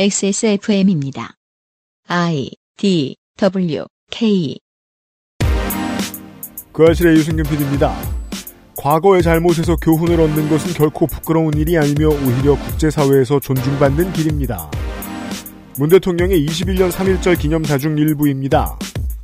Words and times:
XSFM입니다. 0.00 1.34
I 2.06 2.52
D 2.76 3.16
W 3.36 3.84
K 4.12 4.56
그 6.70 6.86
아실의 6.86 7.16
유승균 7.16 7.44
PD입니다. 7.44 7.96
과거의 8.76 9.24
잘못에서 9.24 9.74
교훈을 9.74 10.20
얻는 10.20 10.48
것은 10.50 10.72
결코 10.74 11.08
부끄러운 11.08 11.52
일이 11.54 11.76
아니며 11.76 12.10
오히려 12.10 12.56
국제사회에서 12.56 13.40
존중받는 13.40 14.12
길입니다. 14.12 14.70
문 15.78 15.88
대통령의 15.88 16.46
21년 16.46 16.92
3.1절 16.92 17.36
기념사 17.36 17.76
중 17.76 17.98
일부입니다. 17.98 18.78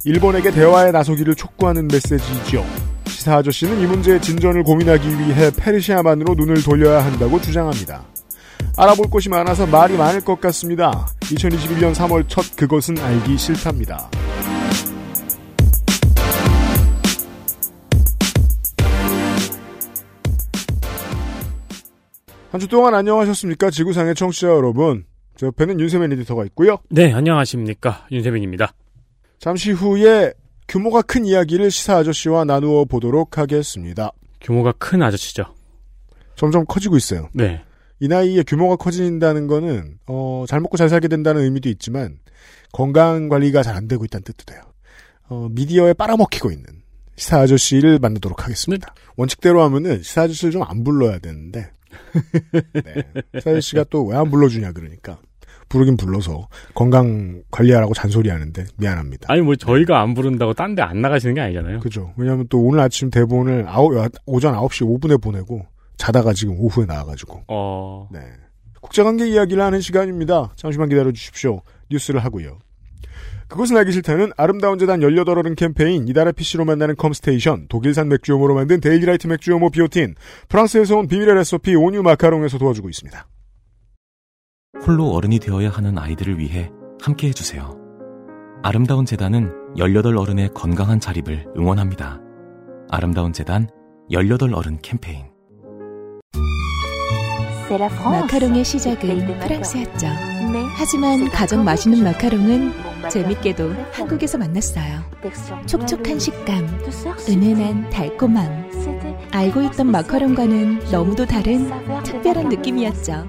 일본에게 0.04 0.50
대화에 0.50 0.90
나서기를 0.90 1.36
촉구하는 1.36 1.86
메시지죠. 1.86 2.66
시사 3.06 3.36
아저씨는 3.36 3.80
이 3.80 3.86
문제의 3.86 4.20
진전을 4.20 4.64
고민하기 4.64 5.08
위해 5.08 5.52
페르시아만으로 5.56 6.34
눈을 6.34 6.64
돌려야 6.64 7.04
한다고 7.04 7.40
주장합니다. 7.40 8.13
알아볼 8.76 9.08
곳이 9.08 9.28
많아서 9.28 9.66
말이 9.66 9.96
많을 9.96 10.20
것 10.24 10.40
같습니다. 10.40 11.06
2021년 11.20 11.94
3월 11.94 12.24
첫 12.28 12.56
그것은 12.56 12.98
알기 12.98 13.38
싫답니다. 13.38 14.10
한 22.50 22.60
주 22.60 22.68
동안 22.68 22.94
안녕하셨습니까? 22.94 23.70
지구상의 23.70 24.14
청취자 24.14 24.46
여러분. 24.48 25.04
제 25.36 25.46
옆에는 25.46 25.80
윤세민 25.80 26.12
에디터가 26.12 26.44
있고요. 26.46 26.78
네, 26.88 27.12
안녕하십니까. 27.12 28.06
윤세민입니다. 28.12 28.72
잠시 29.40 29.72
후에 29.72 30.32
규모가 30.68 31.02
큰 31.02 31.26
이야기를 31.26 31.70
시사 31.72 31.96
아저씨와 31.96 32.44
나누어 32.44 32.84
보도록 32.84 33.38
하겠습니다. 33.38 34.12
규모가 34.40 34.72
큰 34.78 35.02
아저씨죠. 35.02 35.46
점점 36.36 36.64
커지고 36.66 36.96
있어요. 36.96 37.28
네. 37.32 37.62
이 38.04 38.08
나이에 38.08 38.42
규모가 38.42 38.76
커진다는 38.76 39.46
거는 39.46 39.96
어, 40.08 40.44
잘 40.46 40.60
먹고 40.60 40.76
잘 40.76 40.90
살게 40.90 41.08
된다는 41.08 41.40
의미도 41.40 41.70
있지만 41.70 42.18
건강 42.70 43.30
관리가 43.30 43.62
잘 43.62 43.74
안 43.74 43.88
되고 43.88 44.04
있다는 44.04 44.24
뜻도 44.24 44.44
돼요. 44.44 44.60
어, 45.30 45.48
미디어에 45.50 45.94
빨아먹히고 45.94 46.50
있는 46.50 46.66
시사 47.16 47.38
아저씨를 47.40 47.98
만나도록 48.00 48.44
하겠습니다. 48.44 48.94
원칙대로 49.16 49.62
하면은 49.62 50.02
시사 50.02 50.24
아저씨를 50.24 50.52
좀 50.52 50.62
안 50.64 50.84
불러야 50.84 51.18
되는데 51.18 51.70
네. 52.74 52.82
시사 53.36 53.52
아저씨가 53.52 53.84
또 53.88 54.04
왜 54.04 54.16
안 54.18 54.30
불러주냐 54.30 54.72
그러니까 54.72 55.18
부르긴 55.70 55.96
불러서 55.96 56.48
건강 56.74 57.42
관리하라고 57.50 57.94
잔소리하는데 57.94 58.66
미안합니다. 58.76 59.32
아니, 59.32 59.40
뭐, 59.40 59.56
저희가 59.56 60.02
안 60.02 60.12
부른다고 60.12 60.52
딴 60.52 60.74
데 60.74 60.82
안 60.82 61.00
나가시는 61.00 61.34
게 61.36 61.40
아니잖아요. 61.40 61.80
그죠. 61.80 62.12
왜냐하면 62.18 62.44
또 62.50 62.60
오늘 62.60 62.80
아침 62.80 63.08
대본을 63.08 63.64
아홉, 63.66 63.94
오전 64.26 64.54
9시 64.54 65.00
5분에 65.00 65.22
보내고 65.22 65.64
자다가 66.04 66.34
지금 66.34 66.58
오후에 66.58 66.84
나와가지고 66.84 67.44
어, 67.48 68.08
네. 68.12 68.20
국제관계 68.82 69.26
이야기를 69.26 69.62
하는 69.62 69.80
시간입니다. 69.80 70.52
잠시만 70.56 70.90
기다려 70.90 71.10
주십시오. 71.12 71.62
뉴스를 71.90 72.22
하고요. 72.22 72.58
그것은 73.48 73.76
알기 73.76 73.92
싫다는 73.92 74.32
아름다운 74.36 74.78
재단 74.78 75.00
18어른 75.00 75.56
캠페인, 75.56 76.06
이달의 76.08 76.34
PC로 76.34 76.66
만나는 76.66 76.96
컴스테이션, 76.96 77.68
독일산 77.68 78.08
맥주효모로 78.08 78.54
만든 78.54 78.80
데일리라이트 78.80 79.26
맥주효모 79.28 79.70
비오틴, 79.70 80.14
프랑스에서 80.48 80.96
온 80.98 81.08
비밀의 81.08 81.34
레시피 81.36 81.74
온유 81.74 82.02
마카롱에서 82.02 82.58
도와주고 82.58 82.90
있습니다. 82.90 83.26
홀로 84.86 85.12
어른이 85.12 85.38
되어야 85.38 85.70
하는 85.70 85.96
아이들을 85.96 86.38
위해 86.38 86.70
함께 87.00 87.28
해주세요. 87.28 87.78
아름다운 88.62 89.06
재단은 89.06 89.52
18 89.78 90.16
어른의 90.16 90.50
건강한 90.54 91.00
자립을 91.00 91.46
응원합니다. 91.56 92.20
아름다운 92.90 93.32
재단 93.32 93.68
18 94.10 94.52
어른 94.52 94.78
캠페인. 94.82 95.33
마카롱의 97.70 98.64
시작은 98.64 99.38
프랑스였죠. 99.40 100.06
하지만 100.76 101.28
가장 101.30 101.64
맛있는 101.64 102.04
마카롱은 102.04 102.72
재밌게도 103.10 103.72
한국에서 103.92 104.38
만났어요. 104.38 105.02
촉촉한 105.66 106.18
식감, 106.18 106.66
은은한 107.28 107.90
달콤함. 107.90 108.70
알고 109.32 109.62
있던 109.62 109.90
마카롱과는 109.90 110.90
너무도 110.90 111.26
다른 111.26 111.70
특별한 112.02 112.48
느낌이었죠. 112.48 113.26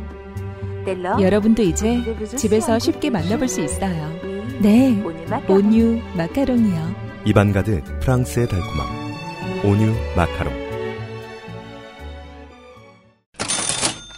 여러분도 1.21 1.63
이제 1.63 1.99
집에서 2.35 2.77
쉽게 2.77 3.09
만나볼 3.09 3.47
수 3.47 3.61
있어요. 3.61 4.11
네, 4.59 5.01
온유 5.47 5.99
마카롱이요. 6.15 6.95
입안 7.25 7.51
가득 7.51 7.81
프랑스의 8.01 8.47
달콤함. 8.47 8.87
온유 9.63 9.93
마카롱. 10.15 10.64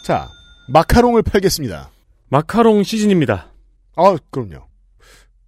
자, 0.08 0.30
마카롱을 0.70 1.22
팔겠습니다. 1.22 1.90
마카롱 2.30 2.84
시즌입니다. 2.84 3.52
아, 3.98 4.16
그럼요. 4.32 4.66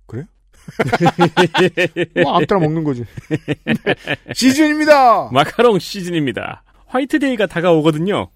그래요? 0.06 0.26
뭐, 2.22 2.36
아무따라 2.36 2.60
먹는 2.60 2.84
거지. 2.84 3.06
네. 3.30 4.34
시즌입니다! 4.34 5.30
마카롱 5.32 5.80
시즌입니다. 5.80 6.64
화이트데이가 6.88 7.46
다가오거든요. 7.46 8.32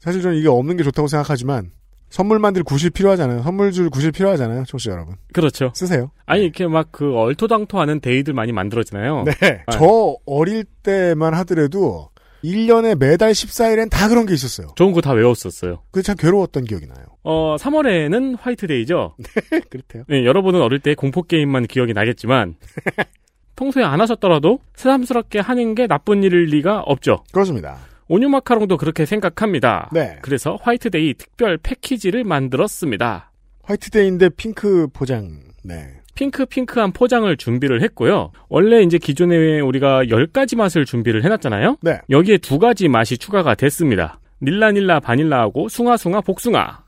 사실 0.00 0.20
저는 0.20 0.36
이게 0.36 0.48
없는 0.48 0.76
게 0.78 0.82
좋다고 0.82 1.06
생각하지만, 1.06 1.70
선물 2.10 2.40
만들 2.40 2.64
구실 2.64 2.90
필요하잖아요. 2.90 3.44
선물 3.44 3.70
줄 3.70 3.88
구실 3.88 4.10
필요하잖아요. 4.10 4.64
청취자 4.64 4.90
여러분. 4.90 5.14
그렇죠. 5.32 5.70
쓰세요. 5.76 6.10
아니, 6.26 6.42
이렇게 6.42 6.66
막 6.66 6.88
그 6.90 7.14
얼토당토 7.14 7.78
하는 7.78 8.00
데이들 8.00 8.34
많이 8.34 8.50
만들어지나요? 8.50 9.22
네. 9.26 9.62
저 9.70 10.16
어릴 10.26 10.64
때만 10.82 11.34
하더라도 11.34 12.10
1년에 12.44 12.96
매달 12.98 13.32
14일엔 13.32 13.88
다 13.90 14.08
그런 14.08 14.26
게 14.26 14.34
있었어요. 14.34 14.68
좋은 14.76 14.92
거 14.92 15.00
다 15.00 15.12
외웠었어요. 15.12 15.82
그게 15.90 16.02
참 16.02 16.16
괴로웠던 16.16 16.64
기억이 16.64 16.86
나요. 16.86 17.04
어, 17.22 17.56
3월에는 17.58 18.36
화이트데이죠. 18.40 19.16
그렇대요. 19.70 20.04
네, 20.08 20.24
여러분은 20.24 20.60
어릴 20.60 20.80
때 20.80 20.94
공포게임만 20.94 21.66
기억이 21.66 21.92
나겠지만, 21.92 22.56
평소에 23.56 23.84
안 23.84 24.00
하셨더라도 24.00 24.58
새삼스럽게 24.74 25.38
하는 25.40 25.74
게 25.74 25.86
나쁜 25.86 26.22
일일 26.22 26.44
리가 26.46 26.80
없죠. 26.80 27.22
그렇습니다. 27.32 27.78
온유 28.08 28.28
마카롱도 28.28 28.76
그렇게 28.76 29.06
생각합니다. 29.06 29.88
네. 29.92 30.18
그래서 30.22 30.58
화이트데이 30.62 31.14
특별 31.14 31.56
패키지를 31.58 32.24
만들었습니다. 32.24 33.30
화이트데이인데 33.62 34.30
핑크 34.30 34.88
포장. 34.92 35.40
네. 35.62 36.01
핑크 36.14 36.46
핑크한 36.46 36.92
포장을 36.92 37.34
준비를 37.36 37.82
했고요. 37.82 38.32
원래 38.48 38.82
이제 38.82 38.98
기존에 38.98 39.60
우리가 39.60 40.04
10가지 40.04 40.56
맛을 40.56 40.84
준비를 40.84 41.24
해놨잖아요. 41.24 41.78
네. 41.82 42.00
여기에 42.10 42.38
두 42.38 42.58
가지 42.58 42.88
맛이 42.88 43.18
추가가 43.18 43.54
됐습니다. 43.54 44.18
닐라닐라 44.42 45.00
바닐라하고 45.00 45.68
숭아숭아 45.68 46.20
복숭아. 46.22 46.81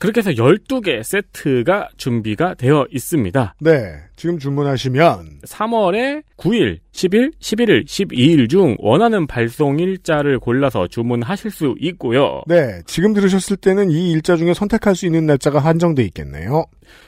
그렇게 0.00 0.20
해서 0.20 0.30
12개 0.30 1.02
세트가 1.02 1.90
준비가 1.98 2.54
되어 2.54 2.86
있습니다. 2.90 3.54
네. 3.60 3.96
지금 4.16 4.38
주문하시면 4.38 5.40
3월에 5.44 6.22
9일, 6.38 6.78
10일, 6.92 7.32
11일, 7.38 7.84
12일 7.84 8.48
중 8.48 8.76
원하는 8.78 9.26
발송 9.26 9.78
일자를 9.78 10.38
골라서 10.38 10.88
주문하실 10.88 11.50
수 11.50 11.74
있고요. 11.78 12.40
네. 12.46 12.80
지금 12.86 13.12
들으셨을 13.12 13.58
때는 13.58 13.90
이 13.90 14.10
일자 14.10 14.36
중에 14.36 14.54
선택할 14.54 14.96
수 14.96 15.04
있는 15.04 15.26
날짜가 15.26 15.58
한정돼 15.58 16.02
있겠네요. 16.04 16.64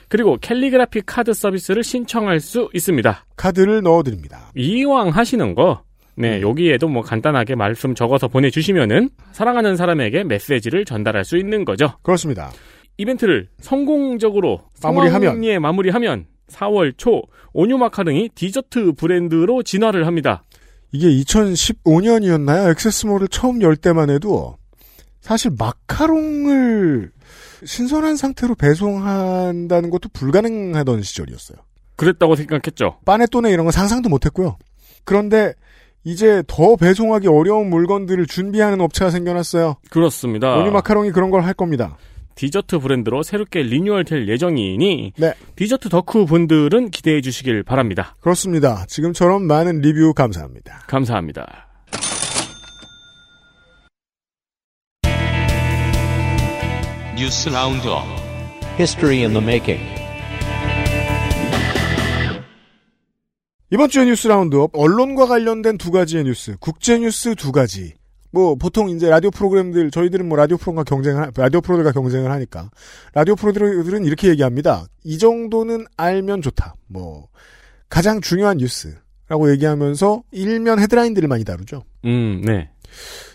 그리고 0.07 0.37
캘리그라피 0.39 1.01
카드 1.03 1.33
서비스를 1.33 1.83
신청할 1.83 2.39
수 2.39 2.69
있습니다. 2.75 3.25
카드를 3.35 3.81
넣어 3.81 4.03
드립니다. 4.03 4.51
이왕 4.55 5.09
하시는 5.09 5.55
거, 5.55 5.81
네, 6.15 6.41
여기에도 6.41 6.87
뭐 6.87 7.01
간단하게 7.01 7.55
말씀 7.55 7.95
적어서 7.95 8.27
보내주시면은 8.27 9.09
사랑하는 9.31 9.77
사람에게 9.77 10.25
메시지를 10.25 10.85
전달할 10.85 11.25
수 11.25 11.37
있는 11.37 11.65
거죠. 11.65 11.93
그렇습니다. 12.03 12.51
이벤트를 12.97 13.47
성공적으로 13.59 14.61
마무리하면. 14.81 15.21
성황리에 15.21 15.59
마무리하면 15.59 16.25
4월 16.49 16.93
초 16.97 17.23
온유 17.53 17.77
마카롱이 17.77 18.29
디저트 18.35 18.93
브랜드로 18.93 19.63
진화를 19.63 20.05
합니다. 20.07 20.43
이게 20.91 21.07
2015년이었나요? 21.23 22.69
액세스몰을 22.71 23.27
처음 23.29 23.61
열 23.61 23.75
때만 23.75 24.09
해도 24.09 24.57
사실 25.21 25.51
마카롱을 25.57 27.11
신선한 27.65 28.15
상태로 28.17 28.55
배송한다는 28.55 29.89
것도 29.89 30.09
불가능하던 30.13 31.01
시절이었어요. 31.01 31.57
그랬다고 31.95 32.35
생각했죠. 32.35 32.97
빠네또네 33.05 33.51
이런 33.51 33.65
건 33.65 33.71
상상도 33.71 34.09
못했고요. 34.09 34.57
그런데 35.05 35.53
이제 36.03 36.43
더 36.47 36.75
배송하기 36.75 37.27
어려운 37.27 37.69
물건들을 37.69 38.25
준비하는 38.27 38.81
업체가 38.81 39.09
생겨났어요. 39.11 39.77
그렇습니다. 39.89 40.55
온유 40.57 40.71
마카롱이 40.71 41.11
그런 41.11 41.29
걸 41.31 41.41
할 41.43 41.53
겁니다. 41.53 41.97
디저트 42.35 42.79
브랜드로 42.79 43.23
새롭게 43.23 43.63
리뉴얼될 43.63 44.27
예정이니 44.27 45.13
네. 45.17 45.33
디저트 45.55 45.89
덕후 45.89 46.25
분들은 46.25 46.91
기대해 46.91 47.21
주시길 47.21 47.63
바랍니다. 47.63 48.15
그렇습니다. 48.21 48.85
지금처럼 48.87 49.43
많은 49.43 49.81
리뷰 49.81 50.13
감사합니다. 50.13 50.83
감사합니다. 50.87 51.67
뉴스 57.17 57.49
roundup 57.49 58.03
History 58.79 59.19
in 59.19 59.33
the 59.33 59.41
making. 59.41 60.03
이번 63.71 63.89
주의 63.89 64.05
뉴스 64.07 64.27
roundup 64.27 64.71
언론과 64.73 65.27
관련된 65.27 65.77
두 65.77 65.89
가지의 65.91 66.25
뉴스, 66.25 66.57
국제 66.59 66.99
뉴스 66.99 67.35
두 67.35 67.51
가지 67.51 67.93
뭐 68.33 68.55
보통 68.55 68.89
이제 68.89 69.09
라디오 69.09 69.29
프로그램들 69.29 69.91
저희들은 69.91 70.27
뭐 70.27 70.35
라디오 70.35 70.57
프로가 70.57 70.83
경쟁을 70.83 71.31
라디오 71.37 71.61
프로들과 71.61 71.91
경쟁을 71.91 72.31
하니까 72.31 72.71
라디오 73.13 73.35
프로들은 73.35 74.05
이렇게 74.05 74.27
얘기합니다. 74.29 74.87
이 75.03 75.19
정도는 75.19 75.85
알면 75.97 76.41
좋다. 76.41 76.73
뭐 76.87 77.27
가장 77.89 78.21
중요한 78.21 78.57
뉴스라고 78.57 79.51
얘기하면서 79.51 80.23
일면 80.31 80.79
헤드라인들을 80.79 81.29
많이 81.29 81.43
다루죠. 81.43 81.83
음, 82.05 82.41
네. 82.43 82.71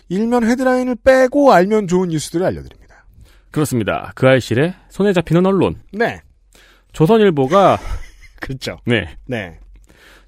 일면 0.09 0.43
헤드라인을 0.43 0.97
빼고 1.01 1.53
알면 1.53 1.87
좋은 1.87 2.09
뉴스들을 2.09 2.45
알려드립니다. 2.45 3.05
그렇습니다. 3.51 4.11
그 4.15 4.27
알실에 4.27 4.75
손에 4.89 5.13
잡히는 5.13 5.45
언론. 5.45 5.77
네. 5.93 6.19
조선일보가 6.91 7.77
그렇죠. 8.41 8.79
네. 8.85 9.15
네. 9.25 9.57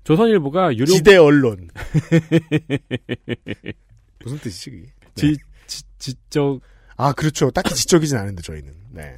조선일보가 0.05 0.75
유료 0.75 0.85
지대 0.85 1.17
언론. 1.17 1.67
무슨 4.23 4.37
뜻이지 4.39 4.71
그게? 4.71 4.85
지, 5.15 5.37
지, 5.67 5.83
지적 5.97 6.61
아 6.97 7.13
그렇죠. 7.13 7.49
딱히 7.51 7.73
지적이진 7.73 8.17
않은데 8.17 8.41
저희는. 8.41 8.73
네. 8.91 9.15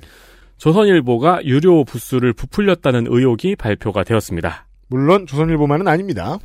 조선일보가 0.58 1.44
유료 1.46 1.84
부수를 1.84 2.32
부풀렸다는 2.34 3.08
의혹이 3.10 3.56
발표가 3.56 4.04
되었습니다. 4.04 4.68
물론 4.88 5.28
조선일보만은 5.28 5.88
아닙니다. 5.88 6.38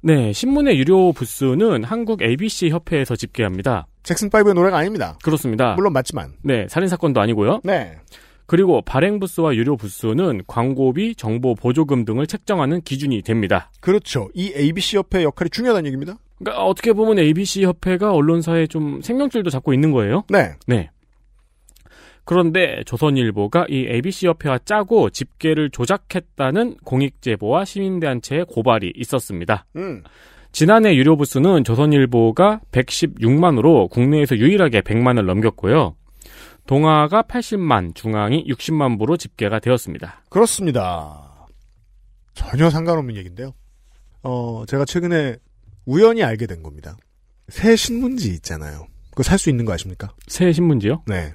네, 0.00 0.32
신문의 0.32 0.78
유료 0.78 1.12
부수는 1.12 1.84
한국 1.84 2.22
ABC 2.22 2.70
협회에서 2.70 3.16
집계합니다. 3.16 3.86
잭슨 4.04 4.30
5의 4.30 4.54
노래가 4.54 4.78
아닙니다. 4.78 5.18
그렇습니다. 5.22 5.74
물론 5.74 5.92
맞지만. 5.92 6.34
네, 6.42 6.66
살인 6.68 6.88
사건도 6.88 7.20
아니고요. 7.20 7.60
네. 7.64 7.96
그리고 8.46 8.80
발행 8.80 9.20
부수와 9.20 9.54
유료 9.56 9.76
부수는 9.76 10.42
광고비, 10.46 11.16
정보 11.16 11.54
보조금 11.54 12.06
등을 12.06 12.26
책정하는 12.26 12.80
기준이 12.80 13.20
됩니다. 13.20 13.70
그렇죠. 13.80 14.30
이 14.32 14.52
ABC 14.56 14.96
협회 14.96 15.22
역할이 15.22 15.50
중요하다는 15.50 15.86
얘기입니다. 15.88 16.16
그러니까 16.38 16.64
어떻게 16.64 16.92
보면 16.92 17.18
ABC 17.18 17.64
협회가 17.64 18.12
언론사에 18.12 18.66
좀 18.66 19.00
생명줄도 19.02 19.50
잡고 19.50 19.72
있는 19.72 19.90
거예요. 19.92 20.24
네. 20.28 20.52
네. 20.66 20.90
그런데 22.24 22.82
조선일보가 22.84 23.66
이 23.70 23.86
ABC 23.88 24.26
협회와 24.26 24.58
짜고 24.58 25.10
집계를 25.10 25.70
조작했다는 25.70 26.76
공익 26.84 27.22
제보와 27.22 27.64
시민단체의 27.64 28.44
고발이 28.44 28.92
있었습니다. 28.96 29.64
음. 29.76 30.02
지난해 30.52 30.94
유료 30.94 31.16
부수는 31.16 31.64
조선일보가 31.64 32.60
116만으로 32.70 33.88
국내에서 33.88 34.36
유일하게 34.36 34.82
100만을 34.82 35.24
넘겼고요. 35.24 35.94
동아가 36.66 37.22
80만, 37.22 37.94
중앙이 37.94 38.44
60만 38.44 38.98
부로 38.98 39.16
집계가 39.16 39.58
되었습니다. 39.58 40.22
그렇습니다. 40.28 41.48
전혀 42.34 42.68
상관없는 42.68 43.16
얘기인데요. 43.16 43.52
어, 44.22 44.64
제가 44.66 44.84
최근에 44.84 45.36
우연히 45.88 46.22
알게 46.22 46.46
된 46.46 46.62
겁니다. 46.62 46.96
새 47.48 47.74
신문지 47.76 48.28
있잖아요. 48.34 48.86
그거 49.10 49.22
살 49.22 49.38
수 49.38 49.48
있는 49.48 49.64
거 49.64 49.72
아십니까? 49.72 50.14
새 50.26 50.52
신문지요? 50.52 51.02
네. 51.06 51.32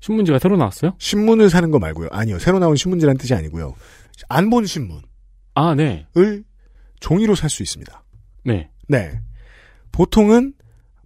신문지가 0.00 0.38
새로 0.38 0.56
나왔어요? 0.56 0.94
신문을 0.98 1.50
사는 1.50 1.70
거 1.72 1.78
말고요. 1.80 2.08
아니요. 2.12 2.38
새로 2.38 2.58
나온 2.60 2.76
신문지란 2.76 3.18
뜻이 3.18 3.34
아니고요. 3.34 3.74
안 4.28 4.48
본 4.48 4.64
신문을 4.64 5.02
아, 5.54 5.74
네. 5.74 6.06
종이로 7.00 7.34
살 7.34 7.50
수 7.50 7.62
있습니다. 7.64 8.02
네. 8.44 8.70
네. 8.88 9.20
보통은 9.92 10.54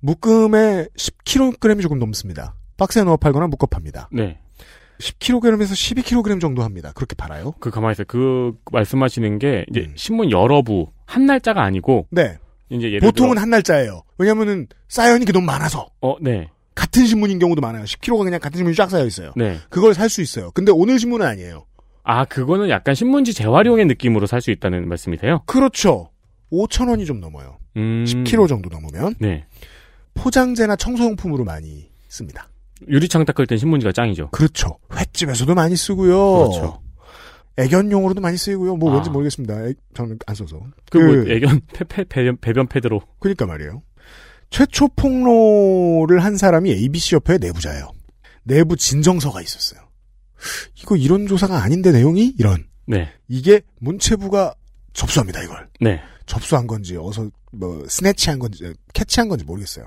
묶음에 0.01 0.87
10kg이 0.99 1.81
조금 1.81 1.99
넘습니다. 1.99 2.55
박스에 2.77 3.03
넣어 3.05 3.17
팔거나 3.17 3.47
묶어 3.47 3.67
팝니다. 3.67 4.09
네. 4.13 4.39
10kg에서 5.01 5.73
12kg 5.73 6.41
정도 6.41 6.63
합니다. 6.63 6.93
그렇게 6.95 7.15
팔아요? 7.17 7.53
그 7.61 7.71
가만히 7.71 7.93
있어요. 7.93 8.05
그 8.07 8.53
말씀하시는 8.71 9.39
게 9.39 9.65
이제 9.71 9.81
음. 9.89 9.93
신문 9.97 10.31
여러 10.31 10.63
부, 10.63 10.93
한 11.07 11.25
날짜가 11.27 11.63
아니고 11.63 12.07
네. 12.11 12.39
이제 12.71 12.99
보통은 13.01 13.33
들어 13.35 13.43
한 13.43 13.51
날짜예요. 13.51 14.03
왜냐면은 14.19 14.67
쌓여있는 14.89 15.27
게 15.27 15.33
너무 15.33 15.47
많아서. 15.47 15.89
어, 16.01 16.17
네. 16.21 16.49
같은 16.75 17.07
신문인 17.07 17.39
경우도 17.39 17.61
많아요. 17.61 17.85
10kg가 17.85 18.25
그냥 18.25 18.41
같은 18.41 18.59
신문이 18.59 18.75
쫙 18.75 18.91
쌓여 18.91 19.05
있어요. 19.07 19.33
네. 19.37 19.59
그걸 19.69 19.95
살 19.95 20.09
수 20.09 20.23
있어요. 20.23 20.51
근데 20.53 20.73
오늘 20.73 20.99
신문은 20.99 21.25
아니에요. 21.27 21.67
아, 22.03 22.25
그거는 22.25 22.69
약간 22.69 22.95
신문지 22.95 23.33
재활용의 23.33 23.87
느낌으로 23.87 24.27
살 24.27 24.41
수 24.41 24.51
있다는 24.51 24.89
말씀이세요? 24.89 25.43
그렇죠. 25.47 26.11
5천 26.53 26.89
원이 26.91 27.07
좀 27.07 27.21
넘어요. 27.21 27.59
음. 27.77 28.05
10kg 28.07 28.49
정도 28.49 28.69
넘으면 28.69 29.15
네. 29.19 29.45
포장재나 30.15 30.77
청소용품으로 30.77 31.45
많이 31.45 31.91
씁니다. 32.09 32.49
유리창 32.89 33.25
닦을 33.25 33.47
땐 33.47 33.57
신문지가 33.59 33.93
짱이죠. 33.93 34.31
그렇죠. 34.31 34.79
횟집에서도 34.95 35.55
많이 35.55 35.75
쓰고요. 35.77 36.17
그렇죠. 36.51 36.81
애견용으로도 37.57 38.21
많이 38.21 38.37
쓰이고요. 38.37 38.77
뭐 38.77 38.91
아. 38.93 38.95
왠지 38.97 39.11
모르겠습니다. 39.11 39.67
애- 39.69 39.75
저는 39.95 40.19
안 40.27 40.35
써서. 40.35 40.61
그, 40.91 40.99
뭐 40.99 41.33
애견 41.33 41.61
페페 41.73 42.05
배변, 42.05 42.37
배변 42.39 42.67
패드로. 42.69 43.01
그러니까 43.21 43.47
말이에요. 43.47 43.83
최초 44.51 44.89
폭로를 44.89 46.23
한 46.23 46.37
사람이 46.37 46.71
ABC 46.71 47.17
협회 47.17 47.39
내부자예요. 47.39 47.91
내부 48.45 48.77
진정서가 48.77 49.41
있었어요. 49.43 49.81
이거 50.81 50.97
이런 50.97 51.27
조사가 51.27 51.63
아닌데 51.63 51.93
내용이 51.93 52.35
이런. 52.39 52.65
네. 52.87 53.09
이게 53.29 53.63
문체부가 53.81 54.55
접수합니다 54.93 55.43
이걸. 55.43 55.69
네. 55.81 56.01
접수한 56.27 56.67
건지 56.67 56.97
어서 56.99 57.31
뭐 57.53 57.85
스네치한 57.89 58.39
건지 58.39 58.73
캐치한 58.93 59.29
건지 59.29 59.45
모르겠어요. 59.45 59.87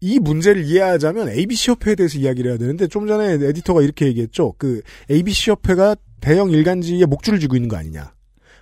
이 0.00 0.18
문제를 0.18 0.64
이해하자면 0.66 1.30
ABC 1.30 1.70
협회에 1.70 1.94
대해서 1.94 2.18
이야기를 2.18 2.50
해야 2.50 2.58
되는데 2.58 2.86
좀 2.86 3.06
전에 3.06 3.32
에디터가 3.48 3.80
이렇게 3.82 4.06
얘기했죠. 4.06 4.52
그 4.58 4.82
ABC 5.10 5.50
협회가 5.52 5.96
대형 6.20 6.50
일간지에 6.50 7.06
목줄을 7.06 7.40
쥐고 7.40 7.56
있는 7.56 7.68
거 7.68 7.76
아니냐. 7.76 8.14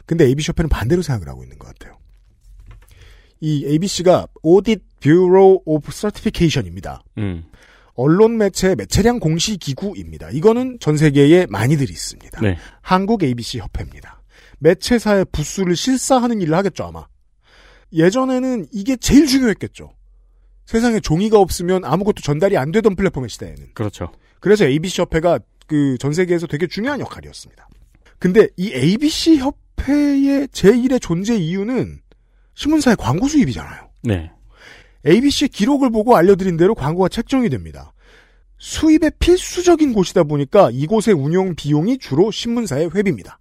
근데 0.07 0.25
ABC 0.25 0.51
협회는 0.51 0.69
반대로 0.69 1.03
생각을 1.03 1.29
하고 1.29 1.43
있는 1.43 1.59
것 1.59 1.69
같아요. 1.69 1.99
이 3.41 3.67
ABC가 3.67 4.27
Audit 4.45 4.83
Bureau 5.01 5.61
of 5.67 5.91
Certification입니다. 5.91 7.03
음. 7.19 7.45
언론 7.95 8.37
매체 8.39 8.75
매체량 8.75 9.21
공시 9.21 9.57
기구입니다. 9.57 10.31
이거는 10.31 10.79
전 10.81 10.97
세계에 10.97 11.47
많이들 11.49 11.91
있습니다. 11.91 12.41
네. 12.41 12.57
한국 12.81 13.23
ABC 13.23 13.59
협회입니다. 13.59 14.23
매체사의 14.59 15.27
부수를 15.31 15.77
실사하는 15.77 16.41
일을 16.41 16.55
하겠죠, 16.57 16.85
아마. 16.85 17.07
예전에는 17.93 18.67
이게 18.73 18.97
제일 18.97 19.27
중요했겠죠. 19.27 19.93
세상에 20.67 20.99
종이가 21.01 21.39
없으면 21.39 21.85
아무것도 21.85 22.23
전달이 22.23 22.57
안 22.57 22.73
되던 22.73 22.97
플랫폼의 22.97 23.29
시대에는. 23.29 23.75
그렇죠. 23.75 24.11
그래서 24.41 24.65
ABC 24.65 25.03
협회가 25.03 25.39
그 25.67 25.97
전 25.99 26.13
세계에서 26.13 26.47
되게 26.47 26.67
중요한 26.67 27.01
역할이었습니다. 27.01 27.69
근데 28.19 28.49
이 28.57 28.73
ABC 28.73 29.39
협회의 29.39 30.47
제1의 30.49 31.01
존재 31.01 31.37
이유는 31.37 32.01
신문사의 32.55 32.97
광고 32.97 33.27
수입이잖아요. 33.29 33.89
네. 34.05 34.31
ABC의 35.07 35.49
기록을 35.51 35.91
보고 35.91 36.17
알려드린 36.17 36.57
대로 36.57 36.75
광고가 36.75 37.09
책정이 37.09 37.49
됩니다. 37.51 37.93
수입의 38.59 39.13
필수적인 39.19 39.93
곳이다 39.93 40.25
보니까 40.25 40.71
이곳의 40.73 41.15
운영 41.15 41.55
비용이 41.55 41.99
주로 41.99 42.31
신문사의 42.31 42.91
회비입니다. 42.95 43.39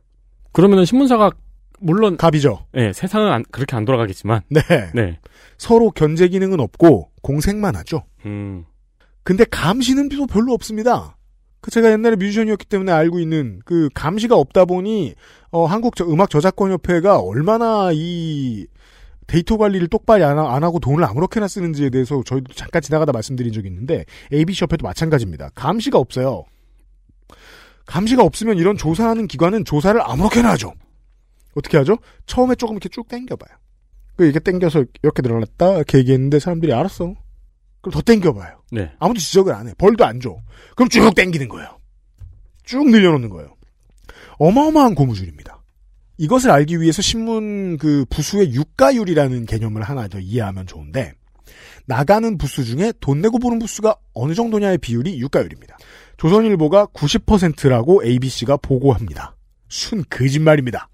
그러면은 0.52 0.84
신문사가 0.86 1.32
물론 1.80 2.18
갑이죠. 2.18 2.66
네, 2.74 2.92
세상은 2.94 3.32
안- 3.32 3.44
그렇게 3.52 3.76
안 3.76 3.86
돌아가겠지만 3.86 4.42
네. 4.50 4.62
네. 4.94 5.20
서로 5.58 5.92
견제 5.92 6.28
기능은 6.28 6.60
없고 6.60 7.12
공생만 7.22 7.76
하죠. 7.78 8.04
음. 8.26 8.66
근데 9.24 9.46
감시는 9.46 10.10
또 10.10 10.26
별로 10.28 10.54
없습니다. 10.54 11.16
그 11.64 11.72
제가 11.72 11.90
옛날에 11.94 12.18
뮤지션이었기 12.18 12.66
때문에 12.66 12.92
알고 12.92 13.20
있는 13.20 13.62
그 13.64 13.88
감시가 13.94 14.36
없다 14.36 14.66
보니 14.66 15.16
어, 15.52 15.66
한국 15.66 15.96
저- 15.96 16.04
음악 16.06 16.30
저작권 16.30 16.72
협회가 16.74 17.20
얼마나 17.22 17.92
이 17.94 18.68
데이터 19.28 19.56
관리를 19.56 19.88
똑바로 19.88 20.26
안, 20.26 20.38
하- 20.38 20.56
안 20.56 20.66
하고 20.66 20.80
돈을 20.80 21.06
아무렇게나 21.06 21.48
쓰는지에 21.48 21.90
대해서 21.90 22.22
저희도 22.26 22.54
잠깐 22.54 22.82
지나가다 22.82 23.14
말씀드린 23.14 23.54
적이 23.54 23.70
있는데 23.70 24.04
ABC 24.34 24.66
협회도 24.66 24.84
마찬가지입니다. 24.86 25.52
감시가 25.56 25.98
없어요. 25.98 26.44
감시가 27.86 28.24
없으면 28.24 28.58
이런 28.58 28.76
조사하는 28.76 29.28
기관은 29.28 29.64
조사를 29.64 30.00
아무렇게나 30.02 30.50
하죠. 30.52 30.74
어떻게 31.56 31.78
하죠? 31.78 31.96
처음에 32.26 32.56
조금 32.56 32.76
이렇게 32.76 32.90
쭉 32.90 33.08
당겨봐요. 33.08 33.58
그 34.18 34.26
이게 34.26 34.40
당겨서 34.40 34.84
이렇게 35.02 35.22
늘어났다 35.22 35.76
이렇게 35.76 35.98
얘기했는데 36.00 36.40
사람들이 36.40 36.74
알았어. 36.74 37.14
그럼 37.84 37.92
더 37.92 38.02
당겨봐요. 38.02 38.64
네. 38.72 38.92
아무도 38.98 39.20
지적을 39.20 39.54
안 39.54 39.68
해. 39.68 39.74
벌도 39.78 40.06
안 40.06 40.22
줘. 40.22 40.38
그럼 40.76 40.88
쭉 40.88 41.14
당기는 41.14 41.50
거예요. 41.50 41.78
쭉 42.64 42.90
늘려놓는 42.90 43.30
거예요. 43.30 43.56
어마어마한 44.40 44.96
고무줄입니다. 44.96 45.62
이것을 46.18 46.50
알기 46.50 46.80
위해서 46.80 47.02
신문 47.02 47.78
그 47.78 48.06
부수의 48.10 48.54
유가율이라는 48.54 49.46
개념을 49.46 49.82
하나 49.82 50.08
더 50.08 50.20
이해하면 50.20 50.66
좋은데 50.66 51.14
나가는 51.86 52.38
부수 52.38 52.64
중에 52.64 52.94
돈 53.02 53.20
내고 53.20 53.38
보는 53.38 53.60
부수가 53.60 53.98
어느 54.14 54.34
정도냐의 54.34 54.78
비율이 54.78 55.20
유가율입니다. 55.20 55.78
조선일보가 56.16 56.88
90%라고 56.88 58.06
ABC가 58.06 58.56
보고합니다. 58.58 59.36
순 59.68 60.06
거짓말입니다. 60.10 60.88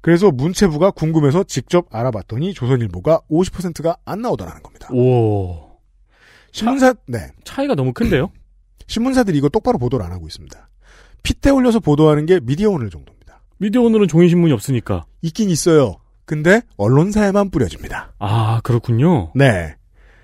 그래서 0.00 0.32
문체부가 0.32 0.90
궁금해서 0.90 1.44
직접 1.44 1.86
알아봤더니 1.94 2.52
조선일보가 2.54 3.22
50%가 3.30 3.96
안 4.04 4.22
나오더라는 4.22 4.62
겁니다. 4.62 4.88
오. 4.92 5.65
신문사 6.56 6.94
네 7.06 7.18
차이가 7.44 7.74
너무 7.74 7.92
큰데요? 7.92 8.30
신문사들이 8.88 9.36
이거 9.36 9.48
똑바로 9.50 9.78
보도를 9.78 10.06
안 10.06 10.12
하고 10.12 10.26
있습니다. 10.26 10.68
핏대 11.22 11.50
올려서 11.50 11.80
보도하는 11.80 12.24
게 12.24 12.40
미디어 12.40 12.70
오늘 12.70 12.88
정도입니다. 12.88 13.42
미디어 13.58 13.82
오늘은 13.82 14.08
종이 14.08 14.28
신문이 14.28 14.52
없으니까. 14.52 15.04
있긴 15.22 15.50
있어요. 15.50 15.96
근데 16.24 16.62
언론사에만 16.76 17.50
뿌려집니다. 17.50 18.14
아, 18.18 18.60
그렇군요. 18.64 19.32
네. 19.34 19.74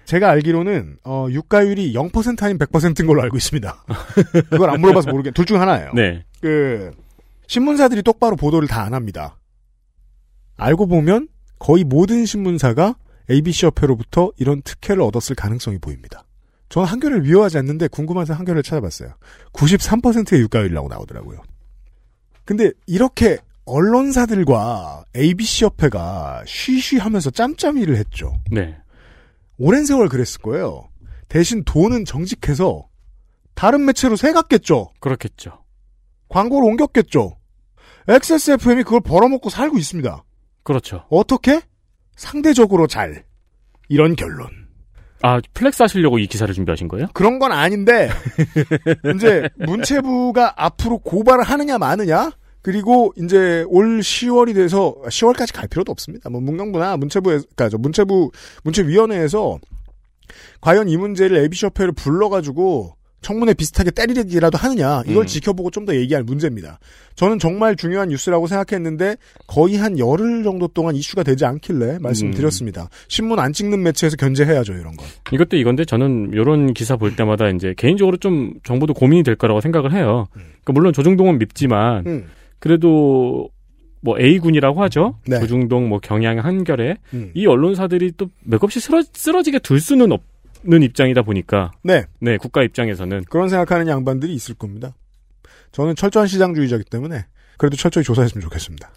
제가 0.05 0.31
알기로는 0.31 0.97
어, 1.05 1.27
유가율이 1.31 1.93
0% 1.93 2.43
아닌 2.43 2.59
100%인 2.59 3.07
걸로 3.07 3.23
알고 3.23 3.37
있습니다. 3.37 3.85
그걸 4.51 4.71
안 4.71 4.81
물어봐서 4.81 5.11
모르겠. 5.11 5.35
둘중 5.35 5.61
하나예요. 5.61 5.93
네. 5.95 6.25
그 6.41 6.93
신문사들이 7.47 8.03
똑바로 8.03 8.37
보도를 8.37 8.69
다 8.69 8.85
안 8.85 8.95
합니다. 8.95 9.39
알고 10.57 10.87
보면 10.87 11.29
거의 11.59 11.85
모든 11.85 12.25
신문사가 12.27 12.95
ABC 13.31 13.67
협회로부터 13.67 14.33
이런 14.37 14.63
특혜를 14.63 15.03
얻었을 15.03 15.37
가능성이 15.37 15.79
보입니다. 15.79 16.25
저는 16.69 16.89
한겨레를 16.89 17.25
위협하지 17.25 17.59
않는데 17.59 17.89
궁금해서 17.89 18.35
한겨레를 18.35 18.63
찾아봤어요. 18.63 19.15
93%의 19.53 20.41
유가율이라고 20.41 20.89
나오더라고요. 20.89 21.43
근데 22.45 22.73
이렇게 22.87 23.39
언론사들과 23.65 25.05
ABC 25.15 25.67
협회가 25.67 26.43
쉬쉬 26.47 26.99
하면서 26.99 27.31
짬짬이를 27.31 27.97
했죠. 27.97 28.33
네. 28.51 28.77
오랜 29.59 29.85
세월 29.85 30.09
그랬을 30.09 30.41
거예요. 30.41 30.89
대신 31.29 31.63
돈은 31.65 32.05
정직해서 32.05 32.89
다른 33.55 33.85
매체로 33.85 34.17
새갔겠죠. 34.17 34.93
그렇겠죠. 35.01 35.63
광고를 36.29 36.69
옮겼겠죠. 36.71 37.37
XSFM이 38.09 38.83
그걸 38.83 39.01
벌어먹고 39.01 39.51
살고 39.51 39.79
있습니다. 39.79 40.25
그렇죠. 40.65 41.05
어떻게? 41.11 41.61
상대적으로 42.17 42.87
잘. 42.87 43.25
이런 43.89 44.17
결론. 44.17 44.49
아, 45.23 45.41
flex 45.55 45.83
하시려고 45.83 46.19
이 46.19 46.27
기사를 46.27 46.53
준비하신 46.53 46.89
거예요? 46.89 47.07
그런 47.15 47.39
건 47.39 47.53
아닌데, 47.53 48.11
이제 49.15 49.49
문체부가 49.57 50.55
앞으로 50.57 50.99
고발을 50.99 51.45
하느냐 51.45 51.79
마느냐? 51.79 52.33
그리고 52.63 53.13
이제 53.17 53.65
올 53.69 54.01
10월이 54.01 54.55
돼서 54.55 54.95
10월까지 55.05 55.55
갈 55.55 55.69
필요도 55.69 55.91
없습니다. 55.93 56.31
뭐 56.31 56.41
문경부나 56.41 56.97
문체부에 56.97 57.39
그러니까 57.39 57.69
저 57.69 57.77
문체부 57.77 58.31
문체위원회에서 58.63 59.59
과연 60.61 60.89
이 60.89 60.97
문제를 60.97 61.49
협회를 61.53 61.93
불러가지고 61.93 62.97
청문회 63.23 63.55
비슷하게 63.55 63.93
때리기라도 63.93 64.59
하느냐 64.59 65.03
이걸 65.07 65.25
음. 65.25 65.27
지켜보고 65.27 65.71
좀 65.71 65.83
더 65.83 65.97
얘기할 65.97 66.23
문제입니다. 66.23 66.79
저는 67.17 67.41
정말 67.41 67.75
중요한 67.75 68.09
뉴스라고 68.09 68.47
생각했는데 68.47 69.17
거의 69.49 69.77
한 69.77 69.99
열흘 69.99 70.45
정도 70.45 70.69
동안 70.69 70.95
이슈가 70.95 71.25
되지 71.25 71.45
않길래 71.45 71.99
말씀드렸습니다. 72.01 72.89
신문 73.09 73.41
안 73.41 73.53
찍는 73.53 73.83
매체에서 73.83 74.17
견제해야죠 74.17 74.75
이런 74.75 74.95
건. 74.97 75.07
이것도 75.33 75.57
이건데 75.57 75.85
저는 75.85 76.31
이런 76.35 76.73
기사 76.73 76.97
볼 76.97 77.17
때마다 77.17 77.49
이제 77.49 77.75
개인적으로 77.77 78.17
좀 78.17 78.55
정보도 78.63 78.95
고민이 78.95 79.25
될 79.25 79.35
거라고 79.35 79.61
생각을 79.61 79.93
해요. 79.93 80.27
그러니까 80.33 80.73
물론 80.73 80.93
조중동은 80.93 81.39
밉지만 81.39 82.07
음, 82.07 82.29
그래도 82.61 83.49
뭐 84.01 84.19
A군이라고 84.21 84.83
하죠. 84.85 85.19
네. 85.27 85.39
조중동, 85.41 85.89
뭐 85.89 85.99
경향, 86.01 86.39
한겨레 86.39 86.97
음. 87.15 87.31
이 87.35 87.47
언론사들이 87.47 88.13
또 88.17 88.29
맥없이 88.45 88.81
쓰러, 88.81 89.03
쓰러지게 89.13 89.59
둘 89.61 89.81
수는 89.81 90.13
없 90.13 90.23
는 90.65 90.83
입장이다 90.83 91.23
보니까 91.23 91.73
네 91.83 92.05
네 92.21 92.37
국가 92.37 92.63
입장에서는 92.63 93.25
그런 93.29 93.49
생각하는 93.49 93.89
양반들이 93.89 94.33
있을 94.35 94.55
겁니다. 94.55 94.95
저는 95.73 95.97
철저한 95.97 96.29
시장주의자이기 96.29 96.89
때문에 96.91 97.25
그래도 97.59 97.77
철저히 97.77 98.05
조사했으면 98.05 98.43
좋겠습니다. 98.43 98.93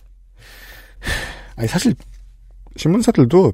아니 1.58 1.68
사실 1.68 1.94
신문사들도 2.76 3.54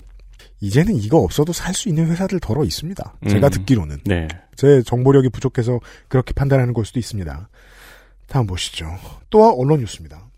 이제는 0.60 0.96
이거 0.96 1.18
없어도 1.20 1.53
살 1.53 1.74
수 1.74 1.89
있는 1.89 2.08
회사들 2.08 2.39
덜어 2.39 2.63
있습니다. 2.65 3.15
제가 3.30 3.48
음. 3.48 3.51
듣기로는 3.51 4.00
네 4.06 4.27
제 4.58 4.84
정보력이 4.84 5.30
부족해서 5.30 5.80
그렇게 6.08 6.34
판단하는 6.34 6.74
걸 6.74 6.86
수도 6.86 7.00
있습니다. 7.00 7.50
다음 8.27 8.46
보시죠. 8.46 8.86
또 9.32 9.50
언론 9.60 9.80
뉴스입니다. 9.80 10.30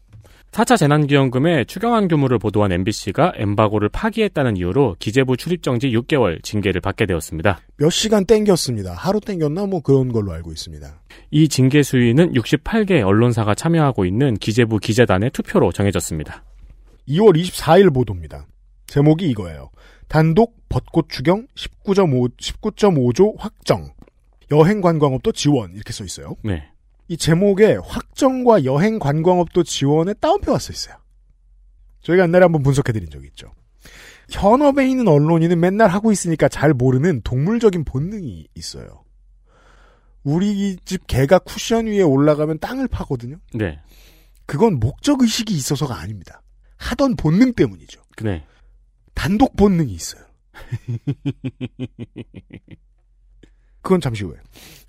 4차 0.53 0.77
재난기원금의 0.77 1.65
추경안 1.65 2.07
규모를 2.07 2.37
보도한 2.37 2.71
MBC가 2.71 3.33
엠바고를 3.37 3.89
파기했다는 3.89 4.55
이유로 4.57 4.95
기재부 4.99 5.35
출입정지 5.35 5.89
6개월 5.89 6.43
징계를 6.43 6.79
받게 6.79 7.07
되었습니다. 7.07 7.59
몇 7.77 7.89
시간 7.89 8.23
땡겼습니다. 8.23 8.93
하루 8.93 9.19
땡겼나 9.19 9.65
뭐 9.65 9.81
그런 9.81 10.11
걸로 10.11 10.31
알고 10.31 10.51
있습니다. 10.51 11.01
이 11.31 11.49
징계 11.49 11.81
수위는 11.81 12.33
68개 12.33 13.03
언론사가 13.03 13.55
참여하고 13.55 14.05
있는 14.05 14.35
기재부 14.35 14.77
기재단의 14.77 15.31
투표로 15.31 15.71
정해졌습니다. 15.71 16.43
2월 17.09 17.35
24일 17.35 17.91
보도입니다. 17.91 18.45
제목이 18.85 19.27
이거예요. 19.31 19.71
단독 20.07 20.55
벚꽃 20.69 21.09
추경 21.09 21.47
19.5, 21.55 22.29
19.5조 22.37 23.33
확정. 23.39 23.89
여행 24.51 24.81
관광업도 24.81 25.31
지원 25.31 25.73
이렇게 25.73 25.93
써 25.93 26.03
있어요. 26.03 26.35
네. 26.43 26.69
이 27.07 27.17
제목에 27.17 27.77
확정과 27.83 28.65
여행 28.65 28.99
관광업도 28.99 29.63
지원에 29.63 30.13
따옴표가 30.13 30.59
써 30.59 30.73
있어요. 30.73 30.95
저희가 32.01 32.23
옛날에 32.23 32.43
한번 32.43 32.63
분석해드린 32.63 33.09
적이 33.09 33.27
있죠. 33.27 33.53
현업에 34.29 34.87
있는 34.87 35.07
언론인은 35.07 35.59
맨날 35.59 35.89
하고 35.89 36.11
있으니까 36.11 36.47
잘 36.47 36.73
모르는 36.73 37.21
동물적인 37.23 37.83
본능이 37.83 38.47
있어요. 38.55 39.03
우리 40.23 40.77
집 40.85 41.05
개가 41.07 41.39
쿠션 41.39 41.87
위에 41.87 42.01
올라가면 42.01 42.59
땅을 42.59 42.87
파거든요. 42.87 43.37
네. 43.53 43.81
그건 44.45 44.79
목적 44.79 45.21
의식이 45.21 45.53
있어서가 45.53 45.99
아닙니다. 45.99 46.41
하던 46.77 47.15
본능 47.15 47.53
때문이죠. 47.53 48.01
네. 48.23 48.45
단독 49.13 49.55
본능이 49.55 49.93
있어요. 49.93 50.23
그건 53.83 54.01
잠시 54.01 54.23
후에. 54.23 54.35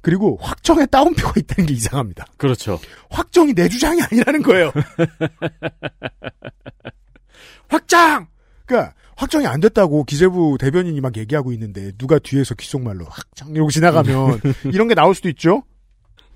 그리고 0.00 0.38
확정에 0.40 0.86
따옴표가 0.86 1.34
있다는 1.36 1.66
게 1.66 1.74
이상합니다. 1.74 2.26
그렇죠. 2.36 2.78
확정이 3.10 3.52
내 3.52 3.68
주장이 3.68 4.00
아니라는 4.02 4.42
거예요. 4.42 4.72
확장! 7.68 8.28
그니까, 8.64 8.94
확정이 9.16 9.46
안 9.46 9.60
됐다고 9.60 10.04
기재부 10.04 10.56
대변인이 10.58 11.00
막 11.00 11.16
얘기하고 11.16 11.52
있는데, 11.52 11.92
누가 11.98 12.18
뒤에서 12.18 12.54
귓속말로 12.54 13.04
확정 13.08 13.50
이러고 13.50 13.70
지나가면, 13.70 14.40
이런 14.72 14.88
게 14.88 14.94
나올 14.94 15.14
수도 15.14 15.28
있죠? 15.28 15.62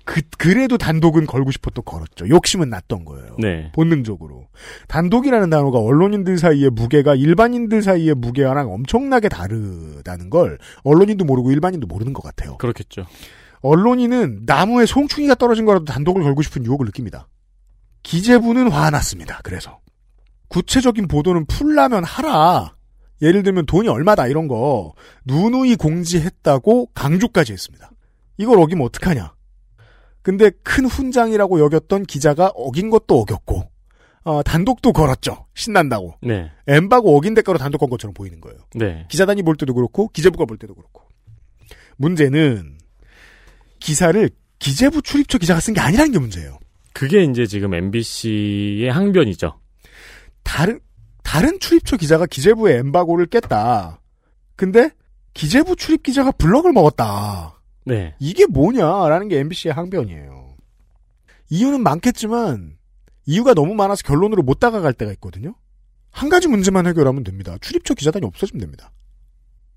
그, 0.09 0.21
그래도 0.39 0.79
단독은 0.79 1.27
걸고 1.27 1.51
싶었던 1.51 1.85
걸었죠. 1.85 2.29
욕심은 2.29 2.71
났던 2.71 3.05
거예요. 3.05 3.35
네. 3.37 3.71
본능적으로. 3.75 4.47
단독이라는 4.87 5.51
단어가 5.51 5.77
언론인들 5.77 6.39
사이의 6.39 6.71
무게가 6.71 7.13
일반인들 7.13 7.83
사이의 7.83 8.15
무게와랑 8.15 8.71
엄청나게 8.71 9.29
다르다는 9.29 10.31
걸 10.31 10.57
언론인도 10.83 11.25
모르고 11.25 11.51
일반인도 11.51 11.85
모르는 11.85 12.13
것 12.13 12.23
같아요. 12.23 12.57
그렇겠죠. 12.57 13.05
언론인은 13.61 14.45
나무에 14.47 14.87
송충이가 14.87 15.35
떨어진 15.35 15.65
거라도 15.65 15.85
단독을 15.85 16.23
걸고 16.23 16.41
싶은 16.41 16.65
유혹을 16.65 16.87
느낍니다. 16.87 17.27
기재부는 18.01 18.71
화났습니다. 18.71 19.41
그래서 19.43 19.77
구체적인 20.47 21.07
보도는 21.07 21.45
풀라면 21.45 22.03
하라. 22.03 22.73
예를 23.21 23.43
들면 23.43 23.67
돈이 23.67 23.87
얼마다 23.87 24.25
이런 24.25 24.47
거 24.47 24.95
누누이 25.25 25.75
공지했다고 25.75 26.93
강조까지 26.95 27.53
했습니다. 27.53 27.91
이걸 28.39 28.57
어기면 28.57 28.87
어떡하냐. 28.87 29.33
근데 30.21 30.51
큰 30.63 30.85
훈장이라고 30.85 31.59
여겼던 31.59 32.03
기자가 32.03 32.47
어긴 32.55 32.89
것도 32.89 33.19
어겼고 33.21 33.69
어, 34.23 34.43
단독도 34.43 34.91
걸었죠. 34.93 35.45
신난다고. 35.55 36.15
네. 36.21 36.51
엠바고 36.67 37.15
어긴 37.17 37.33
대가로 37.33 37.57
단독 37.57 37.79
건 37.79 37.89
것처럼 37.89 38.13
보이는 38.13 38.39
거예요. 38.41 38.59
네. 38.75 39.05
기자단이 39.09 39.43
볼 39.43 39.55
때도 39.55 39.73
그렇고 39.73 40.09
기재부가 40.09 40.45
볼 40.45 40.57
때도 40.57 40.75
그렇고. 40.75 41.03
문제는 41.97 42.77
기사를 43.79 44.29
기재부 44.59 45.01
출입처 45.01 45.37
기자가 45.37 45.59
쓴 45.61 45.73
게 45.73 45.79
아니라는 45.79 46.11
게 46.11 46.19
문제예요. 46.19 46.59
그게 46.93 47.23
이제 47.23 47.45
지금 47.45 47.73
MBC의 47.73 48.89
항변이죠. 48.89 49.57
다른 50.43 50.79
다른 51.23 51.59
출입처 51.59 51.95
기자가 51.95 52.25
기재부의 52.25 52.77
엠바고를 52.79 53.27
깼다. 53.27 54.01
근데 54.55 54.91
기재부 55.33 55.75
출입 55.77 56.03
기자가 56.03 56.31
블럭을 56.31 56.73
먹었다. 56.73 57.58
네. 57.85 58.15
이게 58.19 58.45
뭐냐라는 58.45 59.27
게 59.27 59.39
MBC의 59.39 59.73
항변이에요. 59.73 60.55
이유는 61.49 61.81
많겠지만 61.81 62.77
이유가 63.25 63.53
너무 63.53 63.73
많아서 63.75 64.03
결론으로 64.03 64.43
못 64.43 64.59
다가갈 64.59 64.93
때가 64.93 65.11
있거든요. 65.13 65.55
한 66.11 66.29
가지 66.29 66.47
문제만 66.47 66.87
해결하면 66.87 67.23
됩니다. 67.23 67.57
출입처 67.61 67.93
기자단이 67.93 68.25
없어지면 68.25 68.59
됩니다. 68.59 68.91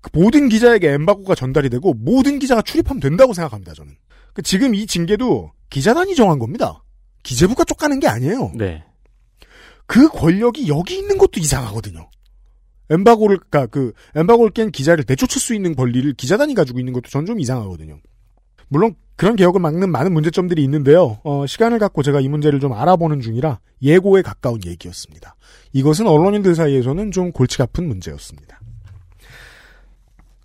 그 0.01 0.09
모든 0.13 0.49
기자에게 0.49 0.91
엠바고가 0.91 1.35
전달이 1.35 1.69
되고 1.69 1.93
모든 1.93 2.39
기자가 2.39 2.61
출입하면 2.61 2.99
된다고 2.99 3.33
생각합니다. 3.33 3.73
저는. 3.73 3.95
그 4.33 4.41
지금 4.41 4.75
이 4.75 4.85
징계도 4.85 5.51
기자단이 5.69 6.15
정한 6.15 6.39
겁니다. 6.39 6.83
기재부가 7.23 7.63
쫓가는 7.63 7.99
게 7.99 8.07
아니에요. 8.07 8.51
네. 8.55 8.83
그 9.85 10.09
권력이 10.09 10.67
여기 10.67 10.97
있는 10.97 11.17
것도 11.17 11.39
이상하거든요. 11.39 12.09
엠바고를, 12.89 13.37
그니까 13.37 13.65
그, 13.67 13.93
엠바고를 14.15 14.51
깬 14.51 14.71
기자를 14.71 15.05
내쫓을 15.07 15.39
수 15.41 15.53
있는 15.55 15.75
권리를 15.75 16.11
기자단이 16.13 16.53
가지고 16.53 16.79
있는 16.79 16.93
것도 16.93 17.09
전 17.09 17.25
좀 17.25 17.39
이상하거든요. 17.39 17.99
물론 18.67 18.95
그런 19.15 19.35
개혁을 19.35 19.61
막는 19.61 19.89
많은 19.91 20.11
문제점들이 20.13 20.63
있는데요. 20.63 21.19
어, 21.23 21.45
시간을 21.45 21.77
갖고 21.79 22.01
제가 22.01 22.19
이 22.19 22.27
문제를 22.27 22.59
좀 22.59 22.73
알아보는 22.73 23.21
중이라 23.21 23.59
예고에 23.81 24.21
가까운 24.23 24.59
얘기였습니다. 24.65 25.35
이것은 25.73 26.07
언론인들 26.07 26.55
사이에서는 26.55 27.11
좀 27.11 27.31
골치가 27.31 27.65
아픈 27.65 27.87
문제였습니다. 27.87 28.59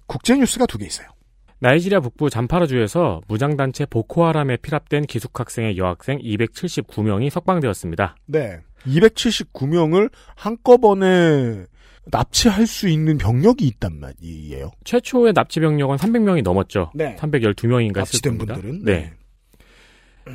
국제 0.07 0.37
뉴스가 0.37 0.67
두 0.67 0.79
개 0.79 0.87
있어요. 0.87 1.09
나이지리아 1.61 2.01
북부 2.01 2.31
잠파라주에서 2.31 3.23
무장단체 3.27 3.87
보코하람에 3.87 4.59
피랍된 4.59 5.07
기숙학생의 5.07 5.77
여학생 5.77 6.19
279명이 6.19 7.31
석방되었습니다. 7.31 8.17
네. 8.27 8.61
279명을 8.87 10.11
한꺼번에 10.37 11.65
납치할 12.11 12.67
수 12.67 12.89
있는 12.89 13.19
병력이 13.19 13.67
있단 13.67 14.01
말이에요. 14.01 14.71
최초의 14.85 15.33
납치 15.35 15.61
병력은 15.61 15.97
300명이 15.97 16.43
넘었죠. 16.43 16.91
네. 16.95 17.17
312명인가 17.17 17.99
납치된. 17.99 18.39
분들은 18.39 18.85
네. 18.85 19.13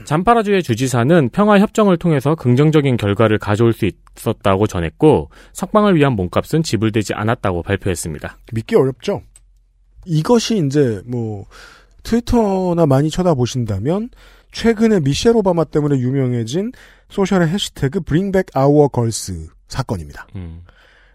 잠파라주의 0.06 0.64
주지사는 0.64 1.30
평화 1.30 1.60
협정을 1.60 1.98
통해서 1.98 2.34
긍정적인 2.36 2.98
결과를 2.98 3.38
가져올 3.38 3.74
수 3.74 3.86
있었다고 3.86 4.66
전했고 4.66 5.30
석방을 5.54 5.96
위한 5.96 6.14
몸값은 6.14 6.64
지불되지 6.64 7.14
않았다고 7.14 7.62
발표했습니다. 7.62 8.38
믿기 8.54 8.76
어렵죠. 8.76 9.22
이것이 10.06 10.64
이제 10.66 11.02
뭐 11.06 11.46
트위터나 12.02 12.86
많이 12.86 13.10
쳐다보신다면 13.10 14.10
최근에 14.52 15.00
미셸 15.00 15.36
오바마 15.38 15.66
때문에 15.66 15.98
유명해진 15.98 16.72
소셜의 17.10 17.48
해시태그 17.48 18.02
Bring 18.02 18.32
Back 18.32 18.60
Our 18.60 18.90
Girls 18.94 19.50
사건입니다. 19.68 20.28
음. 20.36 20.62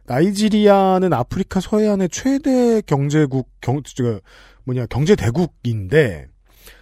나이지리아는 0.09 1.13
아프리카 1.13 1.61
서해안의 1.61 2.09
최대 2.11 2.81
경제국 2.81 3.49
경 3.61 3.83
저, 3.85 4.21
뭐냐 4.65 4.87
경제 4.87 5.15
대국인데 5.15 6.27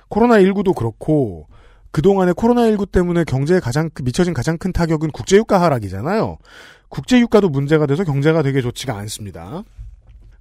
코로나 0.08 0.36
19도 0.38 0.74
그렇고 0.74 1.48
그동안에 1.90 2.32
코로나19 2.32 2.92
때문에 2.92 3.24
경제에 3.24 3.58
가장 3.58 3.90
크- 3.92 4.02
미쳐진 4.02 4.32
가장 4.32 4.58
큰 4.58 4.72
타격은 4.72 5.10
국제유가 5.10 5.60
하락이잖아요. 5.60 6.38
국제유가도 6.88 7.48
문제가 7.48 7.86
돼서 7.86 8.04
경제가 8.04 8.42
되게 8.42 8.60
좋지가 8.60 8.96
않습니다. 8.98 9.64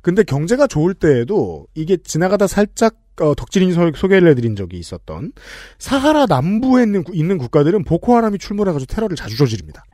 근데 0.01 0.21
경제가 0.23 0.67
좋을 0.67 0.93
때에도 0.93 1.65
이게 1.73 1.97
지나가다 1.97 2.45
살짝 2.47 2.97
어, 3.21 3.33
덕질인 3.33 3.73
소- 3.73 3.93
소개를 3.95 4.27
해드린 4.29 4.55
적이 4.57 4.77
있었던 4.77 5.31
사하라 5.79 6.25
남부에 6.27 6.83
있는, 6.83 7.03
구- 7.03 7.15
있는 7.15 7.37
국가들은 7.37 7.85
보코하람이 7.85 8.37
출몰해가지고 8.37 8.93
테러를 8.93 9.15
자주 9.15 9.37
저지릅니다. 9.37 9.85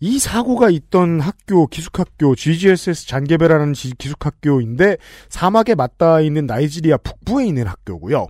이 0.00 0.18
사고가 0.18 0.68
있던 0.70 1.20
학교, 1.20 1.66
기숙학교, 1.66 2.34
GGSS 2.34 3.06
잔게베라는 3.06 3.72
지- 3.72 3.94
기숙학교인데 3.96 4.98
사막에 5.30 5.74
맞닿아 5.74 6.20
있는 6.20 6.46
나이지리아 6.46 6.98
북부에 6.98 7.46
있는 7.46 7.66
학교고요. 7.66 8.26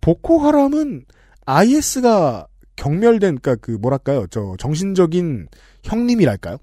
보코하람은 0.00 1.04
IS가 1.46 2.46
경멸된, 2.76 3.38
그니까 3.38 3.56
그 3.56 3.72
뭐랄까요, 3.72 4.26
저 4.30 4.54
정신적인 4.58 5.48
형님이랄까요? 5.82 6.58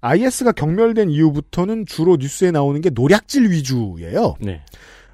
IS가 0.00 0.52
경멸된 0.52 1.10
이후부터는 1.10 1.86
주로 1.86 2.16
뉴스에 2.16 2.50
나오는 2.52 2.80
게 2.80 2.90
노략질 2.90 3.50
위주예요. 3.50 4.34
네. 4.40 4.60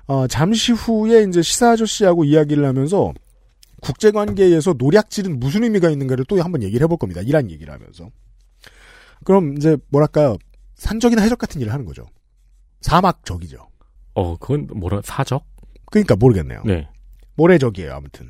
어, 0.06 0.26
잠시 0.26 0.72
후에 0.72 1.24
이제 1.28 1.40
시사 1.42 1.70
아저씨하고 1.70 2.24
이야기를 2.24 2.64
하면서 2.66 3.12
국제 3.80 4.10
관계에서 4.10 4.74
노략질은 4.76 5.40
무슨 5.40 5.64
의미가 5.64 5.90
있는가를 5.90 6.24
또 6.28 6.40
한번 6.42 6.62
얘기를 6.62 6.84
해볼 6.84 6.98
겁니다. 6.98 7.20
이란 7.24 7.50
얘기를 7.50 7.72
하면서. 7.72 8.10
그럼 9.24 9.56
이제 9.56 9.76
뭐랄까요? 9.88 10.36
산적이나 10.74 11.22
해적 11.22 11.38
같은 11.38 11.60
일을 11.60 11.72
하는 11.72 11.84
거죠. 11.84 12.06
사막적이죠. 12.80 13.68
어, 14.14 14.36
그건 14.38 14.66
뭐라 14.74 15.00
사적? 15.04 15.44
그러니까 15.90 16.16
모르겠네요. 16.16 16.62
네. 16.64 16.88
모래적이에요, 17.36 17.94
아무튼. 17.94 18.28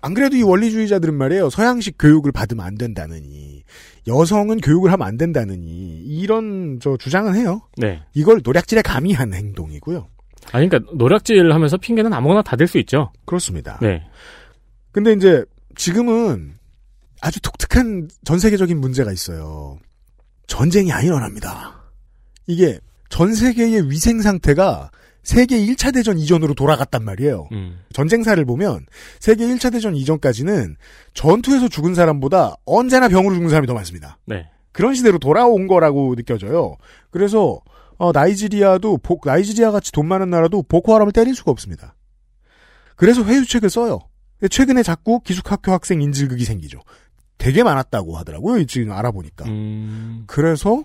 안 0.00 0.12
그래도 0.12 0.36
이 0.36 0.42
원리주의자들은 0.42 1.14
말이에요. 1.14 1.48
서양식 1.50 1.96
교육을 1.98 2.30
받으면 2.30 2.64
안 2.64 2.74
된다느니, 2.76 3.62
여성은 4.06 4.58
교육을 4.60 4.92
하면 4.92 5.06
안 5.06 5.16
된다느니, 5.16 5.98
이런 6.04 6.78
저 6.80 6.96
주장은 6.98 7.34
해요. 7.34 7.62
네. 7.78 8.02
이걸 8.12 8.40
노략질에 8.44 8.82
가미한 8.82 9.32
행동이고요. 9.32 10.06
아니, 10.52 10.68
그러니까 10.68 10.92
노략질 10.94 11.52
하면서 11.52 11.78
핑계는 11.78 12.12
아무거나 12.12 12.42
다 12.42 12.56
댈 12.56 12.68
수 12.68 12.78
있죠. 12.78 13.12
그렇습니다. 13.24 13.78
네. 13.80 14.02
근데 14.92 15.12
이제 15.14 15.42
지금은 15.74 16.52
아주 17.22 17.40
독특한 17.40 18.08
전 18.24 18.38
세계적인 18.38 18.78
문제가 18.78 19.10
있어요. 19.10 19.78
전쟁이 20.46 20.92
안 20.92 21.04
일어납니다. 21.04 21.82
이게 22.46 22.78
전 23.08 23.34
세계의 23.34 23.90
위생 23.90 24.20
상태가 24.22 24.90
세계 25.22 25.56
1차 25.58 25.94
대전 25.94 26.18
이전으로 26.18 26.52
돌아갔단 26.54 27.02
말이에요. 27.04 27.48
음. 27.52 27.80
전쟁사를 27.94 28.44
보면 28.44 28.84
세계 29.20 29.46
1차 29.46 29.72
대전 29.72 29.96
이전까지는 29.96 30.76
전투에서 31.14 31.68
죽은 31.68 31.94
사람보다 31.94 32.56
언제나 32.66 33.08
병으로 33.08 33.32
죽는 33.34 33.48
사람이 33.48 33.66
더 33.66 33.72
많습니다. 33.74 34.18
네. 34.26 34.50
그런 34.72 34.94
시대로 34.94 35.18
돌아온 35.18 35.66
거라고 35.66 36.14
느껴져요. 36.16 36.76
그래서 37.10 37.60
어, 37.96 38.10
나이지리아도 38.12 38.98
보- 38.98 39.20
나이지리아 39.24 39.70
같이 39.70 39.92
돈 39.92 40.06
많은 40.08 40.28
나라도 40.28 40.62
보코하람을 40.64 41.12
때릴 41.12 41.34
수가 41.34 41.52
없습니다. 41.52 41.94
그래서 42.96 43.24
회유책을 43.24 43.70
써요. 43.70 44.00
최근에 44.50 44.82
자꾸 44.82 45.20
기숙학교 45.20 45.72
학생 45.72 46.02
인질극이 46.02 46.44
생기죠. 46.44 46.80
되게 47.38 47.62
많았다고 47.62 48.16
하더라고요. 48.16 48.64
지금 48.66 48.92
알아보니까. 48.92 49.46
음. 49.46 50.24
그래서 50.26 50.84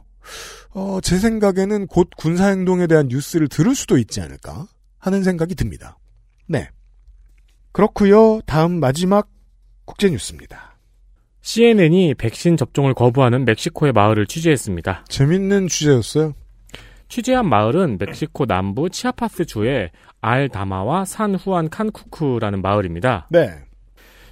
어, 0.72 1.00
제 1.02 1.18
생각에는 1.18 1.88
곧 1.88 2.10
군사행동에 2.18 2.88
대한 2.88 3.08
뉴스를 3.08 3.48
들을 3.48 3.76
수도 3.76 3.98
있지 3.98 4.22
않을까 4.22 4.68
하는 4.98 5.24
생각이 5.24 5.56
듭니다. 5.56 5.98
네. 6.48 6.70
그렇고요. 7.72 8.42
다음 8.46 8.80
마지막 8.80 9.30
국제 9.86 10.10
뉴스입니다. 10.10 10.78
CNN이 11.42 12.16
백신 12.16 12.58
접종을 12.58 12.94
거부하는 12.94 13.46
멕시코의 13.46 13.94
마을을 13.94 14.28
취재했습니다. 14.28 15.06
재밌는 15.08 15.68
주제였어요. 15.68 16.34
취재한 17.08 17.48
마을은 17.48 17.98
멕시코 18.00 18.46
남부 18.46 18.90
치아파스 18.90 19.46
주의 19.46 19.90
알다마와 20.22 21.06
산 21.06 21.34
후안 21.34 21.70
칸쿠크라는 21.70 22.62
마을입니다. 22.62 23.28
네. 23.32 23.50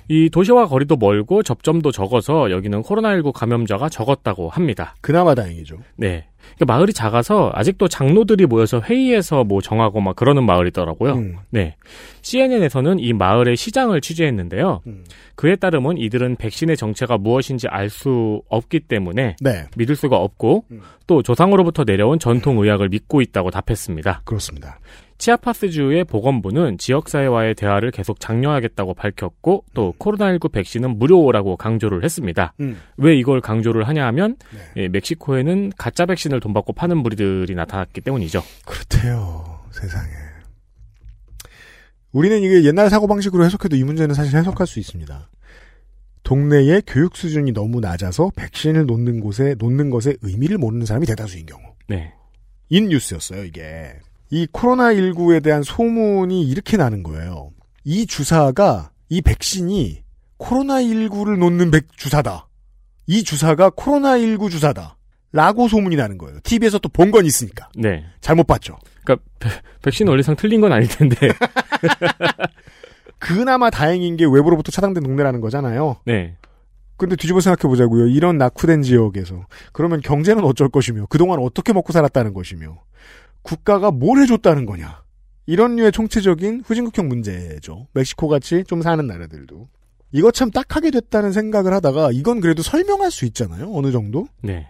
이 0.09 0.29
도시와 0.29 0.67
거리도 0.67 0.95
멀고 0.95 1.43
접점도 1.43 1.91
적어서 1.91 2.49
여기는 2.51 2.81
코로나19 2.81 3.33
감염자가 3.33 3.89
적었다고 3.89 4.49
합니다. 4.49 4.95
그나마 5.01 5.35
다행이죠. 5.35 5.77
네. 5.95 6.27
그러니까 6.55 6.73
마을이 6.73 6.93
작아서 6.93 7.51
아직도 7.53 7.89
장로들이 7.89 8.45
모여서 8.45 8.79
회의해서 8.79 9.43
뭐 9.43 9.59
정하고 9.61 9.99
막 9.99 10.15
그러는 10.15 10.45
마을이더라고요. 10.45 11.13
음. 11.15 11.35
네. 11.49 11.75
CNN에서는 12.21 12.99
이 12.99 13.11
마을의 13.11 13.57
시장을 13.57 13.99
취재했는데요. 13.99 14.81
음. 14.87 15.03
그에 15.35 15.57
따르면 15.57 15.97
이들은 15.97 16.37
백신의 16.37 16.77
정체가 16.77 17.17
무엇인지 17.17 17.67
알 17.67 17.89
수 17.89 18.41
없기 18.49 18.81
때문에 18.81 19.37
네. 19.39 19.65
믿을 19.75 19.95
수가 19.95 20.17
없고 20.17 20.65
음. 20.71 20.81
또 21.07 21.23
조상으로부터 21.23 21.83
내려온 21.85 22.19
전통 22.19 22.59
의학을 22.59 22.89
믿고 22.89 23.21
있다고 23.21 23.49
답했습니다. 23.49 24.21
그렇습니다. 24.25 24.79
치아파스주의 25.17 26.03
보건부는 26.03 26.77
지역사회와의 26.77 27.55
대화를 27.55 27.91
계속 27.91 28.19
장려하겠다고 28.19 28.93
밝혔고 28.93 29.65
또 29.73 29.93
코로나19 29.99 30.51
백신은 30.51 30.99
무료라고 30.99 31.57
강조를 31.57 32.03
했습니다. 32.03 32.53
음. 32.59 32.79
왜 32.97 33.15
이걸 33.17 33.41
강조를 33.41 33.87
하냐 33.87 34.05
하면 34.07 34.37
네. 34.53 34.83
예, 34.83 34.87
멕시코에는 34.89 35.71
가짜 35.77 36.05
백신을 36.05 36.39
돈 36.39 36.53
받고 36.53 36.73
파는 36.73 36.97
무리들이 36.97 37.55
나타났기 37.55 38.01
때문이죠. 38.01 38.43
그렇대요. 38.65 39.59
세상에. 39.71 40.11
우리는 42.11 42.41
이게 42.41 42.63
옛날 42.63 42.89
사고방식으로 42.89 43.43
해석해도 43.45 43.75
이 43.75 43.83
문제는 43.83 44.15
사실 44.15 44.37
해석할 44.37 44.65
수 44.65 44.79
있습니다. 44.79 45.29
동네의 46.23 46.83
교육 46.85 47.15
수준이 47.15 47.53
너무 47.53 47.79
낮아서 47.79 48.31
백신을 48.35 48.85
놓는 48.85 49.21
곳에, 49.21 49.55
놓는 49.57 49.89
것에 49.89 50.15
의미를 50.21 50.57
모르는 50.57 50.85
사람이 50.85 51.05
대다수인 51.05 51.45
경우. 51.45 51.61
네. 51.87 52.13
인 52.69 52.89
뉴스였어요, 52.89 53.45
이게. 53.45 53.93
이 54.29 54.45
코로나19에 54.47 55.43
대한 55.43 55.63
소문이 55.63 56.43
이렇게 56.47 56.77
나는 56.77 57.03
거예요. 57.03 57.51
이 57.83 58.05
주사가, 58.05 58.91
이 59.09 59.21
백신이 59.21 60.03
코로나19를 60.39 61.37
놓는 61.37 61.71
백 61.71 61.87
주사다. 61.97 62.47
이 63.07 63.23
주사가 63.23 63.69
코로나19 63.71 64.51
주사다. 64.51 64.97
라고 65.31 65.67
소문이 65.67 65.95
나는 65.95 66.17
거예요. 66.17 66.39
TV에서 66.43 66.79
또 66.79 66.89
본 66.89 67.11
건 67.11 67.25
있으니까. 67.25 67.69
네. 67.75 68.05
잘못 68.21 68.47
봤죠. 68.47 68.77
그러니까 69.03 69.25
백- 69.39 69.61
백신 69.81 70.07
원리상 70.07 70.35
틀린 70.35 70.61
건 70.61 70.71
아닐 70.71 70.87
텐데. 70.87 71.15
그나마 73.19 73.69
다행인 73.69 74.15
게 74.17 74.25
외부로부터 74.25 74.71
차단된 74.71 75.03
동네라는 75.03 75.41
거잖아요. 75.41 75.97
네. 76.05 76.35
근데 76.97 77.15
뒤집어 77.15 77.39
생각해 77.39 77.69
보자고요. 77.69 78.07
이런 78.07 78.37
낙후된 78.37 78.81
지역에서 78.83 79.45
그러면 79.71 80.01
경제는 80.01 80.43
어쩔 80.43 80.69
것이며 80.69 81.05
그동안 81.09 81.39
어떻게 81.39 81.73
먹고 81.73 81.93
살았다는 81.93 82.33
것이며 82.33 82.79
국가가 83.47 83.91
뭘 83.91 84.19
해줬다는 84.19 84.65
거냐. 84.65 85.03
이런 85.45 85.77
류의 85.77 85.93
총체적인 85.93 86.63
후진국형 86.65 87.07
문제죠. 87.07 87.87
멕시코 87.93 88.27
같이 88.27 88.65
좀 88.67 88.81
사는 88.81 89.07
나라들도. 89.07 89.69
이거 90.11 90.31
참 90.31 90.51
딱하게 90.51 90.91
됐다는 90.91 91.31
생각을 91.31 91.73
하다가 91.73 92.11
이건 92.11 92.41
그래도 92.41 92.61
설명할 92.61 93.09
수 93.09 93.25
있잖아요. 93.25 93.71
어느 93.73 93.91
정도. 93.91 94.27
네. 94.41 94.67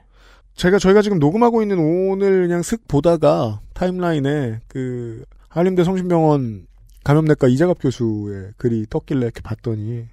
제가 0.53 0.77
저희가 0.77 1.01
지금 1.01 1.17
녹음하고 1.17 1.63
있는 1.63 1.79
오늘 1.79 2.47
그냥 2.47 2.61
슥 2.61 2.87
보다가 2.87 3.61
타임라인에 3.73 4.59
그 4.67 5.23
한림대 5.49 5.83
성심병원 5.83 6.67
감염내과 7.03 7.47
이자갑 7.47 7.77
교수의 7.79 8.51
글이 8.57 8.85
떴길래 8.89 9.21
이렇게 9.21 9.41
봤더니 9.41 10.05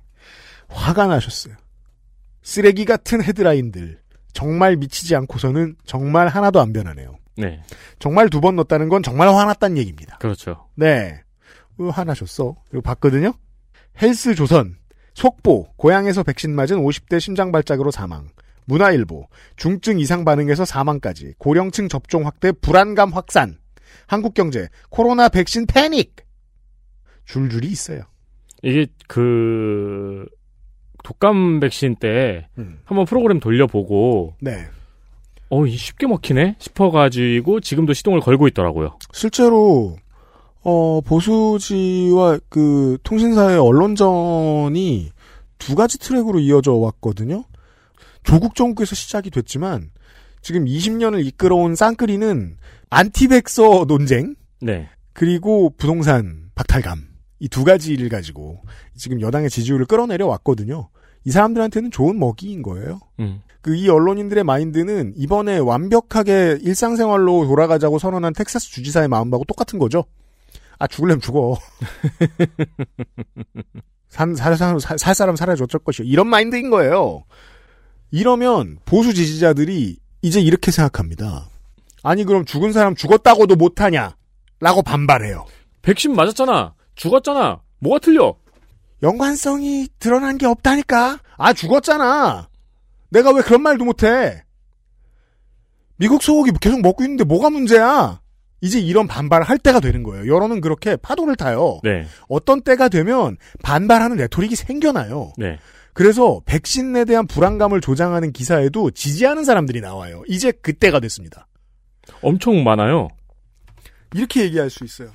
화가 0.68 1.07
나셨어요. 1.07 1.55
쓰레기 2.42 2.85
같은 2.85 3.22
헤드라인들 3.22 3.98
정말 4.33 4.77
미치지 4.77 5.14
않고서는 5.16 5.77
정말 5.85 6.29
하나도 6.29 6.61
안 6.61 6.72
변하네요. 6.72 7.16
네. 7.37 7.62
정말 7.99 8.29
두 8.31 8.40
번 8.40 8.57
넣었다는 8.57 8.88
건 8.88 9.03
정말 9.03 9.29
화났다는 9.29 9.77
얘기입니다. 9.79 10.18
그렇죠. 10.18 10.68
네. 10.75 11.20
어, 11.79 11.88
화나셨어. 11.88 12.57
이거 12.73 12.81
봤거든요? 12.81 13.33
헬스 14.01 14.35
조선. 14.35 14.77
속보. 15.14 15.75
고향에서 15.77 16.23
백신 16.23 16.55
맞은 16.55 16.79
50대 16.79 17.20
심장 17.20 17.53
발작으로 17.53 17.90
사망. 17.90 18.29
문화일보, 18.66 19.29
중증 19.57 20.01
이상 20.01 20.25
반응에서 20.25 20.64
사망까지, 20.64 21.35
고령층 21.37 21.87
접종 21.90 22.25
확대, 22.27 22.51
불안감 22.51 23.12
확산, 23.12 23.59
한국경제, 24.07 24.68
코로나 24.88 25.29
백신 25.29 25.66
패닉! 25.66 26.16
줄줄이 27.27 27.66
있어요. 27.68 28.05
이게 28.62 28.87
그 29.07 30.25
독감 31.03 31.61
백신 31.61 31.97
때 31.97 32.49
음. 32.57 32.81
한번 32.85 33.05
프로그램 33.05 33.38
돌려보고 33.38 34.37
네. 34.40 34.66
어, 35.55 35.67
이 35.67 35.77
쉽게 35.77 36.09
먹히네 36.09 36.57
싶어가지고 36.59 37.61
지금도 37.61 37.93
시동을 37.93 38.21
걸고 38.21 38.49
있더라고요. 38.49 38.99
실제로, 39.12 39.97
어, 40.62 41.01
보수지와 41.03 42.40
그 42.49 42.99
통신사의 43.05 43.59
언론전이 43.59 45.11
두 45.59 45.75
가지 45.77 45.99
트랙으로 46.01 46.40
이어져 46.40 46.73
왔거든요. 46.73 47.45
조국 48.25 48.57
정국에서 48.57 48.97
시작이 48.97 49.31
됐지만, 49.31 49.90
지금 50.43 50.64
20년을 50.64 51.25
이끌어온 51.25 51.77
쌍끌이는 51.77 52.57
안티백서 52.90 53.85
논쟁, 53.87 54.35
네. 54.61 54.88
그리고 55.12 55.73
부동산 55.77 56.51
박탈감 56.57 57.14
이 57.38 57.49
두 57.49 57.62
가지를 57.62 58.09
가지고 58.09 58.62
지금 58.97 59.21
여당의 59.21 59.51
지지율을 59.51 59.87
끌어내려 59.87 60.27
왔거든요. 60.27 60.88
이 61.25 61.31
사람들한테는 61.31 61.90
좋은 61.90 62.19
먹이인 62.19 62.62
거예요. 62.62 63.01
음. 63.21 63.40
그 63.64 63.74
이 63.74 63.88
언론인들의 63.88 64.44
마인드는 64.44 65.14
이번에 65.16 65.57
완벽하게 65.57 66.59
일상생활로 66.61 67.46
돌아가자고 67.46 67.98
선언한 67.98 68.35
텍사스 68.35 68.70
주지사의 68.70 69.09
마음하고 69.09 69.44
똑같은 69.44 69.79
거죠. 69.79 70.05
아 70.79 70.87
죽을래면 70.87 71.22
죽어. 71.22 71.57
산, 74.11 74.35
살, 74.37 74.55
사람, 74.59 74.79
살, 74.79 74.98
살 74.98 75.14
사람 75.14 75.35
살아줘 75.35 75.64
어쩔 75.64 75.81
것이요. 75.83 76.07
이런 76.07 76.27
마인드인 76.27 76.68
거예요. 76.68 77.24
이러면 78.11 78.81
보수 78.85 79.14
지지자들이 79.14 79.96
이제 80.20 80.40
이렇게 80.42 80.70
생각합니다. 80.70 81.48
아니 82.03 82.24
그럼 82.24 82.44
죽은 82.44 82.72
사람 82.72 82.94
죽었다고도 82.94 83.57
못하냐? 83.57 84.14
라고 84.61 84.83
반발해요. 84.83 85.46
백신 85.81 86.14
맞았잖아. 86.14 86.74
죽었잖아. 86.96 87.62
뭐가 87.79 87.98
틀려? 88.00 88.37
연관성이 89.03 89.88
드러난 89.98 90.37
게 90.37 90.44
없다니까. 90.44 91.20
아 91.38 91.53
죽었잖아. 91.55 92.48
내가 93.14 93.33
왜 93.33 93.42
그런 93.42 93.62
말도 93.62 93.85
못해? 93.85 94.42
미국 95.96 96.22
소고기 96.22 96.50
계속 96.61 96.81
먹고 96.83 97.05
있는데 97.05 97.22
뭐가 97.22 97.48
문제야? 97.48 98.20
이제 98.61 98.81
이런 98.81 99.07
반발을 99.07 99.48
할 99.48 99.59
때가 99.59 99.79
되는 99.79 100.03
거예요. 100.03 100.27
여론은 100.35 100.61
그렇게 100.61 100.96
파도를 100.96 101.37
타요. 101.37 101.79
네. 101.85 102.07
어떤 102.29 102.62
때가 102.62 102.88
되면 102.88 103.37
반발하는 103.62 104.16
레토릭이 104.16 104.57
생겨나요. 104.57 105.33
네. 105.37 105.59
그래서 105.92 106.40
백신에 106.44 107.05
대한 107.05 107.27
불안감을 107.29 107.81
조장하는 107.81 108.33
기사에도 108.33 108.90
지지하는 108.90 109.44
사람들이 109.44 109.81
나와요. 109.81 110.24
이제 110.27 110.50
그때가 110.50 110.98
됐습니다. 110.98 111.46
엄청 112.20 112.64
많아요. 112.64 113.09
이렇게 114.12 114.42
얘기할 114.42 114.70
수 114.70 114.85
있어요. 114.85 115.12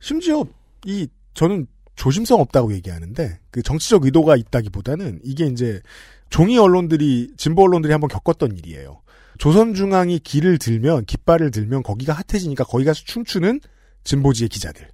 심지어 0.00 0.44
이 0.86 1.08
저는 1.34 1.66
조심성 1.96 2.40
없다고 2.40 2.72
얘기하는데 2.74 3.38
그 3.50 3.62
정치적 3.62 4.04
의도가 4.04 4.36
있다기보다는 4.36 5.20
이게 5.22 5.46
이제 5.46 5.80
종이 6.34 6.58
언론들이 6.58 7.30
진보 7.36 7.62
언론들이 7.62 7.92
한번 7.92 8.08
겪었던 8.08 8.56
일이에요. 8.56 9.02
조선중앙이 9.38 10.18
길을 10.18 10.58
들면 10.58 11.04
깃발을 11.04 11.52
들면 11.52 11.84
거기가 11.84 12.12
핫해지니까 12.12 12.64
거기 12.64 12.84
가서 12.84 13.02
춤추는 13.04 13.60
진보지의 14.02 14.48
기자들. 14.48 14.88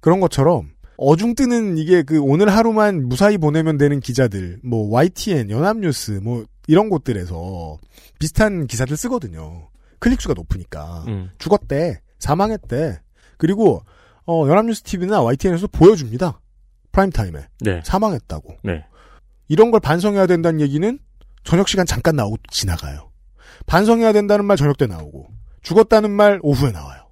그런 0.00 0.20
것처럼 0.20 0.72
어중 0.98 1.34
뜨는 1.36 1.78
이게 1.78 2.02
그 2.02 2.20
오늘 2.20 2.50
하루만 2.50 3.08
무사히 3.08 3.38
보내면 3.38 3.78
되는 3.78 3.98
기자들, 3.98 4.60
뭐 4.62 4.90
YTN, 4.90 5.48
연합뉴스, 5.48 6.20
뭐 6.22 6.44
이런 6.66 6.90
곳들에서 6.90 7.78
비슷한 8.18 8.66
기사들 8.66 8.94
쓰거든요. 8.98 9.70
클릭수가 10.00 10.34
높으니까 10.34 11.06
음. 11.08 11.30
죽었대, 11.38 12.02
사망했대. 12.18 13.00
그리고 13.38 13.80
어, 14.26 14.46
연합뉴스 14.46 14.82
TV나 14.82 15.22
YTN에서 15.22 15.66
보여줍니다. 15.68 16.40
프라임타임에 16.92 17.46
네. 17.60 17.80
사망했다고. 17.86 18.58
네. 18.64 18.84
이런 19.52 19.70
걸 19.70 19.80
반성해야 19.80 20.26
된다는 20.26 20.62
얘기는 20.62 20.98
저녁 21.44 21.68
시간 21.68 21.84
잠깐 21.84 22.16
나오고 22.16 22.38
지나가요. 22.50 23.10
반성해야 23.66 24.14
된다는 24.14 24.46
말 24.46 24.56
저녁 24.56 24.78
때 24.78 24.86
나오고 24.86 25.26
죽었다는 25.60 26.10
말 26.10 26.40
오후에 26.42 26.72
나와요. 26.72 27.02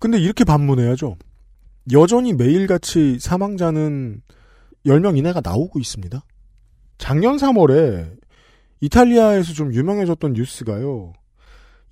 근데 0.00 0.18
이렇게 0.18 0.42
반문해야죠. 0.42 1.16
여전히 1.92 2.32
매일같이 2.32 3.20
사망자는 3.20 4.22
10명 4.84 5.16
이내가 5.16 5.40
나오고 5.40 5.78
있습니다. 5.78 6.20
작년 6.98 7.36
3월에 7.36 8.10
이탈리아에서 8.80 9.52
좀 9.52 9.72
유명해졌던 9.72 10.32
뉴스가요. 10.32 11.12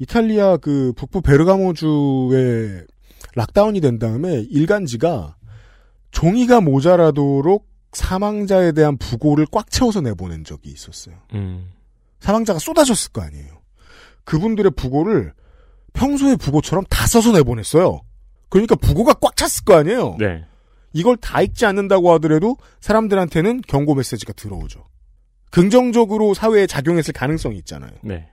이탈리아 0.01 0.57
그 0.57 0.93
북부 0.97 1.23
베르가모주에 1.23 2.83
락다운이 3.37 3.81
된 3.83 4.01
다음에 4.01 4.41
일간지가 4.51 5.37
종이가 6.11 6.61
모자라도록 6.61 7.69
사망자에 7.93 8.73
대한 8.73 8.97
부고를 8.97 9.47
꽉 9.51 9.71
채워서 9.71 10.01
내보낸 10.01 10.45
적이 10.45 10.71
있었어요. 10.71 11.17
음. 11.35 11.73
사망자가 12.21 12.59
쏟아졌을 12.59 13.13
거 13.13 13.23
아니에요. 13.23 13.61
그분들의 14.25 14.73
부고를 14.73 15.33
평소의 15.95 16.37
부고처럼 16.37 16.85
다 16.91 17.07
써서 17.07 17.33
내보냈어요. 17.33 18.03
그러니까 18.49 18.75
부고가 18.77 19.15
꽉 19.15 19.37
찼을 19.37 19.65
거 19.65 19.75
아니에요. 19.75 20.17
네. 20.19 20.45
이걸 20.93 21.17
다 21.17 21.43
읽지 21.43 21.67
않는다고 21.67 22.13
하더라도 22.15 22.57
사람들한테는 22.81 23.63
경고 23.67 23.95
메시지가 23.95 24.33
들어오죠. 24.35 24.87
긍정적으로 25.51 26.35
사회에 26.35 26.67
작용했을 26.67 27.13
가능성이 27.13 27.59
있잖아요. 27.59 27.93
네. 28.03 28.29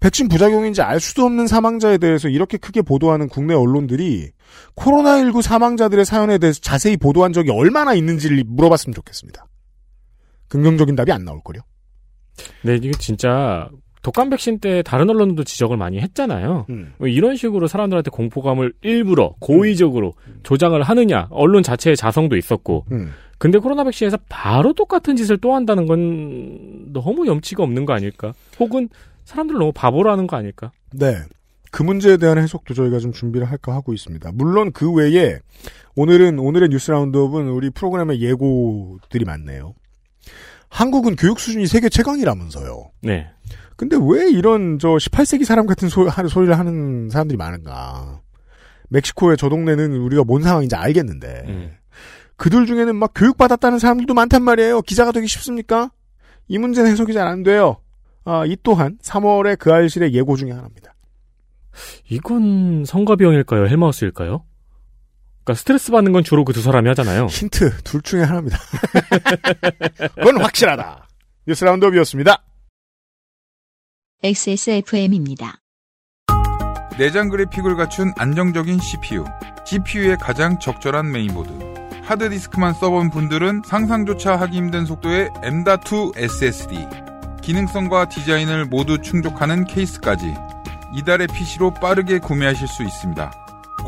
백신 0.00 0.28
부작용인지 0.28 0.82
알 0.82 0.98
수도 0.98 1.24
없는 1.24 1.46
사망자에 1.46 1.98
대해서 1.98 2.28
이렇게 2.28 2.56
크게 2.56 2.82
보도하는 2.82 3.28
국내 3.28 3.54
언론들이 3.54 4.30
코로나19 4.76 5.42
사망자들의 5.42 6.04
사연에 6.04 6.38
대해서 6.38 6.60
자세히 6.60 6.96
보도한 6.96 7.32
적이 7.32 7.50
얼마나 7.50 7.94
있는지를 7.94 8.42
물어봤으면 8.46 8.94
좋겠습니다. 8.94 9.46
긍정적인 10.48 10.96
답이 10.96 11.12
안 11.12 11.24
나올 11.24 11.40
거요. 11.44 11.62
네, 12.62 12.76
이게 12.76 12.90
진짜 12.92 13.68
독감 14.02 14.30
백신 14.30 14.60
때 14.60 14.82
다른 14.82 15.10
언론도 15.10 15.44
지적을 15.44 15.76
많이 15.76 16.00
했잖아요. 16.00 16.66
음. 16.70 16.94
뭐 16.98 17.06
이런 17.06 17.36
식으로 17.36 17.66
사람들한테 17.66 18.10
공포감을 18.10 18.72
일부러 18.82 19.34
고의적으로 19.40 20.14
조장을 20.42 20.80
하느냐 20.82 21.28
언론 21.30 21.62
자체의 21.62 21.96
자성도 21.96 22.36
있었고 22.36 22.86
음. 22.92 23.12
근데 23.38 23.58
코로나 23.58 23.84
백신에서 23.84 24.18
바로 24.28 24.72
똑같은 24.72 25.16
짓을 25.16 25.38
또 25.38 25.54
한다는 25.54 25.86
건 25.86 26.92
너무 26.92 27.26
염치가 27.26 27.62
없는 27.62 27.84
거 27.84 27.92
아닐까 27.92 28.32
혹은 28.58 28.88
사람들을 29.30 29.58
너무 29.58 29.72
바보로 29.72 30.10
하는 30.10 30.26
거 30.26 30.36
아닐까 30.36 30.72
네. 30.92 31.16
그 31.70 31.84
문제에 31.84 32.16
대한 32.16 32.36
해석도 32.38 32.74
저희가 32.74 32.98
좀 32.98 33.12
준비를 33.12 33.48
할까 33.48 33.72
하고 33.74 33.94
있습니다. 33.94 34.32
물론 34.34 34.72
그 34.72 34.92
외에 34.92 35.38
오늘은 35.94 36.40
오늘의 36.40 36.68
뉴스 36.70 36.90
라운드업은 36.90 37.48
우리 37.48 37.70
프로그램의 37.70 38.20
예고들이 38.20 39.24
많네요. 39.24 39.74
한국은 40.68 41.14
교육 41.14 41.38
수준이 41.38 41.68
세계 41.68 41.88
최강이라면서요. 41.88 42.90
네 43.02 43.28
근데 43.76 43.96
왜 44.00 44.28
이런 44.30 44.78
저 44.80 44.88
18세기 44.90 45.44
사람 45.44 45.66
같은 45.66 45.88
소, 45.88 46.08
소리를 46.10 46.58
하는 46.58 47.08
사람들이 47.08 47.36
많은가? 47.36 48.20
멕시코의 48.88 49.36
저 49.36 49.48
동네는 49.48 49.92
우리가 49.92 50.24
뭔 50.24 50.42
상황인지 50.42 50.74
알겠는데 50.74 51.44
음. 51.46 51.70
그들 52.36 52.66
중에는 52.66 52.96
막 52.96 53.12
교육받았다는 53.14 53.78
사람들도 53.78 54.12
많단 54.12 54.42
말이에요. 54.42 54.82
기자가 54.82 55.12
되기 55.12 55.28
쉽습니까? 55.28 55.90
이 56.48 56.58
문제는 56.58 56.90
해석이 56.90 57.12
잘 57.12 57.28
안 57.28 57.44
돼요. 57.44 57.76
아, 58.24 58.44
이 58.46 58.56
또한 58.62 58.98
3월의 59.02 59.58
그 59.58 59.72
알실의 59.72 60.12
예고 60.14 60.36
중에 60.36 60.50
하나입니다. 60.52 60.94
이건 62.10 62.84
성가병일까요 62.84 63.66
헬마우스일까요 63.68 64.44
그러니까 65.44 65.54
스트레스 65.54 65.92
받는 65.92 66.12
건 66.12 66.24
주로 66.24 66.44
그 66.44 66.52
두 66.52 66.60
사람이 66.60 66.88
하잖아요 66.88 67.26
힌트 67.30 67.82
둘 67.84 68.02
중에 68.02 68.22
하나입니다. 68.22 68.58
그건 70.16 70.40
확실하다. 70.42 71.08
뉴스 71.46 71.64
라운드업이었습니다. 71.64 72.42
XSFM입니다. 74.22 75.60
내장 76.98 77.30
그래픽을 77.30 77.76
갖춘 77.76 78.12
안정적인 78.18 78.78
CPU, 78.78 79.24
GPU의 79.64 80.18
가장 80.18 80.58
적절한 80.58 81.10
메인보드. 81.10 81.50
하드디스크만 82.04 82.74
써본 82.74 83.10
분들은 83.10 83.62
상상조차 83.64 84.36
하기 84.36 84.56
힘든 84.58 84.84
속도의 84.84 85.30
M.2 85.42 86.12
SSD. 86.18 86.86
기능성과 87.40 88.08
디자인을 88.08 88.66
모두 88.66 89.00
충족하는 89.00 89.64
케이스까지 89.64 90.34
이달의 90.96 91.28
PC로 91.28 91.72
빠르게 91.74 92.18
구매하실 92.18 92.66
수 92.68 92.82
있습니다. 92.82 93.30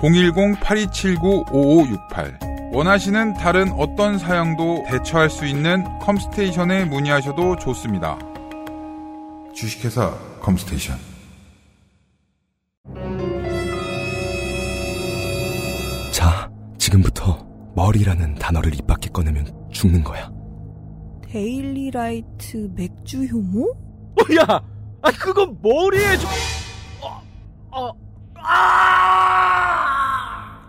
010-8279-5568 0.01 2.73
원하시는 2.73 3.35
다른 3.35 3.71
어떤 3.73 4.19
사양도 4.19 4.85
대처할 4.89 5.29
수 5.29 5.45
있는 5.45 5.85
컴스테이션에 6.01 6.87
문의하셔도 6.87 7.57
좋습니다. 7.57 8.19
주식회사 9.55 10.11
컴스테이션 10.41 10.97
자, 16.13 16.51
지금부터 16.79 17.47
머리라는 17.75 18.37
단어를 18.37 18.75
입 18.75 18.87
밖에 18.87 19.11
꺼내면 19.11 19.47
죽는 19.71 20.03
거야. 20.03 20.31
데일리 21.33 21.91
라이트 21.91 22.71
맥주 22.75 23.25
효모? 23.25 23.71
어, 23.71 24.21
야, 24.39 24.45
아 25.01 25.11
그건 25.13 25.59
머리에 25.63 26.19
좀. 26.19 26.29
어, 27.01 27.23
어, 27.71 27.91
아! 28.35 29.49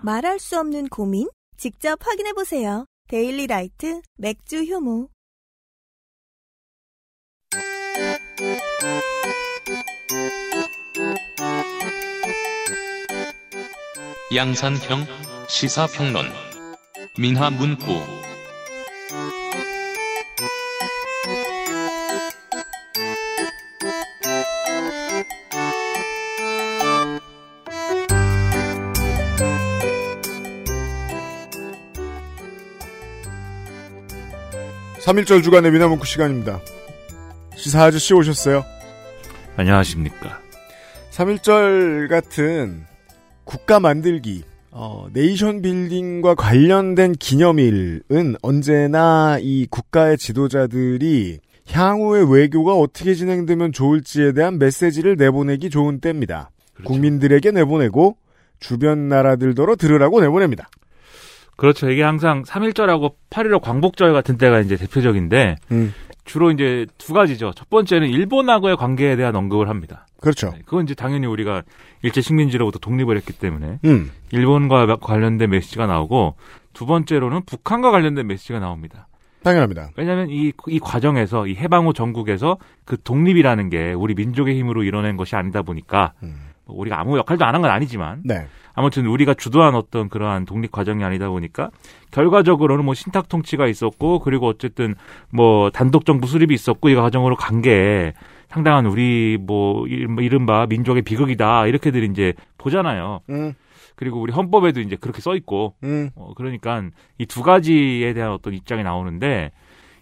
말할 0.02 0.39
수 0.39 0.58
없는 0.58 0.88
고민? 0.88 1.28
직접 1.58 1.99
확인해 2.02 2.32
보세요. 2.32 2.86
데일리 3.10 3.45
라이트 3.45 3.99
맥주 4.15 4.63
효모. 4.63 5.10
양산형 14.34 15.06
시사평론 15.49 16.28
민하문구 17.19 18.23
삼일절 35.04 35.42
주간의 35.42 35.70
미나문구 35.72 36.06
시간입니다. 36.06 36.62
시사 37.58 37.84
아저씨 37.84 38.13
오셨어요. 38.13 38.63
안녕하십니까. 39.58 40.39
3.1절 41.12 42.08
같은 42.08 42.86
국가 43.44 43.82
만들기, 43.82 44.46
어, 44.72 45.08
네이션 45.12 45.62
빌딩과 45.62 46.36
관련된 46.36 47.12
기념일은 47.12 48.38
언제나 48.42 49.39
이 49.42 49.68
국가의 49.70 50.18
지도자들이 50.18 51.39
향후의 51.70 52.34
외교가 52.34 52.74
어떻게 52.74 53.13
진행되면 53.13 53.74
좋을지에 53.74 54.32
대한 54.32 54.58
메시지를 54.58 55.18
내보내기 55.18 55.70
좋은 55.70 56.00
때입니다. 56.00 56.50
그렇죠. 56.76 56.88
국민들에게 56.88 57.52
내보내고 57.52 58.16
주변 58.62 59.10
나라들더러 59.10 59.76
들으라고 59.76 60.22
내보냅니다. 60.22 60.70
그렇죠. 61.56 61.89
이게 61.89 62.04
항상 62.04 62.44
3.1절하고 62.44 63.13
8.15 63.30 63.62
광복절 63.62 64.13
같은 64.13 64.38
때가 64.38 64.60
이제 64.60 64.76
대표적인데, 64.76 65.56
음. 65.72 65.94
주로 66.26 66.52
이제 66.52 66.86
두 66.98 67.13
가지죠. 67.13 67.52
첫 67.56 67.70
번째는 67.70 68.08
일본하고의 68.08 68.78
관계에 68.78 69.16
대한 69.16 69.36
언급을 69.36 69.70
합니다. 69.70 70.08
그렇죠. 70.22 70.52
네, 70.52 70.62
그건 70.66 70.86
이제 70.86 70.96
당연히 70.96 71.28
우리가 71.28 71.63
일제 72.02 72.22
식민지로부터 72.22 72.80
독립을 72.80 73.18
했기 73.18 73.34
때문에 73.34 73.80
음. 73.84 74.12
일본과 74.32 74.96
관련된 74.96 75.50
메시지가 75.50 75.86
나오고 75.86 76.36
두 76.72 76.86
번째로는 76.86 77.44
북한과 77.46 77.92
관련된 77.92 78.26
메시지가 78.28 78.60
나옵니다. 78.60 79.08
당연합니다. 79.44 79.89
왜냐하면 79.98 80.30
이, 80.30 80.54
이 80.68 80.80
과정에서 80.80 81.48
이 81.48 81.56
해방 81.56 81.86
후 81.86 81.94
전국에서 81.94 82.58
그 82.86 82.96
독립이라는 83.04 83.70
게 83.70 83.92
우리 83.92 84.16
민족의 84.16 84.58
힘으로 84.58 84.84
이뤄낸 84.84 85.18
것이 85.18 85.36
아니다 85.36 85.62
보니까 85.62 86.13
음. 86.24 86.53
뭐 86.65 86.78
우리가 86.78 86.99
아무 86.99 87.17
역할도 87.17 87.45
안 87.45 87.54
한 87.56 87.62
건 87.62 87.71
아니지만 87.71 88.21
네. 88.26 88.47
아무튼 88.76 89.06
우리가 89.06 89.34
주도한 89.36 89.76
어떤 89.76 90.10
그러한 90.10 90.45
독립 90.45 90.71
과정이 90.71 91.04
아니다 91.04 91.30
보니까 91.30 91.69
결과적으로는 92.12 92.86
뭐 92.86 92.93
신탁 92.93 93.30
통치가 93.30 93.67
있었고 93.67 94.19
그리고 94.19 94.47
어쨌든 94.47 94.95
뭐 95.30 95.69
단독 95.69 96.06
정부 96.06 96.28
수립이 96.28 96.54
있었고 96.54 96.89
이 96.89 96.95
과정으로 96.95 97.36
간 97.36 97.62
게 97.62 98.13
상당한 98.49 98.86
우리 98.86 99.38
뭐 99.41 99.88
이른바 99.88 100.65
민족의 100.67 101.02
비극이다 101.04 101.65
이렇게들 101.67 102.04
이제 102.04 102.34
보잖아요. 102.58 103.21
음. 103.30 103.54
그리고 103.95 104.19
우리 104.21 104.32
헌법에도 104.34 104.80
이제 104.80 104.95
그렇게 104.95 105.21
써 105.21 105.36
있고 105.36 105.76
음. 105.84 106.10
어, 106.15 106.34
그러니까 106.36 106.84
이 107.19 107.26
두 107.26 107.41
가지에 107.43 108.13
대한 108.13 108.32
어떤 108.32 108.54
입장이 108.54 108.84
나오는데 108.84 109.52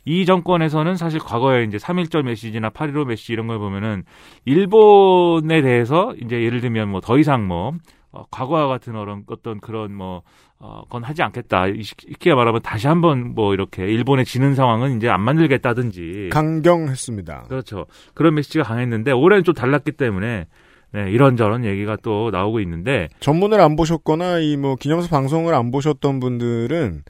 이 0.06 0.26
정권에서는 0.26 0.96
사실 0.96 1.20
과거에 1.20 1.64
이제 1.64 1.78
3.1절 1.78 2.24
메시지나 2.24 2.70
8.15 2.72 3.06
메시지 3.06 3.34
이런 3.34 3.48
걸 3.48 3.60
보면은 3.60 4.04
일본에 4.46 5.62
대해서 5.62 6.14
이제 6.24 6.42
예를 6.44 6.62
들면 6.62 6.90
뭐 6.90 7.02
더 7.02 7.18
이상 7.18 7.48
뭐 7.48 7.74
어, 8.14 8.26
과거와 8.30 8.68
같은 8.68 8.96
어떤 8.96 9.24
어떤 9.28 9.60
그런 9.60 9.94
뭐 9.94 10.22
어, 10.60 10.84
건 10.90 11.04
하지 11.04 11.24
않겠다. 11.24 11.68
이렇게 11.68 12.34
말하면 12.34 12.62
다시 12.62 12.88
한번 12.88 13.34
뭐 13.34 13.54
이렇게 13.54 13.84
일본에 13.86 14.24
지는 14.24 14.54
상황은 14.54 14.98
이제 14.98 15.10
안 15.10 15.22
만들겠다든지 15.22 16.30
강경했습니다. 16.32 17.46
그렇죠. 17.48 17.86
그런 18.14 18.36
메시지가 18.36 18.64
강했는데 18.66 19.12
올해는 19.12 19.44
좀 19.44 19.56
달랐기 19.56 19.94
때문에 19.94 20.46
네, 20.94 21.10
이런저런 21.10 21.64
얘기가 21.64 21.96
또 22.04 22.32
나오고 22.32 22.60
있는데 22.60 23.08
전문을 23.22 23.62
안 23.62 23.76
보셨거나 23.78 24.40
이 24.40 24.58
뭐 24.58 24.76
기념사 24.76 25.08
방송을 25.10 25.54
안 25.54 25.72
보셨던 25.72 26.20
분들은 26.20 27.04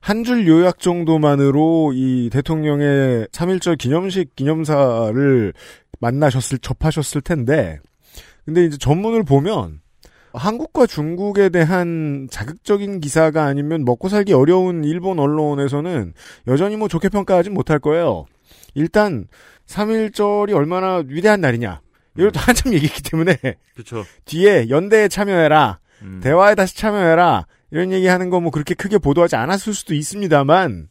한 0.00 0.24
줄 0.24 0.46
요약 0.46 0.78
정도만으로 0.80 1.92
이 1.94 2.30
대통령의 2.32 3.26
3.1절 3.32 3.78
기념식 3.78 4.36
기념사를 4.36 5.52
만나셨을 6.00 6.58
접하셨을 6.58 7.20
텐데 7.20 7.78
근데 8.44 8.64
이제 8.64 8.78
전문을 8.78 9.24
보면 9.24 9.80
한국과 10.32 10.86
중국에 10.86 11.48
대한 11.48 12.28
자극적인 12.30 13.00
기사가 13.00 13.44
아니면 13.44 13.84
먹고 13.84 14.08
살기 14.08 14.32
어려운 14.32 14.84
일본 14.84 15.18
언론에서는 15.18 16.12
여전히 16.46 16.76
뭐 16.76 16.86
좋게 16.88 17.08
평가하진 17.08 17.54
못할 17.54 17.78
거예요. 17.78 18.26
일단 18.74 19.26
3.1절이 19.66 20.54
얼마나 20.54 21.02
위대한 21.06 21.40
날이냐. 21.40 21.80
이것도 22.18 22.38
음. 22.38 22.40
한참 22.40 22.72
얘기했기 22.74 23.02
때문에 23.02 23.36
그쵸. 23.74 24.04
뒤에 24.26 24.68
연대에 24.68 25.08
참여해라. 25.08 25.78
음. 26.02 26.20
대화에 26.22 26.54
다시 26.54 26.76
참여해라. 26.76 27.46
이런 27.70 27.92
얘기하는 27.92 28.30
거 28.30 28.40
뭐 28.40 28.50
그렇게 28.50 28.74
크게 28.74 28.98
보도하지 28.98 29.36
않았을 29.36 29.74
수도 29.74 29.94
있습니다만 29.94 30.88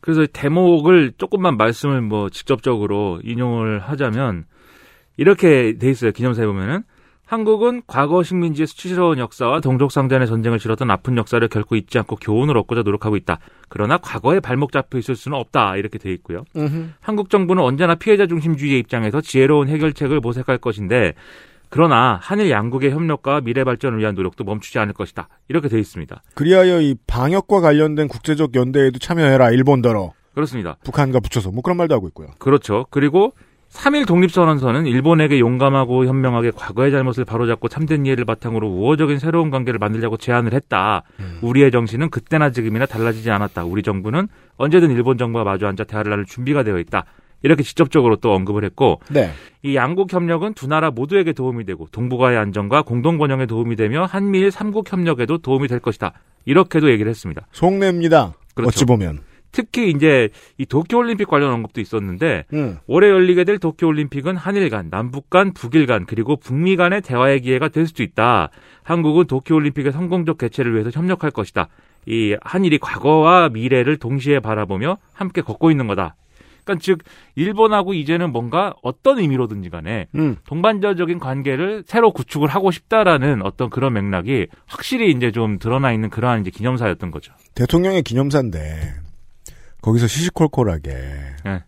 그래서 0.00 0.24
대목을 0.32 1.12
조금만 1.18 1.56
말씀을 1.56 2.00
뭐 2.00 2.30
직접적으로 2.30 3.20
인용을 3.24 3.80
하자면 3.80 4.44
이렇게 5.16 5.76
돼 5.78 5.90
있어요. 5.90 6.12
기념사에 6.12 6.46
보면은 6.46 6.82
한국은 7.24 7.82
과거 7.88 8.22
식민지의 8.22 8.68
수치스러운 8.68 9.18
역사와 9.18 9.60
동족상잔의 9.60 10.28
전쟁을 10.28 10.60
치렀던 10.60 10.88
아픈 10.92 11.16
역사를 11.16 11.46
결코 11.48 11.74
잊지 11.74 11.98
않고 11.98 12.16
교훈을 12.16 12.56
얻고자 12.56 12.82
노력하고 12.82 13.16
있다. 13.16 13.40
그러나 13.68 13.96
과거에 13.98 14.38
발목 14.38 14.70
잡혀 14.70 14.98
있을 14.98 15.16
수는 15.16 15.36
없다. 15.36 15.74
이렇게 15.76 15.98
돼 15.98 16.12
있고요. 16.12 16.44
으흠. 16.56 16.92
한국 17.00 17.28
정부는 17.30 17.64
언제나 17.64 17.96
피해자 17.96 18.28
중심주의의 18.28 18.78
입장에서 18.78 19.20
지혜로운 19.20 19.66
해결책을 19.68 20.20
모색할 20.20 20.58
것인데 20.58 21.14
그러나 21.76 22.18
한일 22.22 22.50
양국의 22.50 22.90
협력과 22.90 23.42
미래 23.42 23.62
발전을 23.62 23.98
위한 23.98 24.14
노력도 24.14 24.44
멈추지 24.44 24.78
않을 24.78 24.94
것이다. 24.94 25.28
이렇게 25.48 25.68
돼 25.68 25.78
있습니다. 25.78 26.22
그리하여 26.34 26.80
이 26.80 26.94
방역과 27.06 27.60
관련된 27.60 28.08
국제적 28.08 28.54
연대에도 28.54 28.98
참여해라. 28.98 29.50
일본더러. 29.50 30.14
그렇습니다. 30.34 30.78
북한과 30.84 31.20
붙여서 31.20 31.50
뭐 31.50 31.60
그런 31.60 31.76
말도 31.76 31.94
하고 31.94 32.08
있고요. 32.08 32.28
그렇죠. 32.38 32.86
그리고 32.88 33.34
3일 33.68 34.06
독립선언서는 34.06 34.86
일본에게 34.86 35.38
용감하고 35.38 36.06
현명하게 36.06 36.52
과거의 36.52 36.92
잘못을 36.92 37.26
바로잡고 37.26 37.68
참된 37.68 38.06
이해를 38.06 38.24
바탕으로 38.24 38.66
우호적인 38.68 39.18
새로운 39.18 39.50
관계를 39.50 39.78
만들자고 39.78 40.16
제안을 40.16 40.54
했다. 40.54 41.02
음. 41.20 41.40
우리의 41.42 41.70
정신은 41.70 42.08
그때나 42.08 42.52
지금이나 42.52 42.86
달라지지 42.86 43.30
않았다. 43.30 43.66
우리 43.66 43.82
정부는 43.82 44.28
언제든 44.56 44.92
일본 44.92 45.18
정부와 45.18 45.44
마주 45.44 45.66
앉아 45.66 45.84
대화를 45.84 46.08
나눌 46.08 46.24
준비가 46.24 46.62
되어 46.62 46.78
있다. 46.78 47.04
이렇게 47.42 47.62
직접적으로 47.62 48.16
또 48.16 48.32
언급을 48.32 48.64
했고 48.64 49.00
네. 49.10 49.30
이 49.62 49.76
양국 49.76 50.12
협력은 50.12 50.54
두 50.54 50.66
나라 50.66 50.90
모두에게 50.90 51.32
도움이 51.32 51.64
되고 51.64 51.86
동북아의 51.92 52.36
안정과 52.38 52.82
공동 52.82 53.18
번영에 53.18 53.46
도움이 53.46 53.76
되며 53.76 54.04
한미일 54.04 54.50
삼국 54.50 54.90
협력에도 54.90 55.38
도움이 55.38 55.68
될 55.68 55.80
것이다. 55.80 56.12
이렇게도 56.44 56.90
얘기를 56.90 57.10
했습니다. 57.10 57.46
속내입니다. 57.52 58.34
그렇죠. 58.54 58.68
어찌 58.68 58.84
보면. 58.84 59.20
특히 59.52 59.88
이제 59.90 60.28
이 60.58 60.66
도쿄 60.66 60.98
올림픽 60.98 61.26
관련 61.28 61.50
언급도 61.52 61.80
있었는데 61.80 62.44
음. 62.52 62.78
올해 62.86 63.08
열리게 63.08 63.44
될 63.44 63.58
도쿄 63.58 63.86
올림픽은 63.86 64.36
한일 64.36 64.68
간, 64.68 64.90
남북 64.90 65.30
간, 65.30 65.54
북일 65.54 65.86
간 65.86 66.04
그리고 66.04 66.36
북미 66.36 66.76
간의 66.76 67.00
대화의 67.00 67.40
기회가 67.40 67.68
될 67.68 67.86
수도 67.86 68.02
있다. 68.02 68.50
한국은 68.82 69.26
도쿄 69.26 69.54
올림픽의 69.54 69.92
성공적 69.92 70.36
개최를 70.36 70.74
위해서 70.74 70.90
협력할 70.90 71.30
것이다. 71.30 71.68
이 72.06 72.36
한일이 72.42 72.78
과거와 72.78 73.48
미래를 73.48 73.96
동시에 73.96 74.40
바라보며 74.40 74.98
함께 75.14 75.40
걷고 75.40 75.70
있는 75.70 75.86
거다. 75.86 76.16
그러니까 76.66 76.82
즉 76.82 76.98
일본하고 77.36 77.94
이제는 77.94 78.32
뭔가 78.32 78.74
어떤 78.82 79.18
의미로든지 79.18 79.70
간에 79.70 80.08
음. 80.16 80.36
동반자적인 80.46 81.20
관계를 81.20 81.84
새로 81.86 82.12
구축을 82.12 82.48
하고 82.48 82.70
싶다라는 82.70 83.42
어떤 83.42 83.70
그런 83.70 83.94
맥락이 83.94 84.48
확실히 84.66 85.10
이제 85.12 85.30
좀 85.30 85.58
드러나 85.58 85.92
있는 85.92 86.10
그러한 86.10 86.40
이제 86.42 86.50
기념사였던 86.50 87.12
거죠. 87.12 87.32
대통령의 87.54 88.02
기념사인데 88.02 88.94
거기서 89.80 90.08
시시콜콜하게. 90.08 90.90
네. 91.44 91.62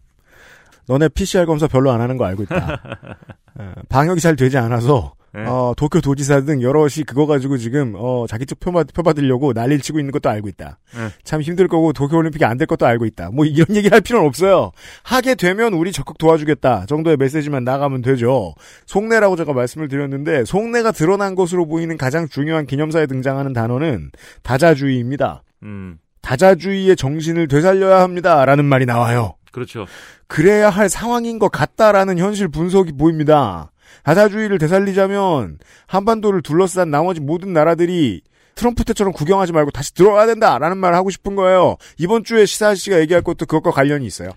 너네 0.88 1.08
PCR 1.10 1.46
검사 1.46 1.68
별로 1.68 1.92
안 1.92 2.00
하는 2.00 2.16
거 2.16 2.24
알고 2.24 2.42
있다. 2.42 2.82
어, 3.54 3.72
방역이 3.88 4.20
잘 4.20 4.36
되지 4.36 4.58
않아서 4.58 5.14
네. 5.34 5.44
어, 5.46 5.74
도쿄 5.76 6.00
도지사 6.00 6.40
등 6.42 6.62
여럿이 6.62 7.04
그거 7.06 7.26
가지고 7.26 7.58
지금 7.58 7.94
어, 7.96 8.26
자기 8.28 8.46
쪽 8.46 8.60
표받, 8.60 8.88
표받으려고 8.94 9.52
난리를 9.52 9.80
치고 9.80 9.98
있는 9.98 10.10
것도 10.12 10.28
알고 10.30 10.48
있다. 10.48 10.78
네. 10.94 11.08
참 11.24 11.42
힘들 11.42 11.68
거고 11.68 11.92
도쿄 11.92 12.16
올림픽이 12.16 12.44
안 12.44 12.58
될 12.58 12.66
것도 12.66 12.86
알고 12.86 13.04
있다. 13.06 13.30
뭐 13.32 13.44
이런 13.44 13.76
얘기 13.76 13.88
할 13.88 14.00
필요는 14.00 14.26
없어요. 14.26 14.72
하게 15.02 15.34
되면 15.34 15.74
우리 15.74 15.92
적극 15.92 16.18
도와주겠다 16.18 16.86
정도의 16.86 17.16
메시지만 17.16 17.64
나가면 17.64 18.02
되죠. 18.02 18.54
속내라고 18.86 19.36
제가 19.36 19.52
말씀을 19.52 19.88
드렸는데 19.88 20.44
속내가 20.44 20.92
드러난 20.92 21.34
것으로 21.34 21.66
보이는 21.66 21.96
가장 21.96 22.26
중요한 22.28 22.66
기념사에 22.66 23.06
등장하는 23.06 23.52
단어는 23.52 24.10
다자주의입니다. 24.42 25.42
음. 25.62 25.98
다자주의의 26.22 26.96
정신을 26.96 27.48
되살려야 27.48 28.00
합니다라는 28.02 28.64
말이 28.64 28.86
나와요. 28.86 29.34
그렇죠. 29.52 29.86
그래야 30.26 30.68
할 30.68 30.88
상황인 30.88 31.38
것 31.38 31.48
같다라는 31.50 32.18
현실 32.18 32.48
분석이 32.48 32.92
보입니다. 32.92 33.70
다자주의를 34.04 34.58
되살리자면 34.58 35.58
한반도를 35.86 36.42
둘러싼 36.42 36.90
나머지 36.90 37.20
모든 37.20 37.52
나라들이 37.52 38.22
트럼프 38.54 38.84
때처럼 38.84 39.12
구경하지 39.12 39.52
말고 39.52 39.70
다시 39.70 39.94
들어와야 39.94 40.26
된다라는 40.26 40.78
말을 40.78 40.96
하고 40.96 41.10
싶은 41.10 41.36
거예요. 41.36 41.76
이번 41.96 42.24
주에 42.24 42.44
시사 42.44 42.74
씨가 42.74 42.98
얘기할 43.00 43.22
것도 43.22 43.46
그것과 43.46 43.70
관련이 43.70 44.04
있어요. 44.04 44.30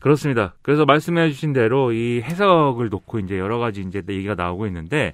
그렇습니다. 0.00 0.54
그래서 0.62 0.84
말씀해 0.84 1.30
주신 1.30 1.52
대로 1.52 1.92
이 1.92 2.22
해석을 2.22 2.88
놓고 2.88 3.18
이제 3.18 3.38
여러 3.38 3.58
가지 3.58 3.82
이제 3.82 4.02
얘기가 4.08 4.34
나오고 4.34 4.66
있는데 4.68 5.12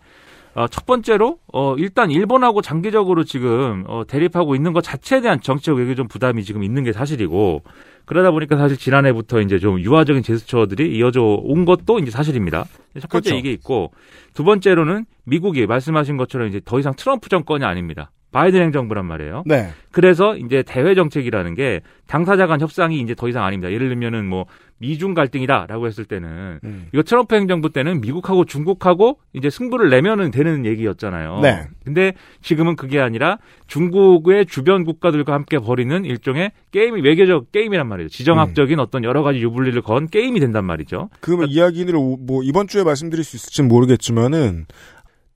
어, 0.54 0.68
첫 0.68 0.86
번째로 0.86 1.38
어, 1.52 1.74
일단 1.76 2.10
일본하고 2.10 2.62
장기적으로 2.62 3.24
지금 3.24 3.84
어, 3.88 4.04
대립하고 4.06 4.54
있는 4.54 4.72
것 4.72 4.82
자체에 4.82 5.20
대한 5.20 5.40
정치적 5.40 5.76
외교적 5.76 6.08
부담이 6.08 6.44
지금 6.44 6.62
있는 6.62 6.84
게 6.84 6.92
사실이고 6.92 7.62
그러다 8.04 8.30
보니까 8.30 8.56
사실 8.56 8.76
지난해부터 8.76 9.40
이제 9.40 9.58
좀 9.58 9.80
유화적인 9.80 10.22
제스처들이 10.22 10.96
이어져 10.96 11.22
온 11.22 11.64
것도 11.64 11.98
이제 11.98 12.10
사실입니다. 12.10 12.66
첫 13.00 13.08
번째 13.10 13.30
그렇죠. 13.30 13.36
이게 13.36 13.52
있고 13.52 13.92
두 14.34 14.44
번째로는 14.44 15.06
미국이 15.24 15.66
말씀하신 15.66 16.16
것처럼 16.16 16.48
이제 16.48 16.60
더 16.64 16.78
이상 16.78 16.94
트럼프 16.94 17.28
정권이 17.28 17.64
아닙니다. 17.64 18.10
바이든 18.34 18.60
행정부란 18.60 19.06
말이에요. 19.06 19.44
네. 19.46 19.68
그래서 19.92 20.36
이제 20.36 20.64
대외 20.66 20.96
정책이라는 20.96 21.54
게 21.54 21.82
당사자 22.08 22.48
간 22.48 22.60
협상이 22.60 23.00
이제 23.00 23.14
더 23.14 23.28
이상 23.28 23.44
아닙니다. 23.44 23.72
예를 23.72 23.88
들면은 23.88 24.26
뭐 24.26 24.46
미중 24.78 25.14
갈등이다라고 25.14 25.86
했을 25.86 26.04
때는 26.04 26.58
음. 26.64 26.86
이거 26.92 27.04
트럼프 27.04 27.36
행정부 27.36 27.70
때는 27.70 28.00
미국하고 28.00 28.44
중국하고 28.44 29.20
이제 29.32 29.48
승부를 29.50 29.88
내면은 29.88 30.32
되는 30.32 30.66
얘기였잖아요. 30.66 31.40
네. 31.42 31.68
근데 31.84 32.14
지금은 32.42 32.74
그게 32.74 33.00
아니라 33.00 33.38
중국의 33.68 34.46
주변 34.46 34.84
국가들과 34.84 35.32
함께 35.32 35.58
벌이는 35.58 36.04
일종의 36.04 36.50
게임이 36.72 37.02
외교적 37.02 37.52
게임이란 37.52 37.86
말이죠. 37.86 38.08
지정학적인 38.08 38.78
음. 38.78 38.82
어떤 38.82 39.04
여러 39.04 39.22
가지 39.22 39.38
유불리를 39.38 39.80
건 39.82 40.08
게임이 40.08 40.40
된단 40.40 40.64
말이죠. 40.64 41.08
그러면 41.20 41.48
그러니까, 41.48 41.52
이야기를 41.52 41.94
뭐 41.94 42.42
이번 42.42 42.66
주에 42.66 42.82
말씀드릴 42.82 43.22
수 43.22 43.36
있을지는 43.36 43.68
모르겠지만은 43.68 44.66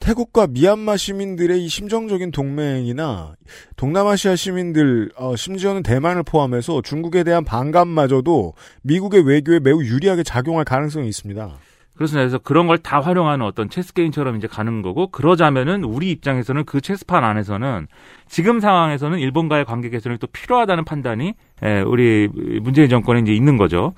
태국과 0.00 0.46
미얀마 0.46 0.96
시민들의 0.96 1.62
이 1.64 1.68
심정적인 1.68 2.30
동맹이나 2.30 3.34
동남아시아 3.76 4.37
시민들, 4.37 5.11
어, 5.16 5.34
심지어는 5.37 5.82
대만을 5.82 6.22
포함해서 6.22 6.82
중국에 6.82 7.24
대한 7.24 7.44
반감마저도 7.44 8.54
미국의 8.82 9.22
외교에 9.26 9.58
매우 9.58 9.82
유리하게 9.82 10.22
작용할 10.22 10.64
가능성이 10.64 11.08
있습니다. 11.08 11.50
그렇습니다. 11.96 12.22
그래서 12.22 12.38
그런 12.38 12.68
걸 12.68 12.78
다 12.78 13.00
활용하는 13.00 13.44
어떤 13.44 13.68
체스 13.68 13.92
게임처럼 13.92 14.37
이제 14.37 14.46
가는 14.46 14.82
거고 14.82 15.08
그러자면은 15.08 15.82
우리 15.82 16.11
입장에서는 16.12 16.64
그 16.64 16.80
체스판 16.80 17.24
안에서는 17.24 17.88
지금 18.28 18.61
상황에서는 18.61 19.18
일본과의 19.18 19.64
관계 19.64 19.90
개선이 19.90 20.18
또 20.18 20.28
필요하다는 20.28 20.84
판단이 20.84 21.34
예, 21.64 21.80
우리 21.80 22.28
문재인 22.62 22.88
정권에 22.88 23.20
이제 23.20 23.34
있는 23.34 23.56
거죠. 23.56 23.94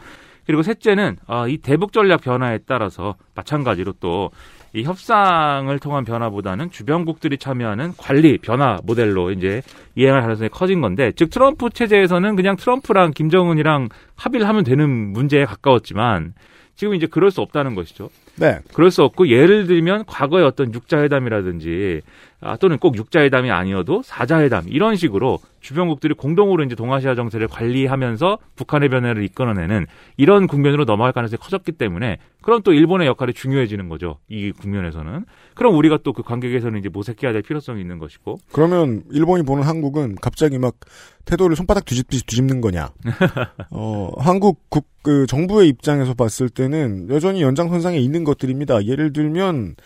그리고 0.47 0.63
셋째는 0.63 1.19
아, 1.27 1.47
이 1.47 1.59
대북 1.59 1.93
전략 1.93 2.23
변화에 2.23 2.61
따라서 2.67 3.17
마찬가지로 3.35 3.93
또 4.01 4.31
이 4.73 4.85
협상을 4.85 5.77
통한 5.81 6.05
변화보다는 6.05 6.71
주변국들이 6.71 7.39
참여하는 7.39 7.95
관리 7.97 8.39
변화 8.39 8.79
모델로 8.85 9.33
이제 9.33 9.63
이행할 9.97 10.23
가능성이 10.23 10.49
커진 10.49 10.81
건데 10.81 11.13
즉 11.17 11.31
트럼프 11.31 11.71
체제에서는 11.71 12.37
그냥 12.37 12.57
트럼프랑 12.57 13.13
김정은이랑 13.13 13.89
합의를 14.15 14.47
하면 14.49 14.63
되는 14.65 14.89
문제에 14.89 15.45
가까웠지만 15.45 16.35
지금 16.77 16.95
이제 16.95 17.07
그럴 17.07 17.31
수 17.31 17.41
없다는 17.43 17.75
것이죠. 17.75 18.09
네. 18.37 18.61
그럴 18.73 18.91
수 18.91 19.03
없고 19.03 19.29
예를 19.29 19.67
들면 19.67 20.05
과거의 20.07 20.45
어떤 20.47 20.73
육자회담이라든지 20.73 22.01
아, 22.41 22.57
또는 22.57 22.79
꼭 22.79 22.97
육자회담이 22.97 23.51
아니어도 23.51 24.03
사자회담 24.05 24.67
이런 24.69 24.97
식으로 24.97 25.39
주변국들이 25.61 26.15
공동으로 26.15 26.65
이제 26.65 26.75
동아시아 26.75 27.15
정세를 27.15 27.49
관리하면서 27.49 28.39
북한의 28.57 28.89
변화를 28.89 29.25
이끌어내는 29.25 29.87
이런 30.17 30.47
국면으로 30.47 30.85
넘어갈 30.87 31.13
가능성이 31.13 31.39
커졌기 31.39 31.73
때문에 31.73 32.19
그럼 32.41 32.63
또 32.63 32.73
일본의 32.73 33.07
역할이 33.09 33.35
중요해지는 33.35 33.91
거죠. 33.91 34.19
이 34.29 34.53
국면에서는. 34.53 35.27
그럼 35.55 35.77
우리가 35.77 35.99
또 36.03 36.13
그 36.21 36.23
관객에서는 36.23 36.79
이제 36.79 36.89
모색해야 36.89 37.33
될 37.33 37.43
필요성이 37.43 37.81
있는 37.81 37.99
것이고. 37.99 38.39
그러면 38.53 39.03
일본이 39.11 39.43
보는 39.43 39.65
한국은 39.65 40.17
갑자기 40.17 40.59
막 40.59 40.75
태도를 41.25 41.57
손바닥 41.57 41.85
뒤집듯이 41.85 42.25
뒤집는 42.27 42.61
거냐. 42.61 42.91
어, 43.71 44.11
한국 44.19 44.69
국, 44.69 44.87
그 45.03 45.27
정부의 45.27 45.69
입장에서 45.69 46.15
봤을 46.15 46.49
때는 46.49 47.09
여전히 47.11 47.43
연장선상에 47.43 47.99
있는 47.99 48.25
것들입니다. 48.25 48.85
예를 48.85 49.13
들면 49.13 49.77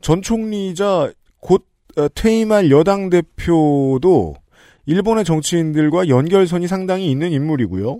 전 0.00 0.22
총리자 0.22 1.12
곧 1.40 1.62
어, 1.62 1.69
퇴임할 2.14 2.70
여당 2.70 3.10
대표도 3.10 4.34
일본의 4.86 5.24
정치인들과 5.24 6.08
연결선이 6.08 6.66
상당히 6.66 7.10
있는 7.10 7.32
인물이고요. 7.32 7.98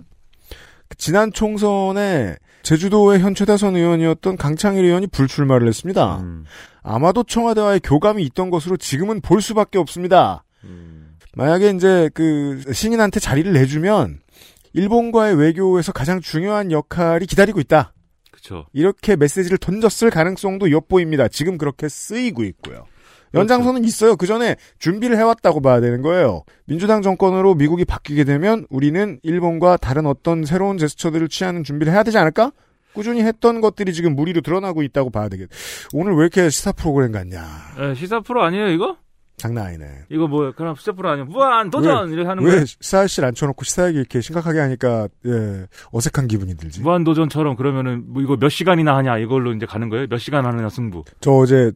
지난 0.97 1.31
총선에 1.31 2.35
제주도의 2.63 3.19
현 3.19 3.33
최다선 3.33 3.75
의원이었던 3.75 4.37
강창일 4.37 4.85
의원이 4.85 5.07
불출마를 5.07 5.67
했습니다. 5.67 6.17
음. 6.17 6.45
아마도 6.83 7.23
청와대와의 7.23 7.79
교감이 7.81 8.23
있던 8.25 8.49
것으로 8.49 8.77
지금은 8.77 9.21
볼 9.21 9.41
수밖에 9.41 9.77
없습니다. 9.77 10.43
음. 10.63 11.17
만약에 11.35 11.69
이제 11.71 12.09
그 12.13 12.61
신인한테 12.71 13.19
자리를 13.19 13.51
내주면 13.53 14.19
일본과의 14.73 15.35
외교에서 15.35 15.91
가장 15.91 16.19
중요한 16.19 16.71
역할이 16.71 17.25
기다리고 17.25 17.59
있다. 17.59 17.93
그렇죠. 18.31 18.65
이렇게 18.73 19.15
메시지를 19.15 19.57
던졌을 19.57 20.09
가능성도 20.09 20.71
엿보입니다. 20.71 21.27
지금 21.27 21.57
그렇게 21.57 21.87
쓰이고 21.87 22.43
있고요. 22.43 22.85
연장선은 23.33 23.83
있어요. 23.85 24.15
그 24.15 24.25
전에 24.25 24.55
준비를 24.79 25.17
해왔다고 25.17 25.61
봐야 25.61 25.79
되는 25.79 26.01
거예요. 26.01 26.43
민주당 26.65 27.01
정권으로 27.01 27.55
미국이 27.55 27.85
바뀌게 27.85 28.23
되면 28.23 28.65
우리는 28.69 29.19
일본과 29.23 29.77
다른 29.77 30.05
어떤 30.05 30.45
새로운 30.45 30.77
제스처들을 30.77 31.27
취하는 31.29 31.63
준비를 31.63 31.93
해야 31.93 32.03
되지 32.03 32.17
않을까? 32.17 32.51
꾸준히 32.93 33.21
했던 33.23 33.61
것들이 33.61 33.93
지금 33.93 34.15
무리로 34.15 34.41
드러나고 34.41 34.83
있다고 34.83 35.09
봐야 35.11 35.29
되겠. 35.29 35.47
오늘 35.93 36.13
왜 36.13 36.21
이렇게 36.23 36.49
시사 36.49 36.73
프로그램 36.73 37.11
같냐? 37.11 37.39
에, 37.79 37.93
시사 37.95 38.19
프로 38.19 38.43
아니에요 38.43 38.67
이거? 38.67 38.97
장난 39.37 39.67
아니네. 39.67 39.85
이거 40.11 40.27
뭐 40.27 40.51
그럼 40.51 40.75
시사 40.75 40.91
프로 40.91 41.09
아니야? 41.09 41.25
무한 41.25 41.69
도전 41.71 42.09
왜, 42.09 42.13
이렇게 42.13 42.27
하는 42.27 42.43
거왜 42.43 42.65
시사 42.65 43.07
씨를 43.07 43.29
앉혀놓고 43.29 43.63
시사 43.63 43.87
얘기 43.87 43.97
이렇게 43.97 44.21
심각하게 44.21 44.59
하니까 44.59 45.07
예, 45.25 45.65
어색한 45.91 46.27
기분이 46.27 46.55
들지? 46.57 46.81
무한 46.81 47.03
도전처럼 47.03 47.55
그러면은 47.55 48.03
뭐 48.07 48.21
이거 48.21 48.35
몇 48.37 48.49
시간이나 48.49 48.95
하냐 48.97 49.17
이걸로 49.17 49.53
이제 49.53 49.65
가는 49.65 49.89
거예요? 49.89 50.07
몇 50.07 50.17
시간 50.19 50.45
하느냐 50.45 50.69
승부? 50.69 51.03
저 51.21 51.31
어제 51.31 51.71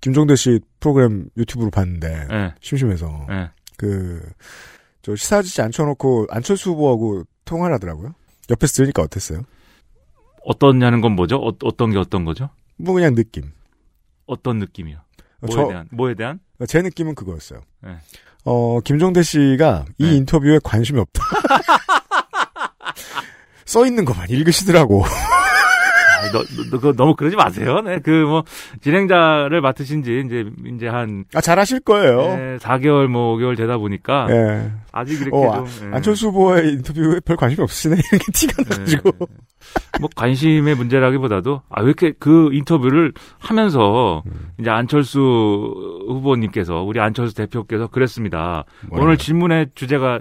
김종대 0.00 0.36
씨 0.36 0.60
프로그램 0.80 1.28
유튜브로 1.36 1.70
봤는데 1.70 2.26
네. 2.30 2.54
심심해서 2.60 3.26
네. 3.28 3.50
그저 3.76 5.16
시사 5.16 5.38
아저씨 5.38 5.60
앉혀놓고 5.62 6.26
안철수 6.30 6.70
후보하고 6.70 7.24
통화를 7.44 7.74
하더라고요. 7.74 8.14
옆에서 8.50 8.72
들으니까 8.74 9.02
어땠어요? 9.02 9.42
어떻냐는 10.44 11.00
건 11.00 11.12
뭐죠? 11.12 11.36
어, 11.36 11.76
떤 11.76 11.92
게 11.92 11.98
어떤 11.98 12.24
거죠? 12.24 12.50
뭐 12.76 12.94
그냥 12.94 13.14
느낌. 13.14 13.52
어떤 14.26 14.58
느낌이요? 14.58 14.98
뭐에 15.40 15.52
저, 15.54 15.68
대한? 15.68 15.88
뭐에 15.92 16.14
대한? 16.14 16.40
제 16.66 16.82
느낌은 16.82 17.14
그거였어요. 17.14 17.60
네. 17.82 17.96
어 18.44 18.80
김종대 18.80 19.22
씨가 19.22 19.84
이 19.98 20.04
네. 20.04 20.16
인터뷰에 20.16 20.58
관심이 20.62 20.98
없다. 20.98 21.22
써 23.66 23.86
있는 23.86 24.04
것만 24.04 24.30
읽으시더라고. 24.30 25.04
너, 26.32 26.42
너, 26.70 26.80
너, 26.80 26.92
너무 26.92 27.14
그러지 27.16 27.36
마세요. 27.36 27.80
네, 27.80 27.98
그 27.98 28.10
뭐 28.30 28.44
진행자를 28.82 29.60
맡으신 29.60 30.02
지 30.02 30.22
이제 30.24 30.44
이제 30.74 30.86
한 30.88 31.24
아, 31.34 31.40
잘하실 31.40 31.80
거예요. 31.80 32.18
네, 32.36 32.56
4개월 32.58 33.06
뭐 33.08 33.36
5개월 33.36 33.56
되다 33.56 33.78
보니까 33.78 34.26
네. 34.26 34.70
아직 34.92 35.20
이렇게 35.20 35.36
어, 35.36 35.64
좀 35.66 35.92
아, 35.92 35.96
안철수 35.96 36.28
후보의 36.28 36.72
인터뷰에 36.74 37.20
별 37.24 37.36
관심이 37.36 37.62
없으시네. 37.62 37.96
이렇게 38.12 38.32
티가 38.32 38.62
네. 38.62 38.68
나가지고. 38.70 39.10
뭐 40.00 40.08
관심의 40.16 40.74
문제라기보다도 40.74 41.62
아 41.68 41.80
왜 41.82 41.86
이렇게 41.88 42.12
그 42.18 42.50
인터뷰를 42.52 43.12
하면서 43.38 44.22
음. 44.26 44.50
이제 44.58 44.70
안철수 44.70 45.18
후보님께서 46.08 46.82
우리 46.82 47.00
안철수 47.00 47.34
대표께서 47.34 47.86
그랬습니다. 47.88 48.64
뭐라고요? 48.88 49.06
오늘 49.06 49.18
질문의 49.18 49.68
주제가 49.74 50.20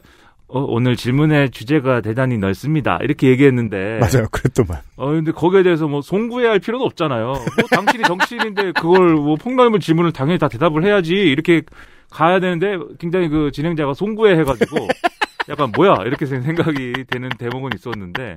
어, 0.51 0.65
오늘 0.67 0.95
질문의 0.95 1.51
주제가 1.51 2.01
대단히 2.01 2.38
넓습니다. 2.38 2.97
이렇게 3.01 3.27
얘기했는데. 3.29 3.99
맞아요. 3.99 4.27
그랬더만. 4.31 4.81
어, 4.97 5.07
근데 5.12 5.31
거기에 5.31 5.62
대해서 5.62 5.88
뭐 5.88 6.01
송구해야 6.01 6.51
할 6.51 6.59
필요는 6.59 6.85
없잖아요. 6.85 7.25
뭐 7.27 7.43
당신이 7.69 8.03
정치인인데 8.03 8.71
그걸 8.73 9.13
뭐 9.13 9.35
폭넓은 9.35 9.79
질문을 9.79 10.12
당연히 10.12 10.39
다 10.39 10.47
대답을 10.47 10.83
해야지. 10.83 11.13
이렇게 11.13 11.62
가야 12.10 12.39
되는데 12.39 12.77
굉장히 12.97 13.29
그 13.29 13.52
진행자가 13.52 13.93
송구해 13.93 14.33
해가지고 14.39 14.87
약간 15.50 15.71
뭐야 15.75 16.04
이렇게 16.06 16.25
생각이 16.25 17.06
되는 17.08 17.29
대목은 17.29 17.71
있었는데, 17.75 18.35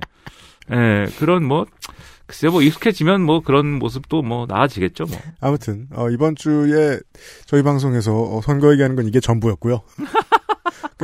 예, 0.71 1.05
그런 1.19 1.45
뭐 1.45 1.65
글쎄 2.25 2.47
뭐 2.47 2.61
익숙해지면 2.61 3.21
뭐 3.21 3.41
그런 3.41 3.67
모습도 3.79 4.21
뭐 4.21 4.45
나아지겠죠 4.47 5.05
뭐. 5.05 5.17
아무튼 5.41 5.87
어, 5.93 6.09
이번 6.09 6.35
주에 6.35 6.99
저희 7.45 7.63
방송에서 7.63 8.13
어, 8.13 8.41
선거 8.41 8.71
얘기하는 8.71 8.95
건 8.95 9.07
이게 9.07 9.19
전부였고요. 9.19 9.81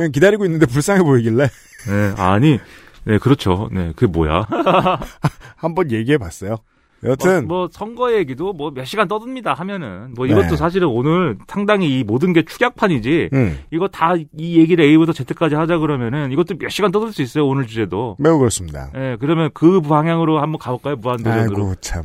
그냥 0.00 0.12
기다리고 0.12 0.44
있는데 0.44 0.66
불쌍해 0.66 1.02
보이길래. 1.02 1.44
네, 1.88 2.14
아니, 2.16 2.58
네, 3.04 3.18
그렇죠. 3.18 3.68
네, 3.72 3.92
그게 3.96 4.06
뭐야? 4.06 4.46
한번 5.56 5.90
얘기해 5.90 6.18
봤어요. 6.18 6.56
여튼 7.02 7.48
뭐, 7.48 7.60
뭐, 7.60 7.68
선거 7.72 8.12
얘기도 8.12 8.52
뭐 8.52 8.70
몇 8.72 8.84
시간 8.84 9.08
떠듭니다 9.08 9.54
하면은 9.54 10.12
뭐 10.14 10.26
이것도 10.26 10.48
네. 10.50 10.56
사실은 10.56 10.88
오늘 10.88 11.38
상당히 11.48 11.98
이 11.98 12.04
모든 12.04 12.34
게 12.34 12.42
축약판이지 12.44 13.30
음. 13.32 13.58
이거 13.70 13.88
다 13.88 14.16
이 14.36 14.58
얘기를 14.58 14.84
A부터 14.84 15.14
Z까지 15.14 15.54
하자 15.54 15.78
그러면은 15.78 16.30
이것도 16.30 16.58
몇 16.58 16.68
시간 16.68 16.92
떠들 16.92 17.10
수 17.14 17.22
있어요 17.22 17.46
오늘 17.46 17.66
주제도 17.66 18.16
매우 18.18 18.38
그렇습니다. 18.38 18.90
예, 18.94 18.98
네, 18.98 19.16
그러면 19.18 19.48
그 19.54 19.80
방향으로 19.80 20.42
한번 20.42 20.58
가볼까요 20.58 20.96
무한도전으로? 20.96 21.56
아이고 21.56 21.74
참 21.80 22.04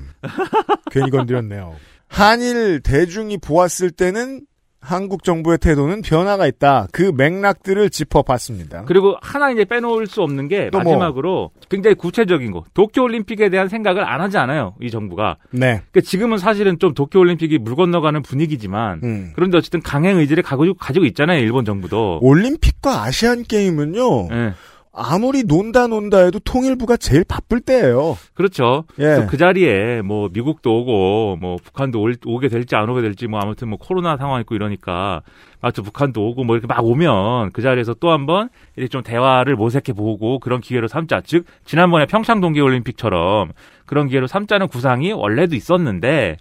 괜히 0.91 1.09
건드렸네요. 1.11 1.75
한일 2.07 2.79
대중이 2.79 3.39
보았을 3.39 3.91
때는 3.91 4.43
한국 4.85 5.23
정부의 5.23 5.57
태도는 5.57 6.01
변화가 6.03 6.45
있다. 6.47 6.87
그 6.91 7.11
맥락들을 7.15 7.89
짚어봤습니다. 7.89 8.83
그리고 8.85 9.15
하나 9.21 9.49
이제 9.49 9.65
빼놓을 9.65 10.07
수 10.07 10.21
없는 10.21 10.47
게 10.47 10.69
뭐. 10.71 10.81
마지막으로 10.81 11.29
뭐. 11.29 11.51
굉장히 11.69 11.95
구체적인 11.95 12.51
거. 12.51 12.63
도쿄올림픽에 12.73 13.49
대한 13.49 13.67
생각을 13.67 14.07
안 14.07 14.21
하지 14.21 14.37
않아요. 14.37 14.75
이 14.81 14.89
정부가. 14.91 15.37
네. 15.51 15.81
그러니까 15.91 16.01
지금은 16.01 16.37
사실은 16.37 16.77
좀 16.79 16.93
도쿄올림픽이 16.93 17.57
물 17.57 17.75
건너가는 17.75 18.21
분위기지만 18.21 19.01
음. 19.03 19.31
그런데 19.35 19.57
어쨌든 19.57 19.81
강행 19.81 20.17
의지를 20.19 20.43
가지고, 20.43 20.75
가지고 20.75 21.05
있잖아요. 21.05 21.39
일본 21.39 21.65
정부도. 21.65 22.19
올림픽과 22.21 23.03
아시안 23.03 23.43
게임은요. 23.43 24.27
네. 24.29 24.53
아무리 24.95 25.43
논다 25.43 25.87
논다 25.87 26.19
해도 26.19 26.39
통일부가 26.39 26.97
제일 26.97 27.23
바쁠 27.23 27.59
때예요. 27.59 28.17
그렇죠. 28.33 28.85
예. 28.99 29.25
그 29.29 29.37
자리에 29.37 30.01
뭐 30.01 30.29
미국도 30.31 30.81
오고 30.81 31.37
뭐 31.39 31.57
북한도 31.63 32.01
올, 32.01 32.15
오게 32.25 32.47
될지 32.47 32.75
안 32.75 32.89
오게 32.89 33.01
될지 33.01 33.27
뭐 33.27 33.39
아무튼 33.41 33.67
뭐 33.67 33.77
코로나 33.77 34.17
상황 34.17 34.39
있고 34.41 34.55
이러니까 34.55 35.21
맞죠 35.61 35.83
북한도 35.83 36.25
오고 36.29 36.43
뭐 36.43 36.55
이렇게 36.55 36.67
막 36.67 36.83
오면 36.85 37.51
그 37.51 37.61
자리에서 37.61 37.95
또 37.95 38.11
한번 38.11 38.49
이렇게 38.75 38.87
좀 38.87 39.03
대화를 39.03 39.55
모색해 39.55 39.93
보고 39.93 40.39
그런 40.39 40.61
기회로 40.61 40.87
삼자. 40.87 41.21
즉 41.21 41.45
지난번에 41.65 42.05
평창 42.05 42.39
동계 42.39 42.61
올림픽처럼 42.61 43.51
그런 43.85 44.07
기회로 44.07 44.27
삼자는 44.27 44.67
구상이 44.67 45.11
원래도 45.11 45.55
있었는데 45.55 46.37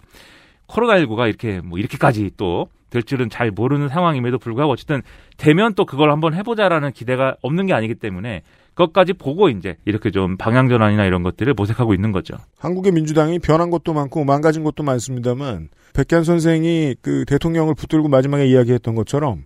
코로나19가 0.67 1.27
이렇게 1.27 1.61
뭐 1.61 1.77
이렇게까지 1.77 2.31
또 2.37 2.67
될 2.95 3.03
줄은 3.03 3.29
잘 3.29 3.51
모르는 3.51 3.89
상황임에도 3.89 4.39
불구하고 4.39 4.71
어쨌든 4.71 5.01
되면 5.37 5.73
또 5.73 5.85
그걸 5.85 6.11
한번 6.11 6.33
해보자라는 6.33 6.93
기대가 6.93 7.35
없는 7.41 7.65
게 7.65 7.73
아니기 7.73 7.95
때문에 7.95 8.43
그것까지 8.73 9.13
보고 9.13 9.49
이제 9.49 9.75
이렇게 9.85 10.11
좀 10.11 10.37
방향 10.37 10.69
전환이나 10.69 11.05
이런 11.05 11.23
것들을 11.23 11.53
모색하고 11.53 11.93
있는 11.93 12.11
거죠. 12.11 12.35
한국의 12.57 12.93
민주당이 12.93 13.39
변한 13.39 13.69
것도 13.69 13.93
많고 13.93 14.23
망가진 14.23 14.63
것도 14.63 14.83
많습니다만 14.83 15.69
백현 15.93 16.23
선생이 16.23 16.95
그 17.01 17.25
대통령을 17.25 17.75
붙들고 17.75 18.07
마지막에 18.07 18.45
이야기했던 18.45 18.95
것처럼 18.95 19.43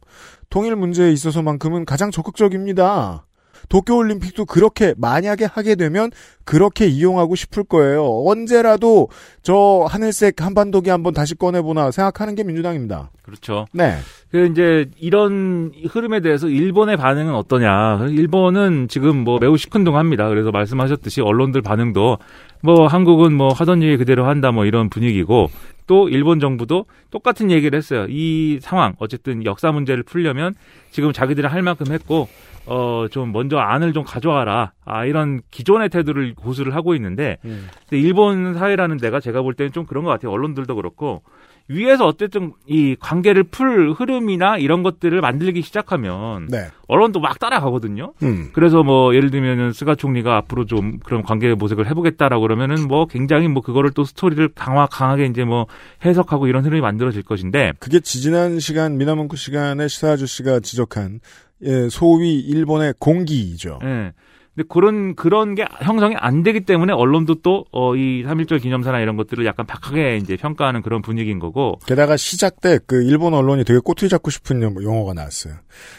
통일 0.50 0.76
문제에 0.76 1.12
있어서만큼은 1.12 1.86
가장 1.86 2.12
적극적입니다. 2.12 3.26
도쿄올림픽도 3.70 4.46
그렇게 4.46 4.94
만약에 4.98 5.46
하게 5.46 5.76
되면 5.76 6.12
그렇게 6.44 6.88
이용하고 6.88 7.36
싶을 7.36 7.64
거예요. 7.64 8.24
언제라도 8.26 9.10
저 9.44 9.86
하늘색 9.88 10.42
한반도기 10.42 10.90
한번 10.90 11.14
다시 11.14 11.36
꺼내보나 11.36 11.92
생각하는 11.92 12.36
게 12.36 12.44
민주당입니다. 12.44 13.12
그렇죠. 13.22 13.68
네. 13.72 13.98
그 14.32 14.48
이제 14.48 14.90
이런 15.00 15.72
흐름에 15.88 16.20
대해서 16.20 16.48
일본의 16.48 16.98
반응은 16.98 17.34
어떠냐? 17.36 18.08
일본은 18.10 18.88
지금 18.90 19.24
뭐 19.24 19.38
매우 19.40 19.58
시큰둥합니다. 19.58 20.28
그래서 20.30 20.50
말씀하셨듯이 20.50 21.22
언론들 21.22 21.62
반응도 21.62 22.18
뭐 22.62 22.88
한국은 22.88 23.34
뭐 23.34 23.50
하던 23.54 23.84
얘기 23.84 23.98
그대로 23.98 24.26
한다 24.26 24.52
뭐 24.52 24.66
이런 24.66 24.90
분위기고 24.90 25.50
또 25.90 26.08
일본 26.08 26.40
정부도 26.40 26.86
똑같은 27.10 27.50
얘기를 27.50 27.76
했어요. 27.76 28.06
이 28.10 28.60
상황 28.62 28.94
어쨌든 29.00 29.44
역사 29.44 29.72
문제를 29.72 30.04
풀려면 30.04 30.54
지금 30.92 31.12
자기들이 31.12 31.48
할 31.48 31.64
만큼 31.64 31.92
했고 31.92 32.28
어, 32.68 33.08
좀 33.10 33.32
먼저 33.32 33.58
안을 33.58 33.94
좀 33.94 34.04
가져와라. 34.04 34.74
아, 34.86 35.06
이런 35.06 35.42
기존의 35.50 35.90
태도를 35.90 36.36
고수를 36.36 36.76
하고 36.76 36.94
있는데, 36.94 37.38
음. 37.44 37.68
근데 37.90 38.00
일본 38.00 38.54
사회라는 38.54 38.98
데가 38.98 39.20
제가 39.20 39.42
볼 39.42 39.56
때는 39.56 39.72
좀 39.72 39.88
그런 39.88 40.04
것 40.04 40.12
같아요. 40.12 40.32
언론들도 40.32 40.76
그렇고, 40.76 41.24
위에서 41.70 42.08
어쨌든 42.08 42.54
이 42.68 42.96
관계를 43.00 43.44
풀 43.44 43.92
흐름이나 43.92 44.58
이런 44.58 44.82
것들을 44.82 45.22
만들기 45.22 45.62
시작하면 45.62 46.48
네. 46.48 46.68
언론도 46.88 47.20
막 47.20 47.38
따라가거든요. 47.38 48.14
음. 48.24 48.50
그래서 48.54 48.82
뭐 48.82 49.14
예를 49.14 49.30
들면은 49.30 49.72
스가 49.72 49.94
총리가 49.94 50.36
앞으로 50.38 50.66
좀 50.66 50.98
그런 51.00 51.22
관계 51.22 51.54
모색을 51.54 51.88
해보겠다라고 51.88 52.42
그러면은 52.42 52.88
뭐 52.88 53.06
굉장히 53.06 53.48
뭐 53.48 53.62
그거를 53.62 53.92
또 53.92 54.04
스토리를 54.04 54.50
강화 54.56 54.88
강하게 54.88 55.26
이제 55.28 55.44
뭐 55.44 55.68
해석하고 56.04 56.48
이런 56.48 56.66
흐름이 56.66 56.82
만들어질 56.82 57.22
것인데 57.22 57.74
그게 57.80 58.00
지지난 58.00 58.60
시간 58.60 58.98
민하문구 58.98 59.38
시간에 59.38 59.88
시사 59.88 60.14
아저씨가 60.14 60.62
지적한 60.62 61.20
예, 61.64 61.90
소위 61.90 62.40
일본의 62.40 62.96
공기죠. 62.98 63.80
예. 63.84 64.14
근데 64.60 64.68
그런 64.68 65.16
그런 65.16 65.56
게 65.56 65.66
형성이 65.82 66.16
안 66.18 66.44
되기 66.44 66.62
때문에 66.62 66.92
언론도 66.92 67.36
또 67.36 67.66
어, 67.72 67.96
이 67.96 68.24
3.1절 68.26 68.62
기념사나 68.62 69.00
이런 69.00 69.16
것들을 69.16 69.46
약간 69.46 69.66
박하게 69.66 70.18
이제 70.18 70.36
평가하는 70.36 70.82
그런 70.82 71.02
분위기인 71.02 71.40
거고. 71.40 71.80
게다가 71.86 72.18
시작 72.18 72.60
때 72.60 72.80
그 72.86 73.04
일본 73.04 73.34
언론이 73.34 73.64
되게 73.64 73.80
꼬투리 73.80 74.10
잡고 74.10 74.32
싶은 74.32 74.62
용어가 74.62 75.14
나왔어요. 75.14 75.54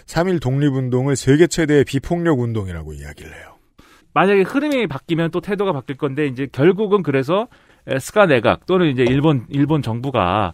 3.1 0.07 0.43
독립운동을 0.43 1.17
세계 1.17 1.47
최대의 1.47 1.85
비폭력 1.85 2.41
운동이라고 2.41 2.93
이야기를 2.93 3.33
해요. 3.33 3.57
만약에 4.13 4.43
흐름이 4.43 4.89
바뀌면 4.89 5.31
또 5.31 5.41
태도가 5.41 5.73
바뀔 5.73 5.97
건데 5.97 6.27
이제 6.27 6.47
결국은 6.51 7.03
그래서 7.03 7.49
스카 7.99 8.27
내각 8.27 8.67
또는 8.67 8.89
이제 8.89 9.05
일본 9.05 9.47
일본 9.49 9.81
정부가 9.81 10.53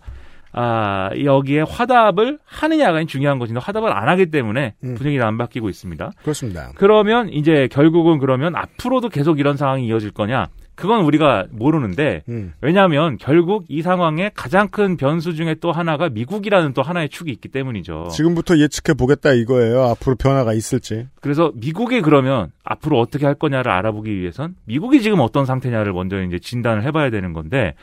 아, 0.58 1.10
여기에 1.22 1.60
화답을 1.68 2.38
하느냐가 2.46 3.04
중요한 3.04 3.38
것인데 3.38 3.60
화답을 3.60 3.92
안 3.92 4.08
하기 4.08 4.30
때문에 4.30 4.74
음. 4.84 4.94
분위기가 4.94 5.28
안 5.28 5.36
바뀌고 5.36 5.68
있습니다. 5.68 6.12
그렇습니다. 6.22 6.72
그러면 6.76 7.28
이제 7.28 7.68
결국은 7.70 8.18
그러면 8.18 8.56
앞으로도 8.56 9.10
계속 9.10 9.38
이런 9.38 9.58
상황이 9.58 9.86
이어질 9.86 10.12
거냐? 10.12 10.46
그건 10.74 11.04
우리가 11.04 11.46
모르는데 11.50 12.22
음. 12.28 12.54
왜냐하면 12.62 13.18
결국 13.18 13.64
이 13.68 13.82
상황의 13.82 14.30
가장 14.34 14.68
큰 14.68 14.96
변수 14.96 15.34
중에 15.34 15.56
또 15.60 15.72
하나가 15.72 16.08
미국이라는 16.08 16.72
또 16.72 16.82
하나의 16.82 17.10
축이 17.10 17.30
있기 17.32 17.48
때문이죠. 17.48 18.08
지금부터 18.12 18.56
예측해 18.58 18.94
보겠다 18.94 19.32
이거예요. 19.32 19.82
앞으로 19.84 20.16
변화가 20.16 20.54
있을지. 20.54 21.06
그래서 21.20 21.52
미국이 21.54 22.00
그러면 22.00 22.50
앞으로 22.64 22.98
어떻게 22.98 23.26
할 23.26 23.34
거냐를 23.34 23.72
알아보기 23.72 24.18
위해선 24.18 24.54
미국이 24.64 25.02
지금 25.02 25.20
어떤 25.20 25.44
상태냐를 25.44 25.92
먼저 25.92 26.22
이제 26.22 26.38
진단을 26.38 26.82
해봐야 26.82 27.10
되는 27.10 27.32
건데 27.32 27.74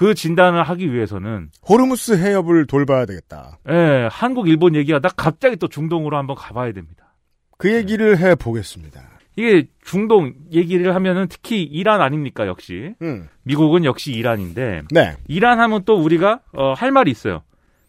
그 0.00 0.14
진단을 0.14 0.62
하기 0.62 0.94
위해서는 0.94 1.50
호르무스 1.68 2.12
해협을 2.16 2.66
돌봐야 2.66 3.04
되겠다. 3.04 3.58
예, 3.68 4.08
한국 4.10 4.48
일본 4.48 4.74
얘기하다 4.74 5.10
갑자기 5.10 5.56
또 5.56 5.68
중동으로 5.68 6.16
한번 6.16 6.36
가봐야 6.36 6.72
됩니다. 6.72 7.12
그 7.58 7.70
얘기를 7.70 8.16
해 8.16 8.34
보겠습니다. 8.34 9.02
이게 9.36 9.68
중동 9.84 10.32
얘기를 10.52 10.94
하면은 10.94 11.26
특히 11.28 11.62
이란 11.62 12.00
아닙니까 12.00 12.46
역시 12.46 12.94
음. 13.02 13.28
미국은 13.42 13.84
역시 13.84 14.12
이란인데 14.12 14.84
네. 14.90 15.16
이란 15.28 15.60
하면 15.60 15.82
또 15.84 15.96
우리가 16.02 16.40
어, 16.54 16.72
할 16.72 16.92
말이 16.92 17.10
있어요. 17.10 17.42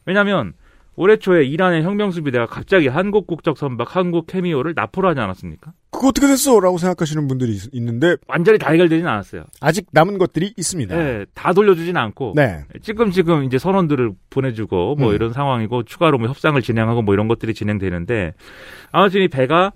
왜냐하면 0.06 0.52
올해 1.02 1.18
초에 1.18 1.44
이란의 1.46 1.82
혁명수비대가 1.82 2.46
갑자기 2.46 2.88
한국 2.88 3.26
국적 3.26 3.58
선박 3.58 3.96
한국 3.96 4.28
케미오를 4.28 4.74
납포를 4.76 5.10
하지 5.10 5.20
않았습니까? 5.20 5.74
그거 5.90 6.10
어떻게 6.10 6.28
됐어? 6.28 6.60
라고 6.60 6.78
생각하시는 6.78 7.28
분들이 7.28 7.54
있, 7.54 7.82
는데 7.82 8.18
완전히 8.28 8.60
다 8.60 8.70
해결되진 8.70 9.08
않았어요. 9.08 9.46
아직 9.62 9.88
남은 9.94 10.20
것들이 10.20 10.54
있습니다. 10.56 10.96
네, 10.96 11.26
다 11.34 11.54
돌려주진 11.54 11.98
않고 11.98 12.34
네. 12.36 12.66
지금지금 12.84 13.46
이제 13.46 13.58
선원들을 13.58 14.12
보내주고 14.30 14.94
뭐 14.94 15.10
음. 15.10 15.16
이런 15.16 15.34
상황이고 15.34 15.86
추가로 15.86 16.20
뭐 16.20 16.28
협상을 16.28 16.62
진행하고 16.62 17.02
뭐 17.02 17.16
이런 17.16 17.28
것들이 17.28 17.56
진행되는데 17.56 18.36
아무튼 18.92 19.24
이 19.24 19.28
배가 19.28 19.72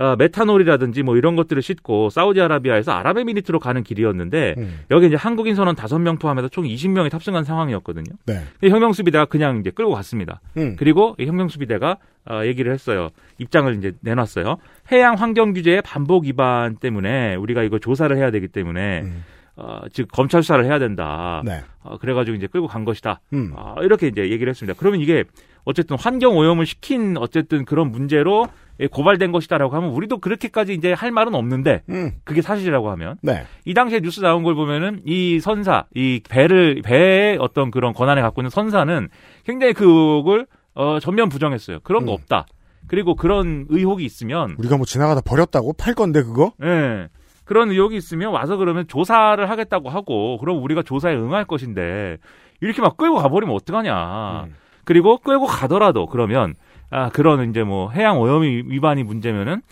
어, 0.00 0.16
메탄올이라든지 0.16 1.02
뭐 1.02 1.18
이런 1.18 1.36
것들을 1.36 1.60
싣고 1.60 2.08
사우디아라비아에서 2.08 2.90
아랍에미리트로 2.90 3.58
가는 3.58 3.82
길이었는데 3.82 4.54
음. 4.56 4.80
여기 4.90 5.08
이제 5.08 5.14
한국인 5.14 5.54
선원 5.54 5.76
5명 5.76 6.18
포함해서 6.18 6.48
총 6.48 6.64
20명이 6.64 7.10
탑승한 7.10 7.44
상황이었거든요. 7.44 8.10
네. 8.24 8.40
혁명수비대가 8.66 9.26
그냥 9.26 9.58
이제 9.58 9.70
끌고 9.70 9.92
갔습니다. 9.92 10.40
음. 10.56 10.76
그리고 10.78 11.14
이 11.18 11.26
혁명수비대가 11.26 11.98
어, 12.30 12.40
얘기를 12.46 12.72
했어요. 12.72 13.10
입장을 13.36 13.74
이제 13.76 13.92
내놨어요. 14.00 14.56
해양 14.90 15.16
환경 15.16 15.52
규제의 15.52 15.82
반복 15.82 16.24
위반 16.24 16.76
때문에 16.76 17.34
우리가 17.34 17.62
이거 17.62 17.78
조사를 17.78 18.16
해야 18.16 18.30
되기 18.30 18.48
때문에 18.48 19.02
음. 19.02 19.22
어, 19.56 19.82
즉 19.92 20.08
검찰 20.10 20.42
수사를 20.42 20.64
해야 20.64 20.78
된다. 20.78 21.42
네. 21.44 21.62
어, 21.82 21.98
그래가지고 21.98 22.38
이제 22.38 22.46
끌고 22.46 22.68
간 22.68 22.86
것이다. 22.86 23.20
음. 23.34 23.52
어, 23.54 23.74
이렇게 23.82 24.06
이제 24.06 24.30
얘기를 24.30 24.48
했습니다. 24.48 24.78
그러면 24.78 25.00
이게 25.00 25.24
어쨌든 25.64 25.98
환경 25.98 26.38
오염을 26.38 26.64
시킨 26.64 27.18
어쨌든 27.18 27.66
그런 27.66 27.90
문제로 27.90 28.48
고발된 28.88 29.32
것이다라고 29.32 29.74
하면 29.76 29.90
우리도 29.90 30.18
그렇게까지 30.18 30.74
이제 30.74 30.92
할 30.92 31.10
말은 31.10 31.34
없는데 31.34 31.82
음. 31.90 32.12
그게 32.24 32.42
사실이라고 32.42 32.90
하면 32.90 33.16
네. 33.22 33.44
이 33.64 33.74
당시에 33.74 34.00
뉴스 34.00 34.20
나온 34.20 34.42
걸 34.42 34.54
보면은 34.54 35.00
이 35.04 35.40
선사 35.40 35.84
이 35.94 36.20
배를 36.28 36.82
배의 36.82 37.38
어떤 37.40 37.70
그런 37.70 37.92
권한을 37.92 38.22
갖고 38.22 38.40
있는 38.40 38.50
선사는 38.50 39.08
굉장히 39.44 39.72
그 39.74 39.84
의혹을 39.84 40.46
어, 40.74 40.98
전면 41.00 41.28
부정했어요. 41.28 41.80
그런 41.80 42.06
거 42.06 42.12
음. 42.12 42.14
없다. 42.14 42.46
그리고 42.86 43.14
그런 43.14 43.66
의혹이 43.68 44.04
있으면 44.04 44.56
우리가 44.58 44.76
뭐 44.76 44.86
지나가다 44.86 45.20
버렸다고 45.20 45.74
팔 45.74 45.94
건데 45.94 46.22
그거? 46.22 46.52
예. 46.62 46.66
네. 46.66 47.08
그런 47.44 47.70
의혹이 47.70 47.96
있으면 47.96 48.32
와서 48.32 48.56
그러면 48.56 48.86
조사를 48.86 49.50
하겠다고 49.50 49.88
하고 49.88 50.38
그럼 50.38 50.62
우리가 50.62 50.82
조사에 50.82 51.14
응할 51.16 51.44
것인데 51.44 52.18
이렇게 52.60 52.80
막 52.80 52.96
끌고 52.96 53.16
가버리면 53.16 53.54
어떡하냐. 53.56 54.44
음. 54.44 54.54
그리고 54.84 55.18
끌고 55.18 55.46
가더라도 55.46 56.06
그러면 56.06 56.54
아 56.90 57.08
그런 57.10 57.48
이제 57.50 57.62
뭐 57.62 57.90
해양 57.90 58.20
오염 58.20 58.42
위반이 58.42 59.02
문제면은 59.04 59.62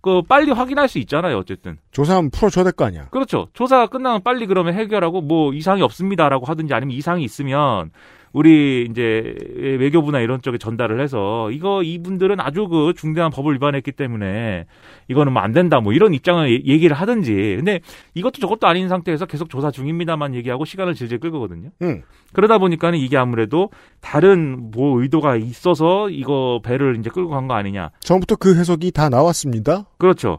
그 0.00 0.22
빨리 0.22 0.50
확인할 0.50 0.88
수 0.88 0.98
있잖아요. 0.98 1.38
어쨌든 1.38 1.78
조사하면 1.92 2.30
풀어줘야 2.30 2.64
될 2.64 2.72
거 2.72 2.84
아니야. 2.84 3.06
그렇죠. 3.10 3.48
조사가 3.52 3.86
끝나면 3.86 4.22
빨리 4.22 4.46
그러면 4.46 4.74
해결하고 4.74 5.20
뭐 5.20 5.52
이상이 5.52 5.80
없습니다라고 5.82 6.46
하든지 6.46 6.74
아니면 6.74 6.96
이상이 6.96 7.22
있으면 7.22 7.90
우리 8.32 8.86
이제 8.90 9.34
외교부나 9.52 10.20
이런 10.20 10.40
쪽에 10.40 10.56
전달을 10.58 11.00
해서 11.00 11.50
이거 11.50 11.82
이분들은 11.82 12.40
아주 12.40 12.66
그 12.68 12.94
중대한 12.96 13.30
법을 13.30 13.54
위반했기 13.54 13.92
때문에 13.92 14.64
이거는 15.08 15.32
뭐 15.34 15.42
안 15.42 15.52
된다 15.52 15.80
뭐 15.80 15.92
이런 15.92 16.14
입장을 16.14 16.66
얘기를 16.66 16.96
하든지 16.96 17.32
근데 17.56 17.80
이것도 18.14 18.40
저것도 18.40 18.66
아닌 18.66 18.88
상태에서 18.88 19.26
계속 19.26 19.50
조사 19.50 19.70
중입니다만 19.70 20.34
얘기하고 20.34 20.64
시간을 20.64 20.94
질질 20.94 21.18
끌거든요. 21.18 21.70
음. 21.82 22.02
그러다 22.32 22.58
보니까는 22.58 22.98
이게 22.98 23.16
아무래도 23.16 23.70
다른 24.00 24.70
뭐 24.72 25.02
의도가 25.02 25.36
있어서 25.36 26.08
이거 26.08 26.60
배를 26.64 26.96
이제 26.98 27.10
끌고 27.10 27.30
간 27.30 27.48
거 27.48 27.54
아니냐. 27.54 27.90
처음부터 28.00 28.36
그 28.36 28.56
해석이 28.56 28.92
다 28.92 29.08
나왔습니다. 29.08 29.84
그렇죠. 29.98 30.38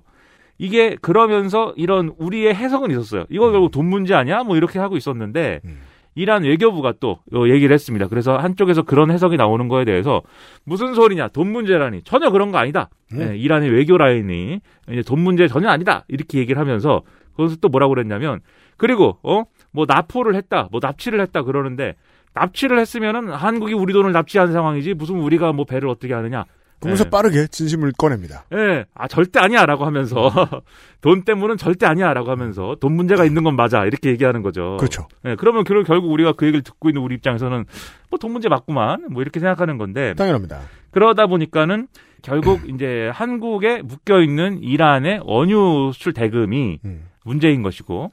이게 0.57 0.95
그러면서 1.01 1.73
이런 1.75 2.13
우리의 2.17 2.55
해석은 2.55 2.91
있었어요. 2.91 3.25
이거 3.29 3.51
결국 3.51 3.71
돈 3.71 3.85
문제 3.87 4.13
아니야? 4.13 4.43
뭐 4.43 4.55
이렇게 4.55 4.79
하고 4.79 4.95
있었는데 4.97 5.59
음. 5.65 5.79
이란 6.15 6.43
외교부가 6.43 6.93
또 6.99 7.19
얘기를 7.49 7.73
했습니다. 7.73 8.07
그래서 8.07 8.37
한쪽에서 8.37 8.83
그런 8.83 9.11
해석이 9.11 9.37
나오는 9.37 9.67
거에 9.67 9.85
대해서 9.85 10.21
무슨 10.63 10.93
소리냐, 10.93 11.29
돈 11.29 11.51
문제라니 11.51 12.03
전혀 12.03 12.29
그런 12.29 12.51
거 12.51 12.57
아니다. 12.57 12.89
음. 13.13 13.17
네, 13.19 13.37
이란의 13.37 13.69
외교 13.71 13.97
라인이 13.97 14.59
이제 14.91 15.01
돈 15.03 15.19
문제 15.19 15.47
전혀 15.47 15.69
아니다 15.69 16.05
이렇게 16.07 16.39
얘기를 16.39 16.59
하면서 16.59 17.01
그것을 17.35 17.57
또 17.61 17.69
뭐라고 17.69 17.93
그랬냐면 17.93 18.41
그리고 18.77 19.17
어 19.23 19.43
뭐 19.73 19.85
납포를 19.87 20.35
했다, 20.35 20.69
뭐 20.71 20.79
납치를 20.81 21.19
했다 21.19 21.41
그러는데 21.41 21.95
납치를 22.33 22.79
했으면은 22.79 23.29
한국이 23.33 23.73
우리 23.73 23.91
돈을 23.91 24.11
납치한 24.11 24.53
상황이지 24.53 24.93
무슨 24.93 25.19
우리가 25.19 25.51
뭐 25.51 25.65
배를 25.65 25.89
어떻게 25.89 26.13
하느냐. 26.13 26.45
그러면서 26.83 27.03
네. 27.05 27.09
빠르게 27.09 27.47
진심을 27.47 27.91
꺼냅니다. 27.97 28.45
예, 28.51 28.55
네. 28.55 28.85
아 28.93 29.07
절대 29.07 29.39
아니야 29.39 29.65
라고 29.65 29.85
하면서 29.85 30.31
돈 31.01 31.23
때문은 31.23 31.57
절대 31.57 31.85
아니야 31.85 32.13
라고 32.13 32.31
하면서 32.31 32.75
돈 32.79 32.93
문제가 32.93 33.25
있는 33.25 33.43
건 33.43 33.55
맞아 33.55 33.85
이렇게 33.85 34.09
얘기하는 34.09 34.41
거죠. 34.41 34.77
그렇죠. 34.79 35.07
예, 35.25 35.29
네. 35.29 35.35
그러면 35.35 35.63
결국 35.63 36.11
우리가 36.11 36.33
그 36.33 36.45
얘기를 36.45 36.61
듣고 36.63 36.89
있는 36.89 37.01
우리 37.01 37.15
입장에서는 37.15 37.65
뭐 38.09 38.19
돈 38.23 38.31
문제 38.31 38.47
맞구만 38.47 39.07
뭐 39.11 39.21
이렇게 39.21 39.39
생각하는 39.41 39.77
건데 39.77 40.13
당연합니다. 40.13 40.61
그러다 40.91 41.27
보니까는 41.27 41.87
결국 42.21 42.61
이제 42.73 43.09
한국에 43.13 43.81
묶여 43.81 44.21
있는 44.21 44.63
이란의 44.63 45.21
원유 45.25 45.91
수출 45.93 46.13
대금이 46.13 46.79
음. 46.85 47.07
문제인 47.25 47.63
것이고 47.63 48.11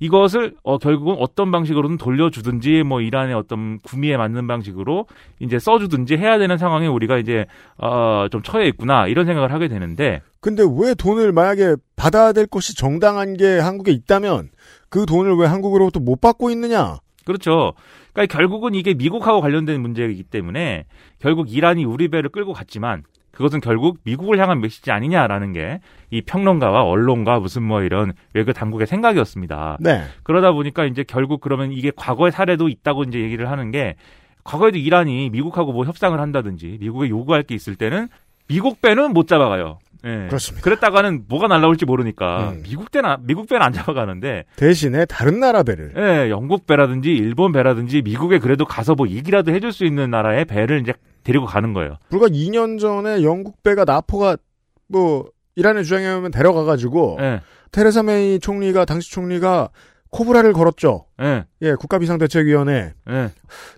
이것을 0.00 0.54
어 0.62 0.78
결국은 0.78 1.16
어떤 1.18 1.50
방식으로든 1.50 1.98
돌려주든지 1.98 2.82
뭐 2.84 3.00
이란의 3.00 3.34
어떤 3.34 3.78
구미에 3.80 4.16
맞는 4.16 4.46
방식으로 4.46 5.06
이제 5.40 5.58
써주든지 5.58 6.16
해야 6.16 6.38
되는 6.38 6.56
상황에 6.58 6.86
우리가 6.86 7.18
이제 7.18 7.46
어 7.78 8.28
좀 8.30 8.42
처해 8.42 8.66
있구나 8.68 9.06
이런 9.06 9.26
생각을 9.26 9.52
하게 9.52 9.68
되는데 9.68 10.20
근데 10.40 10.62
왜 10.62 10.94
돈을 10.94 11.32
만약에 11.32 11.76
받아야 11.96 12.32
될 12.32 12.46
것이 12.46 12.76
정당한 12.76 13.36
게 13.36 13.58
한국에 13.58 13.92
있다면 13.92 14.50
그 14.88 15.06
돈을 15.06 15.36
왜 15.36 15.46
한국으로부터 15.46 16.00
못 16.00 16.20
받고 16.20 16.50
있느냐? 16.50 16.98
그렇죠. 17.24 17.74
그러니까 18.12 18.36
결국은 18.36 18.74
이게 18.74 18.94
미국하고 18.94 19.40
관련된 19.40 19.80
문제이기 19.80 20.24
때문에 20.24 20.84
결국 21.18 21.52
이란이 21.52 21.84
우리 21.84 22.08
배를 22.08 22.30
끌고 22.30 22.52
갔지만 22.52 23.02
그것은 23.38 23.60
결국 23.60 23.98
미국을 24.02 24.38
향한 24.40 24.60
메시지 24.60 24.90
아니냐라는 24.90 25.52
게 25.52 25.80
이 26.10 26.22
평론가와 26.22 26.84
언론과 26.84 27.40
무슨 27.40 27.62
뭐 27.62 27.82
이런 27.82 28.12
외교 28.32 28.52
당국의 28.52 28.86
생각이었습니다. 28.86 29.76
네. 29.80 30.04
그러다 30.22 30.52
보니까 30.52 30.84
이제 30.86 31.04
결국 31.06 31.40
그러면 31.40 31.70
이게 31.72 31.92
과거의 31.94 32.32
사례도 32.32 32.68
있다고 32.68 33.04
이제 33.04 33.20
얘기를 33.20 33.50
하는 33.50 33.70
게 33.70 33.96
과거에도 34.44 34.78
이란이 34.78 35.28
미국하고 35.30 35.72
뭐 35.72 35.84
협상을 35.84 36.18
한다든지 36.18 36.78
미국에 36.80 37.10
요구할 37.10 37.42
게 37.42 37.54
있을 37.54 37.76
때는 37.76 38.08
미국 38.48 38.80
배는 38.80 39.12
못 39.12 39.28
잡아가요. 39.28 39.78
네. 40.02 40.28
그렇습니다. 40.28 40.64
그랬다가는 40.64 41.24
뭐가 41.28 41.48
날라올지 41.48 41.84
모르니까 41.84 42.52
음. 42.52 42.62
미국 42.62 42.90
배는 42.90 43.16
미국 43.22 43.46
배는 43.46 43.60
안 43.60 43.72
잡아가는데 43.74 44.44
대신에 44.56 45.04
다른 45.04 45.40
나라 45.40 45.62
배를 45.62 45.92
네, 45.92 46.30
영국 46.30 46.66
배라든지 46.66 47.10
일본 47.10 47.52
배라든지 47.52 48.00
미국에 48.00 48.38
그래도 48.38 48.64
가서 48.64 48.94
뭐 48.94 49.08
얘기라도 49.08 49.52
해줄 49.52 49.72
수 49.72 49.84
있는 49.84 50.08
나라의 50.10 50.46
배를 50.46 50.80
이제 50.80 50.94
데리고 51.28 51.44
가는 51.44 51.74
거예요. 51.74 51.98
불과 52.08 52.26
2년 52.26 52.80
전에 52.80 53.22
영국 53.22 53.62
배가 53.62 53.84
나포가 53.84 54.38
뭐 54.86 55.28
이란의 55.56 55.84
주장에 55.84 56.06
의하면 56.06 56.30
데려가가지고 56.30 57.16
네. 57.20 57.40
테레사 57.70 58.02
메이 58.02 58.38
총리가 58.38 58.86
당시 58.86 59.10
총리가 59.10 59.68
코브라를 60.10 60.52
걸었죠. 60.52 61.04
네. 61.18 61.44
예, 61.62 61.74
국가비상대책위원회. 61.74 62.92
네. 63.06 63.30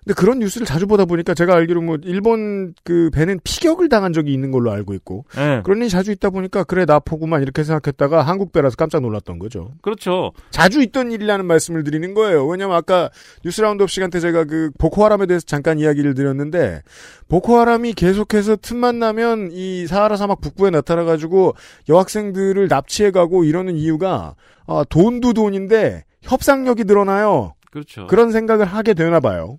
근데 0.05 0.14
그런 0.14 0.39
뉴스를 0.39 0.66
자주 0.66 0.87
보다 0.87 1.05
보니까 1.05 1.35
제가 1.35 1.55
알기로 1.55 1.81
뭐 1.81 1.97
일본 2.03 2.74
그 2.85 3.11
배는 3.12 3.41
피격을 3.43 3.89
당한 3.89 4.12
적이 4.12 4.33
있는 4.33 4.51
걸로 4.51 4.70
알고 4.70 4.95
있고 4.95 5.24
네. 5.35 5.62
그런 5.64 5.78
일이 5.78 5.89
자주 5.89 6.12
있다 6.12 6.31
보니까 6.31 6.64
그래 6.64 6.85
나포구만 6.85 7.43
이렇게 7.43 7.64
생각했다가 7.64 8.22
한국 8.22 8.53
배라서 8.53 8.76
깜짝 8.76 9.01
놀랐던 9.01 9.39
거죠. 9.39 9.72
그렇죠. 9.83 10.33
자주 10.51 10.83
있던 10.83 11.11
일이라는 11.11 11.47
말씀을 11.47 11.83
드리는 11.83 12.14
거예요. 12.14 12.47
왜냐면 12.47 12.76
아까 12.76 13.11
뉴스 13.45 13.61
라운드업 13.61 13.91
시간 13.91 14.11
때 14.11 14.20
제가 14.20 14.45
그 14.45 14.70
보코하람에 14.78 15.26
대해서 15.26 15.47
잠깐 15.47 15.78
이야기를 15.78 16.14
드렸는데 16.14 16.83
보코하람이 17.28 17.95
계속해서 17.95 18.57
틈만 18.57 18.99
나면 18.99 19.51
이 19.53 19.87
사하라 19.87 20.16
사막 20.16 20.41
북부에 20.41 20.70
나타나 20.70 21.05
가지고 21.05 21.55
여학생들을 21.89 22.68
납치해 22.68 23.11
가고 23.11 23.45
이러는 23.45 23.76
이유가 23.76 24.35
아, 24.71 24.85
돈도 24.89 25.33
돈인데 25.33 26.05
협상력이 26.23 26.85
늘어나요. 26.85 27.55
그렇죠. 27.73 28.07
그런 28.07 28.31
생각을 28.31 28.66
하게 28.66 28.95
되나 28.95 29.18
봐요. 29.18 29.59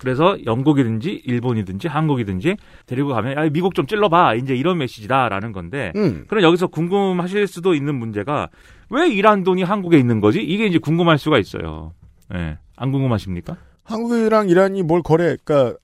그래서 0.00 0.36
영국이든지 0.44 1.22
일본이든지 1.24 1.88
한국이든지 1.88 2.56
데리고 2.86 3.10
가면 3.10 3.36
야, 3.36 3.48
미국 3.50 3.74
좀 3.74 3.86
찔러봐 3.86 4.34
이제 4.34 4.54
이런 4.54 4.78
메시지다라는 4.78 5.52
건데 5.52 5.92
음. 5.96 6.24
그럼 6.28 6.42
여기서 6.44 6.66
궁금하실 6.68 7.46
수도 7.46 7.74
있는 7.74 7.94
문제가 7.94 8.48
왜 8.90 9.08
이란 9.08 9.42
돈이 9.44 9.62
한국에 9.62 9.98
있는 9.98 10.20
거지 10.20 10.42
이게 10.42 10.66
이제 10.66 10.78
궁금할 10.78 11.18
수가 11.18 11.38
있어요. 11.38 11.92
예, 12.34 12.38
네. 12.38 12.58
안 12.76 12.92
궁금하십니까? 12.92 13.56
한국이랑 13.84 14.48
이란이 14.48 14.82
뭘 14.82 15.02
거래? 15.02 15.36
그러니까 15.44 15.78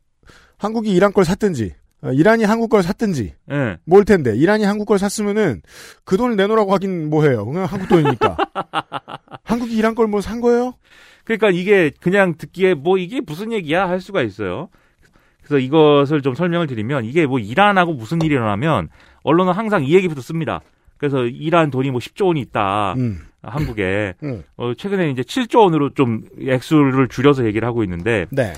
한국이 0.59 0.91
이란 0.93 1.13
걸 1.13 1.25
샀든지 1.25 1.75
어, 1.75 1.82
이란이 2.13 2.45
한국 2.45 2.69
걸 2.69 2.83
샀든지 2.83 3.35
네. 3.47 3.77
뭘 3.85 4.05
텐데 4.05 4.35
이란이 4.37 4.65
한국 4.65 4.87
걸 4.87 4.99
샀으면은 4.99 5.63
그 6.05 6.17
돈을 6.17 6.35
내놓으라고 6.37 6.73
하긴 6.75 7.09
뭐해요 7.11 7.45
그냥 7.47 7.65
한국 7.65 7.89
돈이니까 7.89 8.37
한국이 9.45 9.77
이란 9.77 9.95
걸 9.95 10.07
뭐 10.09 10.21
산 10.21 10.41
거예요? 10.41 10.75
그러니까 11.25 11.51
이게 11.51 11.91
그냥 12.01 12.35
듣기에 12.37 12.75
뭐 12.75 12.99
이게 12.99 13.21
무슨 13.21 13.53
얘기야 13.53 13.89
할 13.89 14.01
수가 14.01 14.23
있어요. 14.23 14.69
그래서 15.43 15.59
이것을 15.59 16.23
좀 16.23 16.35
설명을 16.35 16.67
드리면 16.67 17.05
이게 17.05 17.27
뭐 17.27 17.39
이란하고 17.39 17.93
무슨 17.95 18.21
일이 18.23 18.35
일어나면 18.35 18.89
언론은 19.23 19.53
항상 19.53 19.85
이 19.85 19.95
얘기부터 19.95 20.21
씁니다. 20.21 20.61
그래서 20.99 21.25
이란 21.27 21.71
돈이 21.71 21.91
뭐 21.91 22.01
10조 22.01 22.27
원이 22.27 22.41
있다. 22.41 22.95
음. 22.97 23.21
한국에 23.43 24.15
음. 24.23 24.43
어, 24.57 24.73
최근에 24.75 25.11
이제 25.11 25.23
7조 25.23 25.61
원으로 25.61 25.91
좀 25.95 26.23
액수를 26.41 27.09
줄여서 27.09 27.45
얘기를 27.45 27.67
하고 27.67 27.83
있는데 27.85 28.27
네. 28.31 28.53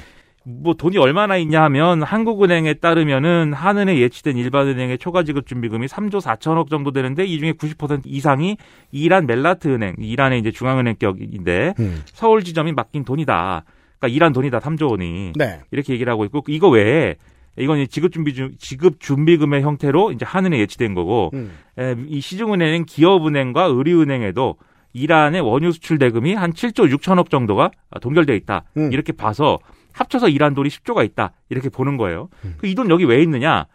뭐 0.47 0.74
돈이 0.74 0.99
얼마나 0.99 1.36
있냐 1.38 1.62
하면 1.64 2.03
한국은행에 2.03 2.74
따르면은 2.74 3.55
한은에 3.55 3.99
예치된 3.99 4.36
일반은행의 4.36 4.99
초과지급 4.99 5.47
준비금이 5.47 5.86
3조 5.86 6.20
4천억 6.20 6.68
정도 6.68 6.90
되는데 6.92 7.24
이 7.24 7.38
중에 7.38 7.53
90% 7.53 8.03
이상이 8.05 8.59
이란 8.92 9.26
멜라트은행, 9.26 9.97
이란의 9.99 10.40
이제 10.40 10.51
중앙은행격인데 10.51 11.74
음. 11.78 12.03
서울 12.07 12.45
지점이 12.45 12.72
맡긴 12.72 13.05
돈이다. 13.05 13.64
그러니까 13.99 14.09
이란 14.09 14.32
돈이다 14.32 14.61
3조 14.61 14.90
원이 14.90 15.32
네. 15.34 15.61
이렇게 15.70 15.95
얘기를 15.95 16.12
하고 16.12 16.26
있고 16.26 16.42
이거 16.49 16.68
외에 16.68 17.16
이건 17.57 17.86
지급 17.88 18.12
준비 18.12 18.34
중 18.34 18.51
지급 18.59 19.01
준비금의 19.01 19.62
형태로 19.62 20.12
이제 20.12 20.26
한은에 20.26 20.59
예치된 20.59 20.95
거고 20.95 21.30
음. 21.32 21.53
에, 21.78 21.95
이 22.09 22.20
시중은행, 22.20 22.84
기업은행과 22.86 23.64
의류은행에도 23.64 24.57
이란의 24.92 25.40
원유 25.40 25.72
수출 25.72 25.99
대금이 25.99 26.34
한 26.34 26.53
7조 26.53 26.92
6천억 26.95 27.30
정도가 27.30 27.70
동결돼 28.01 28.36
있다. 28.36 28.64
음. 28.76 28.92
이렇게 28.92 29.12
봐서 29.12 29.59
합쳐서 29.95 30.28
이란 30.28 30.55
돈이 30.55 30.68
10조가 30.68 31.05
있다. 31.05 31.32
이렇게 31.49 31.68
보는 31.70 31.97
거예요. 31.97 32.28
음. 32.45 32.55
그이돈 32.59 32.90
여기 32.90 33.05
왜 33.05 33.22
있느냐? 33.22 33.66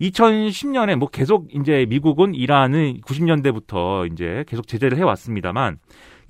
2010년에 0.00 0.96
뭐 0.96 1.08
계속 1.08 1.48
이제 1.54 1.86
미국은 1.88 2.34
이란은 2.34 3.00
90년대부터 3.02 4.10
이제 4.12 4.44
계속 4.48 4.66
제재를 4.66 4.98
해왔습니다만 4.98 5.78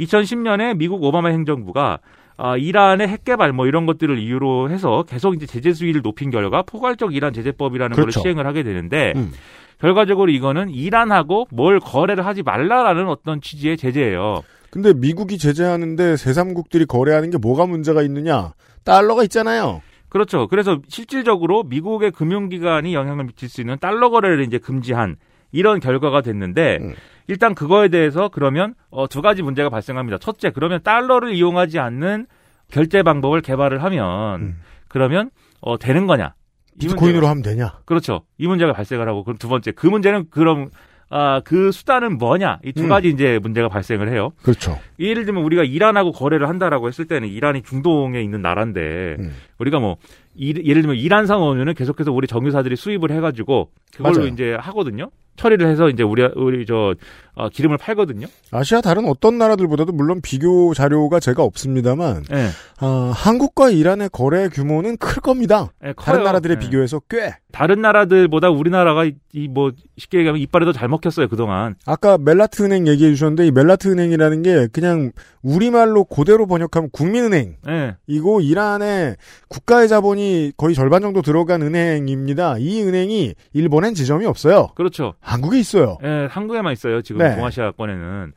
2010년에 0.01 0.77
미국 0.77 1.03
오바마 1.03 1.29
행정부가 1.31 2.01
아, 2.37 2.57
이란의 2.57 3.07
핵 3.09 3.25
개발 3.25 3.53
뭐 3.53 3.67
이런 3.67 3.87
것들을 3.87 4.19
이유로 4.19 4.71
해서 4.71 5.05
계속 5.05 5.35
이제 5.35 5.47
제재 5.47 5.73
수위를 5.73 6.03
높인 6.03 6.31
결과 6.31 6.63
포괄적 6.63 7.15
이란 7.15 7.33
제재법이라는 7.33 7.95
그렇죠. 7.95 8.21
걸 8.21 8.23
시행을 8.23 8.47
하게 8.47 8.65
되는데 8.65 9.13
음. 9.15 9.33
결과적으로 9.81 10.31
이거는 10.31 10.71
이란하고 10.71 11.47
뭘 11.53 11.79
거래를 11.79 12.27
하지 12.27 12.43
말라라는 12.43 13.09
어떤 13.09 13.41
취지의 13.41 13.77
제재예요. 13.77 14.43
근데 14.71 14.93
미국이 14.93 15.39
제재하는데 15.39 16.15
세3국들이 16.15 16.89
거래하는 16.89 17.31
게 17.31 17.39
뭐가 17.39 17.67
문제가 17.67 18.03
있느냐? 18.03 18.55
달러가 18.85 19.23
있잖아요. 19.25 19.83
그렇죠. 20.09 20.47
그래서 20.47 20.79
실질적으로 20.89 21.65
미국의 21.65 22.13
금융기관이 22.13 22.95
영향을 22.95 23.25
미칠 23.25 23.49
수 23.49 23.61
있는 23.61 23.77
달러 23.81 24.11
거래를 24.11 24.45
이제 24.45 24.59
금지한 24.59 25.17
이런 25.51 25.81
결과가 25.81 26.21
됐는데 26.21 26.79
음. 26.81 26.95
일단 27.27 27.55
그거에 27.55 27.89
대해서 27.89 28.29
그러면 28.29 28.75
어, 28.91 29.09
두 29.09 29.23
가지 29.23 29.43
문제가 29.43 29.71
발생합니다. 29.71 30.19
첫째, 30.19 30.51
그러면 30.51 30.81
달러를 30.85 31.35
이용하지 31.35 31.79
않는 31.79 32.27
결제 32.71 33.03
방법을 33.03 33.41
개발을 33.41 33.83
하면 33.83 34.41
음. 34.41 34.61
그러면 34.89 35.31
어, 35.61 35.79
되는 35.79 36.07
거냐? 36.07 36.35
이 36.77 36.79
비트코인으로 36.81 37.27
문제가- 37.27 37.31
하면 37.31 37.43
되냐? 37.43 37.79
그렇죠. 37.85 38.23
이 38.39 38.47
문제가 38.47 38.73
발생을 38.73 39.09
하고 39.09 39.25
그럼 39.25 39.39
두 39.39 39.49
번째 39.49 39.73
그 39.73 39.87
문제는 39.87 40.27
그럼 40.31 40.69
아, 41.11 41.41
그 41.45 41.71
수단은 41.71 42.19
뭐냐? 42.19 42.61
이두 42.65 42.89
가지 42.89 43.09
음. 43.09 43.15
이제 43.15 43.39
문제가 43.41 43.69
발생을 43.69 44.11
해요. 44.11 44.33
그렇죠. 44.43 44.79
예를 44.99 45.25
들면 45.25 45.43
우리가 45.45 45.63
이란하고 45.65 46.13
거래를 46.13 46.49
한다라고 46.49 46.89
했을 46.89 47.07
때는 47.07 47.29
이란이 47.29 47.63
중동에 47.63 48.21
있는 48.23 48.43
나라인데 48.43 49.17
음. 49.19 49.35
우리가 49.59 49.79
뭐 49.79 49.97
예를 50.39 50.83
들면 50.83 50.97
이란산 50.97 51.39
원유는 51.39 51.75
계속해서 51.75 52.13
우리 52.13 52.27
정유사들이 52.27 52.77
수입을 52.77 53.11
해가지고 53.13 53.71
그걸로 53.97 54.17
맞아요. 54.19 54.29
이제 54.29 54.57
하거든요. 54.59 55.11
처리를 55.37 55.67
해서 55.69 55.89
이제 55.89 56.05
우리 56.05 56.23
우리 56.37 56.65
저 56.65 56.95
어, 57.35 57.49
기름을 57.49 57.77
팔거든요. 57.79 58.29
아시아 58.53 58.81
다른 58.81 59.09
어떤 59.09 59.37
나라들보다도 59.39 59.91
물론 59.93 60.21
비교 60.23 60.73
자료가 60.75 61.19
제가 61.19 61.43
없습니다만 61.43 62.23
네. 62.31 62.49
어, 62.81 63.11
한국과 63.13 63.71
이란의 63.71 64.11
거래 64.13 64.49
규모는 64.49 64.97
클 64.99 65.21
겁니다. 65.21 65.73
네, 65.83 65.93
다른 65.97 66.23
나라들에 66.23 66.55
네. 66.55 66.61
비교해서 66.61 67.01
꽤 67.11 67.35
다른 67.51 67.81
나라들보다 67.81 68.51
우리나라가 68.51 69.05
이 69.05 69.49
뭐 69.51 69.73
쉽게 69.99 70.19
얘기하면 70.19 70.41
이빨이 70.41 70.65
더잘 70.65 70.89
먹혔어요 70.89 71.27
그 71.29 71.37
동안. 71.37 71.75
아까 71.87 72.17
멜라트 72.19 72.63
은행 72.63 72.87
얘기해 72.87 73.11
주셨는데 73.11 73.49
이 73.49 73.51
멜라트 73.51 73.89
은행이라는 73.89 74.43
게 74.43 74.69
그냥 74.73 75.11
우리말로 75.43 76.05
고대로 76.05 76.47
번역하면 76.47 76.91
국민은행. 76.93 77.57
네. 77.67 77.97
이고 78.07 78.41
이란의 78.41 79.17
국가의 79.49 79.89
자본이 79.89 80.24
거의 80.57 80.75
절반 80.75 81.03
정도 81.03 81.23
들어간 81.23 81.63
은행입니다. 81.63 82.57
이 82.59 82.83
은행이 82.83 83.35
일본엔 83.53 83.95
지점이 83.95 84.27
없어요. 84.27 84.69
그렇죠. 84.75 85.15
한국에 85.21 85.59
있어요. 85.59 85.99
네, 86.03 86.27
한국에만 86.27 86.73
있어요. 86.73 87.03
지금 87.03 87.21
네. 87.21 87.35
동아시아권에는. 87.35 88.33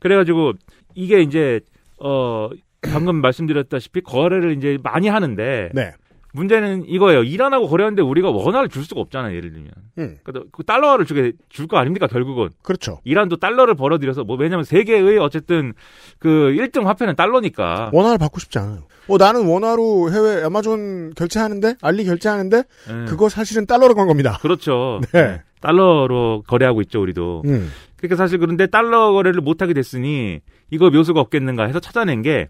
그래가지고 0.00 0.54
이게 0.94 1.20
이제 1.20 1.60
어 1.98 2.48
방금 2.82 3.16
말씀드렸다시피 3.16 4.00
거래를 4.00 4.56
이제 4.56 4.78
많이 4.82 5.08
하는데 5.08 5.70
네. 5.74 5.92
문제는 6.32 6.84
이거예요. 6.86 7.22
이란하고 7.24 7.68
거래하는데 7.68 8.02
우리가 8.02 8.30
원화를 8.30 8.68
줄 8.68 8.84
수가 8.84 9.00
없잖아요. 9.00 9.34
예를 9.36 9.52
들면. 9.52 9.70
음. 9.98 10.18
그러니까 10.22 10.48
그 10.52 10.62
달러를 10.64 11.04
주게 11.06 11.32
줄 11.48 11.66
거 11.66 11.76
아닙니까? 11.78 12.06
결국은. 12.06 12.48
그렇죠. 12.62 13.00
이란도 13.04 13.36
달러를 13.36 13.74
벌어들여서 13.74 14.24
뭐 14.24 14.36
왜냐면 14.36 14.64
세계의 14.64 15.18
어쨌든 15.18 15.72
그 16.18 16.54
1등 16.56 16.84
화폐는 16.84 17.16
달러니까. 17.16 17.90
원화를 17.92 18.18
받고 18.18 18.40
싶지 18.40 18.58
않아요. 18.58 18.84
어 19.08 19.16
나는 19.16 19.46
원화로 19.46 20.12
해외 20.12 20.42
아마존 20.44 21.12
결제하는데 21.14 21.74
알리 21.82 22.04
결제하는데 22.04 22.56
네. 22.58 23.04
그거 23.08 23.28
사실은 23.28 23.66
달러로 23.66 23.94
간 23.94 24.06
겁니다. 24.06 24.38
그렇죠. 24.40 25.00
네. 25.12 25.22
네. 25.22 25.42
달러로 25.60 26.42
거래하고 26.46 26.80
있죠, 26.82 27.00
우리도. 27.02 27.42
음. 27.46 27.70
그러니까 27.96 28.16
사실 28.16 28.38
그런데 28.38 28.66
달러 28.66 29.12
거래를 29.12 29.40
못 29.42 29.60
하게 29.62 29.74
됐으니 29.74 30.40
이거 30.70 30.90
묘수가 30.90 31.20
없겠는가 31.20 31.64
해서 31.66 31.80
찾아낸 31.80 32.22
게 32.22 32.48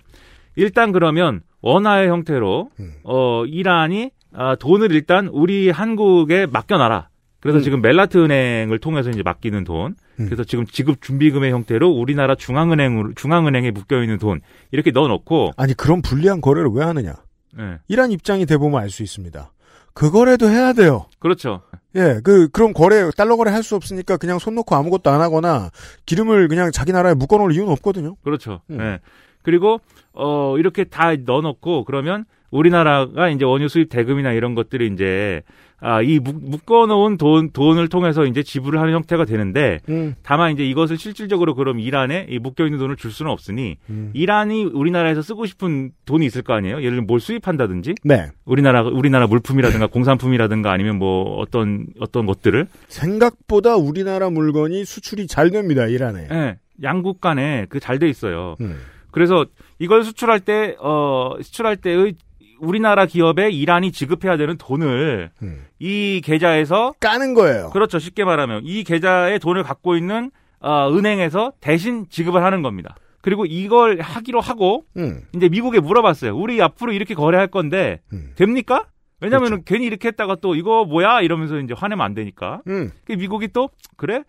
일단 0.56 0.92
그러면 0.92 1.42
원화의 1.62 2.08
형태로 2.08 2.70
음. 2.80 2.92
어 3.04 3.44
이란이 3.46 4.10
아, 4.32 4.54
돈을 4.56 4.92
일단 4.92 5.28
우리 5.28 5.70
한국에 5.70 6.46
맡겨놔라. 6.46 7.08
그래서 7.40 7.58
음. 7.58 7.62
지금 7.62 7.80
멜라트 7.82 8.18
은행을 8.18 8.78
통해서 8.80 9.10
이제 9.10 9.22
맡기는 9.22 9.64
돈. 9.64 9.96
음. 10.20 10.26
그래서 10.26 10.44
지금 10.44 10.66
지급 10.66 11.00
준비금의 11.00 11.50
형태로 11.52 11.88
우리나라 11.88 12.34
중앙은행 12.34 13.14
중앙은행에 13.16 13.70
묶여 13.70 14.02
있는 14.02 14.18
돈 14.18 14.40
이렇게 14.72 14.90
넣어 14.90 15.08
놓고 15.08 15.52
아니 15.56 15.74
그런 15.74 16.02
불리한 16.02 16.40
거래를 16.40 16.70
왜 16.72 16.84
하느냐? 16.84 17.14
네. 17.56 17.78
이란 17.88 18.12
입장이 18.12 18.46
돼 18.46 18.56
보면 18.58 18.80
알 18.80 18.90
수 18.90 19.02
있습니다. 19.02 19.52
그 19.94 20.10
거래도 20.10 20.48
해야 20.48 20.72
돼요. 20.72 21.06
그렇죠. 21.18 21.62
예, 21.96 22.20
그, 22.22 22.48
그런 22.50 22.72
거래, 22.72 23.10
달러 23.16 23.36
거래 23.36 23.50
할 23.50 23.64
수 23.64 23.74
없으니까 23.74 24.16
그냥 24.18 24.38
손 24.38 24.54
놓고 24.54 24.76
아무것도 24.76 25.10
안 25.10 25.20
하거나 25.20 25.70
기름을 26.06 26.46
그냥 26.46 26.70
자기 26.70 26.92
나라에 26.92 27.14
묶어 27.14 27.38
놓을 27.38 27.52
이유는 27.52 27.72
없거든요. 27.72 28.14
그렇죠. 28.22 28.60
음. 28.70 28.80
예. 28.80 29.00
그리고 29.42 29.80
어 30.12 30.56
이렇게 30.58 30.84
다 30.84 31.14
넣어놓고 31.14 31.84
그러면 31.84 32.24
우리나라가 32.50 33.28
이제 33.28 33.44
원유 33.44 33.68
수입 33.68 33.88
대금이나 33.88 34.32
이런 34.32 34.54
것들이 34.54 34.88
이제 34.92 35.42
아, 35.82 36.02
이 36.02 36.18
묶어놓은 36.18 37.16
돈, 37.16 37.52
돈을 37.52 37.88
통해서 37.88 38.26
이제 38.26 38.42
지불을 38.42 38.78
하는 38.78 38.92
형태가 38.92 39.24
되는데, 39.24 39.78
음. 39.88 40.14
다만 40.22 40.52
이제 40.52 40.62
이것을 40.62 40.98
실질적으로 40.98 41.54
그럼 41.54 41.80
이란에 41.80 42.26
이 42.28 42.38
묶여 42.38 42.66
있는 42.66 42.78
돈을 42.78 42.96
줄 42.96 43.10
수는 43.10 43.32
없으니, 43.32 43.78
음. 43.88 44.10
이란이 44.12 44.64
우리나라에서 44.64 45.22
쓰고 45.22 45.46
싶은 45.46 45.92
돈이 46.04 46.26
있을 46.26 46.42
거 46.42 46.52
아니에요? 46.52 46.80
예를 46.80 46.90
들면 46.90 47.06
뭘 47.06 47.18
수입한다든지, 47.18 47.94
네. 48.04 48.26
우리나라, 48.44 48.82
우리나라 48.82 49.26
물품이라든가 49.26 49.86
공산품이라든가 49.86 50.70
아니면 50.70 50.98
뭐 50.98 51.38
어떤, 51.38 51.86
어떤 51.98 52.26
것들을. 52.26 52.66
생각보다 52.88 53.76
우리나라 53.76 54.28
물건이 54.28 54.84
수출이 54.84 55.28
잘 55.28 55.48
됩니다, 55.50 55.86
이란에. 55.86 56.28
네. 56.28 56.58
양국 56.82 57.22
간에 57.22 57.64
그 57.70 57.80
잘 57.80 57.98
돼 57.98 58.06
있어요. 58.06 58.56
음. 58.60 58.76
그래서 59.10 59.46
이걸 59.78 60.04
수출할 60.04 60.40
때, 60.40 60.76
어, 60.80 61.34
수출할 61.42 61.76
때의 61.76 62.14
우리나라 62.60 63.06
기업에 63.06 63.50
이란이 63.50 63.90
지급해야 63.90 64.36
되는 64.36 64.56
돈을 64.58 65.30
음. 65.42 65.64
이 65.78 66.20
계좌에서 66.22 66.92
까는 67.00 67.34
거예요. 67.34 67.70
그렇죠. 67.70 67.98
쉽게 67.98 68.24
말하면 68.24 68.62
이 68.64 68.84
계좌에 68.84 69.38
돈을 69.38 69.62
갖고 69.62 69.96
있는 69.96 70.30
어, 70.60 70.90
은행에서 70.92 71.52
대신 71.60 72.06
지급을 72.10 72.44
하는 72.44 72.62
겁니다. 72.62 72.96
그리고 73.22 73.46
이걸 73.46 74.00
하기로 74.00 74.40
하고 74.40 74.84
음. 74.96 75.22
이제 75.34 75.48
미국에 75.48 75.80
물어봤어요. 75.80 76.36
우리 76.36 76.60
앞으로 76.62 76.92
이렇게 76.92 77.14
거래할 77.14 77.48
건데 77.48 78.00
음. 78.12 78.32
됩니까? 78.36 78.86
왜냐면은 79.20 79.58
그렇죠. 79.58 79.64
괜히 79.66 79.86
이렇게 79.86 80.08
했다가 80.08 80.36
또 80.40 80.54
이거 80.54 80.84
뭐야 80.84 81.20
이러면서 81.20 81.58
이제 81.58 81.74
화내면 81.76 82.04
안 82.04 82.14
되니까. 82.14 82.60
음. 82.68 82.90
그 83.04 83.12
미국이 83.12 83.48
또 83.48 83.68
그래? 83.96 84.22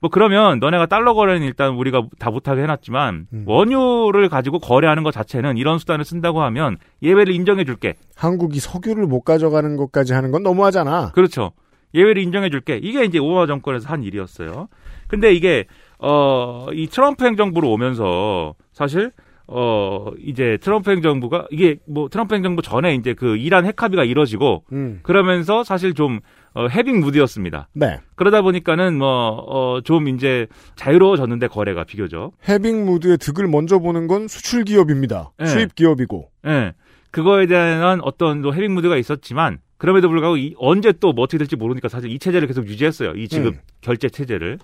뭐 0.00 0.10
그러면 0.10 0.58
너네가 0.58 0.86
달러 0.86 1.14
거래는 1.14 1.46
일단 1.46 1.74
우리가 1.74 2.02
다 2.18 2.30
못하게 2.30 2.62
해놨지만 2.62 3.26
음. 3.32 3.44
원유를 3.46 4.28
가지고 4.28 4.58
거래하는 4.58 5.02
것 5.02 5.12
자체는 5.12 5.56
이런 5.56 5.78
수단을 5.78 6.04
쓴다고 6.04 6.42
하면 6.42 6.76
예외를 7.02 7.34
인정해줄게. 7.34 7.94
한국이 8.16 8.60
석유를 8.60 9.06
못 9.06 9.22
가져가는 9.22 9.76
것까지 9.76 10.12
하는 10.14 10.30
건 10.30 10.42
너무하잖아. 10.42 11.12
그렇죠. 11.12 11.52
예외를 11.94 12.22
인정해줄게. 12.22 12.78
이게 12.82 13.04
이제 13.04 13.18
오바마 13.18 13.46
정권에서 13.46 13.88
한 13.88 14.02
일이었어요. 14.02 14.68
근데 15.08 15.32
이게 15.32 15.66
어 15.98 16.68
이 16.72 16.86
트럼프 16.86 17.24
행정부로 17.24 17.70
오면서 17.72 18.54
사실 18.72 19.10
어 19.50 20.10
이제 20.22 20.58
트럼프 20.60 20.90
행정부가 20.90 21.46
이게 21.50 21.78
뭐 21.86 22.08
트럼프 22.08 22.34
행정부 22.34 22.60
전에 22.60 22.94
이제 22.94 23.14
그 23.14 23.36
이란 23.36 23.64
핵 23.64 23.82
합의가 23.82 24.04
이뤄지고 24.04 24.64
음. 24.72 25.00
그러면서 25.02 25.64
사실 25.64 25.94
좀 25.94 26.20
어, 26.54 26.66
헤빙 26.68 27.00
무드였습니다. 27.00 27.68
네. 27.72 27.98
그러다 28.14 28.42
보니까는 28.42 28.98
뭐어좀 28.98 30.08
이제 30.08 30.46
자유로워졌는데 30.76 31.48
거래가 31.48 31.84
비교적 31.84 32.32
헤빙 32.48 32.84
무드의 32.84 33.16
득을 33.18 33.48
먼저 33.48 33.78
보는 33.78 34.06
건 34.06 34.28
수출 34.28 34.64
기업입니다. 34.64 35.32
네. 35.38 35.46
수입 35.46 35.74
기업이고. 35.74 36.28
네. 36.44 36.72
그거에 37.10 37.46
대한 37.46 38.00
어떤 38.02 38.42
또 38.42 38.52
헤빙 38.52 38.74
무드가 38.74 38.96
있었지만 38.98 39.58
그럼에도 39.78 40.08
불구하고 40.08 40.36
이, 40.36 40.54
언제 40.58 40.92
또 40.92 41.12
뭐 41.12 41.24
어떻게 41.24 41.38
될지 41.38 41.56
모르니까 41.56 41.88
사실 41.88 42.10
이 42.10 42.18
체제를 42.18 42.48
계속 42.48 42.66
유지했어요. 42.66 43.12
이 43.14 43.28
지급 43.28 43.54
음. 43.54 43.60
결제 43.80 44.08
체제를. 44.10 44.58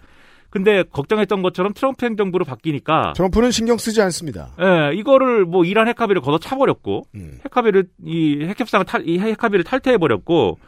근데 0.55 0.85
걱정했던 0.85 1.43
것처럼 1.43 1.73
트럼프 1.73 2.07
행정부로 2.07 2.45
바뀌니까 2.45 3.15
트럼프는 3.17 3.51
신경 3.51 3.77
쓰지 3.77 4.01
않습니다. 4.03 4.55
예, 4.61 4.95
이거를 4.95 5.45
뭐 5.45 5.65
이란 5.65 5.89
핵합의를 5.89 6.23
걷어 6.23 6.39
차버렸고 6.39 7.03
음. 7.17 7.41
핵합의를 7.45 7.89
이 8.05 8.39
핵협상을 8.45 8.87
탈, 8.87 9.03
이 9.05 9.19
핵합의를 9.19 9.65
탈퇴해 9.65 9.99
버렸고 9.99 10.61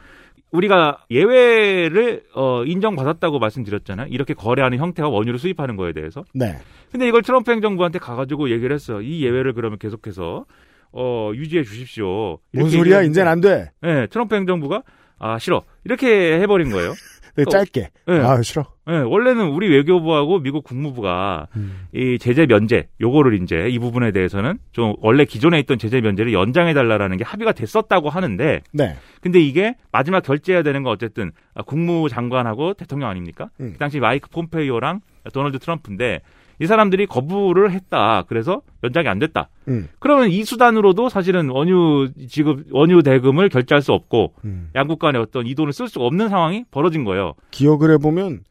우리가 0.51 1.05
예외를 1.09 2.23
어, 2.35 2.65
인정받았다고 2.65 3.39
말씀드렸잖아요. 3.39 4.07
이렇게 4.09 4.33
거래하는 4.33 4.77
형태와 4.77 5.07
원유를 5.07 5.39
수입하는 5.39 5.77
거에 5.77 5.93
대해서. 5.93 6.25
네. 6.33 6.57
근데 6.91 7.07
이걸 7.07 7.21
트럼프 7.21 7.49
행정부한테 7.53 7.99
가가지고 7.99 8.51
얘기를 8.51 8.73
했어요. 8.73 8.99
이 8.99 9.23
예외를 9.23 9.53
그러면 9.53 9.79
계속해서 9.79 10.43
어, 10.91 11.31
유지해 11.33 11.63
주십시오. 11.63 12.39
뭔 12.53 12.69
소리야? 12.69 13.03
이제는 13.03 13.31
안 13.31 13.39
돼. 13.39 13.71
네, 13.81 14.07
트럼프 14.07 14.35
행정부가 14.35 14.83
아 15.17 15.39
싫어 15.39 15.63
이렇게 15.85 16.39
해버린 16.41 16.71
거예요. 16.71 16.93
네, 17.37 17.45
짧게. 17.45 17.89
네. 18.07 18.19
아, 18.19 18.41
싫어. 18.41 18.65
네, 18.87 18.97
원래는 18.99 19.49
우리 19.49 19.69
외교부하고 19.69 20.39
미국 20.39 20.63
국무부가 20.63 21.47
음. 21.55 21.87
이 21.93 22.17
제재 22.19 22.47
면제 22.47 22.87
요거를 22.99 23.41
이제 23.41 23.67
이 23.69 23.79
부분에 23.79 24.11
대해서는 24.11 24.57
좀 24.71 24.95
원래 25.01 25.25
기존에 25.25 25.59
있던 25.59 25.77
제재 25.77 26.01
면제를 26.01 26.33
연장해 26.33 26.73
달라라는 26.73 27.17
게 27.17 27.23
합의가 27.23 27.51
됐었다고 27.51 28.09
하는데 28.09 28.61
네. 28.71 28.95
근데 29.21 29.39
이게 29.39 29.75
마지막 29.91 30.23
결제해야 30.23 30.63
되는 30.63 30.83
건 30.83 30.93
어쨌든 30.93 31.31
국무장관하고 31.65 32.73
대통령 32.73 33.09
아닙니까? 33.09 33.49
음. 33.59 33.73
그 33.73 33.77
당시 33.77 33.99
마이크 33.99 34.29
폼페이오랑 34.29 35.01
도널드 35.33 35.59
트럼프인데 35.59 36.21
이 36.59 36.65
사람들이 36.67 37.05
거부를 37.05 37.71
했다. 37.71 38.23
그래서 38.27 38.61
연장이 38.83 39.07
안 39.07 39.19
됐다. 39.19 39.49
음. 39.67 39.87
그러면 39.99 40.29
이 40.29 40.43
수단으로도 40.43 41.09
사실은 41.09 41.49
원유 41.49 42.09
지급 42.29 42.65
원유 42.71 43.03
대금을 43.03 43.49
결제할 43.49 43.81
수 43.81 43.93
없고 43.93 44.33
음. 44.45 44.69
양국 44.75 44.99
간에 44.99 45.19
어떤 45.19 45.45
이 45.45 45.53
돈을 45.55 45.71
쓸 45.73 45.87
수가 45.87 46.05
없는 46.05 46.29
상황이 46.29 46.65
벌어진 46.71 47.03
거예요. 47.03 47.33
기억을 47.51 47.91
해보면 47.93 48.41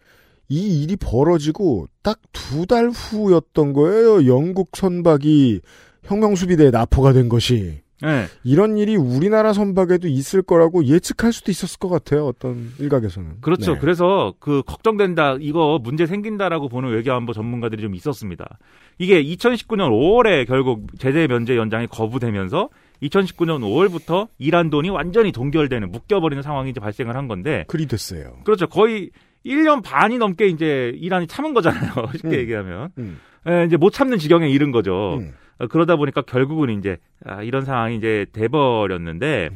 이 0.49 0.83
일이 0.83 0.95
벌어지고 0.97 1.87
딱 2.03 2.19
두 2.33 2.65
달 2.67 2.89
후였던 2.91 3.73
거예요. 3.73 4.27
영국 4.27 4.71
선박이 4.77 5.61
혁명수비대에 6.05 6.71
납포가 6.71 7.13
된 7.13 7.29
것이. 7.29 7.81
네. 8.03 8.27
이런 8.45 8.77
일이 8.77 8.97
우리나라 8.97 9.53
선박에도 9.53 10.09
있을 10.09 10.43
거라고 10.43 10.85
예측할 10.85 11.33
수도 11.33 11.51
있었을 11.51 11.79
것 11.79 11.89
같아요. 11.89 12.27
어떤 12.27 12.71
일각에서는. 12.79 13.41
그렇죠. 13.41 13.75
네. 13.75 13.79
그래서 13.81 14.35
그 14.39 14.63
걱정된다, 14.67 15.37
이거 15.41 15.79
문제 15.83 16.07
생긴다라고 16.07 16.69
보는 16.69 16.91
외교안보 16.91 17.33
전문가들이 17.33 17.83
좀 17.83 17.95
있었습니다. 17.95 18.59
이게 18.99 19.23
2019년 19.23 19.91
5월에 19.91 20.47
결국 20.47 20.87
제재 20.99 21.27
면제 21.27 21.57
연장이 21.57 21.87
거부되면서 21.87 22.69
2019년 23.03 23.61
5월부터 23.61 24.29
이란 24.39 24.71
돈이 24.71 24.91
완전히 24.91 25.33
동결되는 25.33 25.91
묶여버리는 25.91 26.43
상황이 26.43 26.71
이제 26.71 26.81
발생을 26.81 27.17
한 27.17 27.29
건데. 27.29 27.65
그리 27.69 27.87
됐어요. 27.87 28.39
그렇죠. 28.45 28.67
거의 28.67 29.11
1년 29.45 29.83
반이 29.83 30.19
넘게 30.19 30.49
이제 30.49 30.93
이란이 30.97 31.27
참은 31.27 31.55
거잖아요. 31.55 31.93
쉽게 32.17 32.29
음. 32.29 32.35
얘기하면. 32.35 32.91
음. 32.99 33.21
예, 33.49 33.65
이제 33.65 33.77
못 33.77 33.91
참는 33.91 34.19
지경에 34.19 34.49
이른 34.49 34.73
거죠. 34.73 35.19
음. 35.21 35.33
어, 35.59 35.67
그러다 35.67 35.97
보니까 35.97 36.23
결국은 36.23 36.79
이제 36.79 36.99
아, 37.25 37.43
이런 37.43 37.65
상황이 37.65 37.97
이제 37.97 38.27
돼버렸는데 38.33 39.51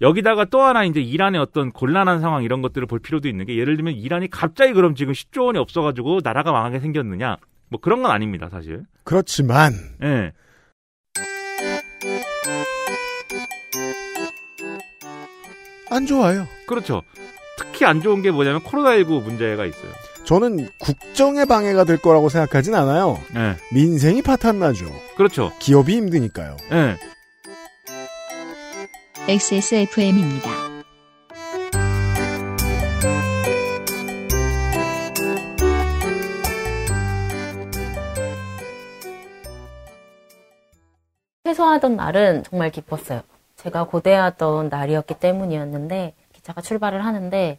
여기다가 0.00 0.44
또 0.46 0.60
하나 0.62 0.84
이제 0.84 1.00
이란의 1.00 1.40
어떤 1.40 1.70
곤란한 1.70 2.20
상황 2.20 2.42
이런 2.42 2.60
것들을 2.60 2.86
볼 2.86 2.98
필요도 2.98 3.28
있는 3.28 3.46
게 3.46 3.56
예를 3.56 3.76
들면 3.76 3.94
이란이 3.94 4.28
갑자기 4.28 4.72
그럼 4.72 4.94
지금 4.94 5.12
10조 5.12 5.46
원이 5.46 5.58
없어가지고 5.58 6.20
나라가 6.24 6.50
망하게 6.50 6.80
생겼느냐 6.80 7.36
뭐 7.68 7.80
그런 7.80 8.02
건 8.02 8.10
아닙니다 8.10 8.48
사실. 8.50 8.84
그렇지만 9.04 9.72
예. 10.02 10.32
안 15.90 16.06
좋아요. 16.06 16.46
그렇죠. 16.66 17.02
특히 17.58 17.84
안 17.84 18.00
좋은 18.00 18.22
게 18.22 18.30
뭐냐면 18.30 18.60
코로나19 18.62 19.22
문제가 19.22 19.66
있어요. 19.66 19.92
저는 20.24 20.68
국정의 20.78 21.46
방해가 21.46 21.84
될 21.84 21.98
거라고 21.98 22.28
생각하진 22.28 22.74
않아요. 22.74 23.18
예. 23.34 23.56
민생이 23.74 24.22
파탄나죠. 24.22 24.86
그렇죠. 25.16 25.52
기업이 25.58 25.96
힘드니까요. 25.96 26.56
예. 26.72 26.96
XSFM입니다. 29.28 30.50
퇴소하던 41.44 41.96
날은 41.96 42.44
정말 42.44 42.70
기뻤어요. 42.70 43.22
제가 43.56 43.84
고대하던 43.84 44.68
날이었기 44.70 45.14
때문이었는데 45.14 46.14
기차가 46.32 46.60
출발을 46.60 47.04
하는데 47.04 47.58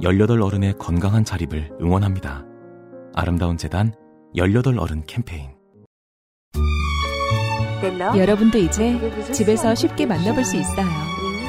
18 0.00 0.40
어른의 0.40 0.74
건강한 0.78 1.24
자립을 1.24 1.70
응원합니다. 1.80 2.44
아름다운 3.14 3.56
재단 3.56 3.92
18 4.34 4.78
어른 4.78 5.02
캠페인. 5.06 5.50
여러분도 8.16 8.58
이제 8.58 8.96
집에서 9.32 9.74
쉽게 9.74 10.06
만나볼 10.06 10.44
수 10.44 10.56
있어요. 10.56 10.86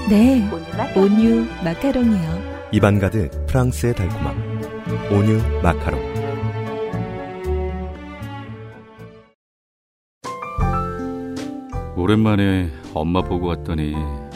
네, 0.10 0.50
온유 0.96 1.46
마카롱이요. 1.64 2.70
입안 2.72 3.00
가득 3.00 3.30
프랑스의 3.48 3.96
달콤함. 3.96 4.62
온유 5.12 5.40
마카롱. 5.62 6.14
오랜만에 11.96 12.70
엄마 12.94 13.22
보고 13.22 13.48
왔더니 13.48 13.94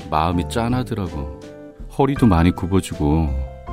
마음이 0.09 0.47
짠하더라고. 0.49 1.39
허리도 1.97 2.27
많이 2.27 2.51
굽어지고 2.51 3.27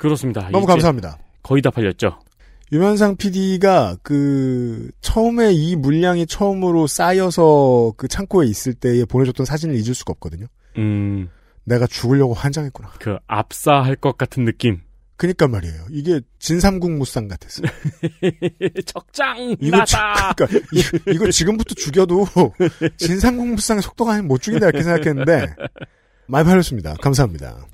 그렇습니다. 0.00 0.48
너무 0.50 0.66
감사합니다. 0.66 1.18
거의 1.42 1.60
다 1.62 1.70
팔렸죠. 1.70 2.18
유면상 2.72 3.16
PD가 3.16 3.96
그 4.02 4.90
처음에 5.00 5.52
이 5.52 5.76
물량이 5.76 6.26
처음으로 6.26 6.86
쌓여서 6.86 7.92
그 7.96 8.08
창고에 8.08 8.46
있을 8.46 8.74
때에 8.74 9.04
보내줬던 9.04 9.44
사진을 9.44 9.74
잊을 9.74 9.94
수가 9.94 10.12
없거든요. 10.12 10.46
음, 10.78 11.28
내가 11.64 11.86
죽으려고 11.86 12.32
환장했구나. 12.32 12.92
그 13.00 13.16
압사할 13.26 13.96
것 13.96 14.16
같은 14.16 14.44
느낌. 14.44 14.80
그니까 15.16 15.48
말이에요. 15.48 15.84
이게 15.90 16.20
진삼국 16.38 16.92
무쌍 16.92 17.28
같았어요. 17.28 17.66
적장 18.86 19.36
이거, 19.60 19.84
지- 19.84 19.94
나다. 19.96 20.32
그러니까 20.34 20.60
이, 20.72 20.82
이거 21.14 21.30
지금부터 21.30 21.74
죽여도 21.74 22.26
진삼국 22.96 23.48
무쌍의 23.48 23.82
속도가 23.82 24.12
아니면 24.12 24.28
못 24.28 24.40
죽인다 24.40 24.68
이렇게 24.68 24.82
생각했는데 24.82 25.54
많이 26.26 26.46
팔렸습니다. 26.46 26.94
감사합니다. 27.02 27.66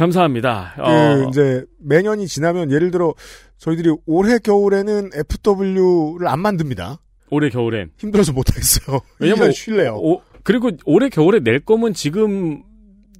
감사합니다. 0.00 0.72
그 0.76 0.82
어, 0.82 1.28
이제 1.28 1.64
매년이 1.78 2.26
지나면 2.26 2.72
예를 2.72 2.90
들어 2.90 3.14
저희들이 3.58 3.94
올해 4.06 4.38
겨울에는 4.38 5.10
FW를 5.14 6.26
안 6.26 6.40
만듭니다. 6.40 7.00
올해 7.30 7.50
겨울엔 7.50 7.90
힘들어서 7.98 8.32
못 8.32 8.48
하겠어요. 8.50 9.00
왜냐면 9.20 9.50
1년 9.50 9.52
쉴래요. 9.52 9.96
오- 9.96 10.22
그리고 10.42 10.70
올해 10.86 11.10
겨울에 11.10 11.40
낼 11.40 11.60
거면 11.60 11.92
지금 11.92 12.62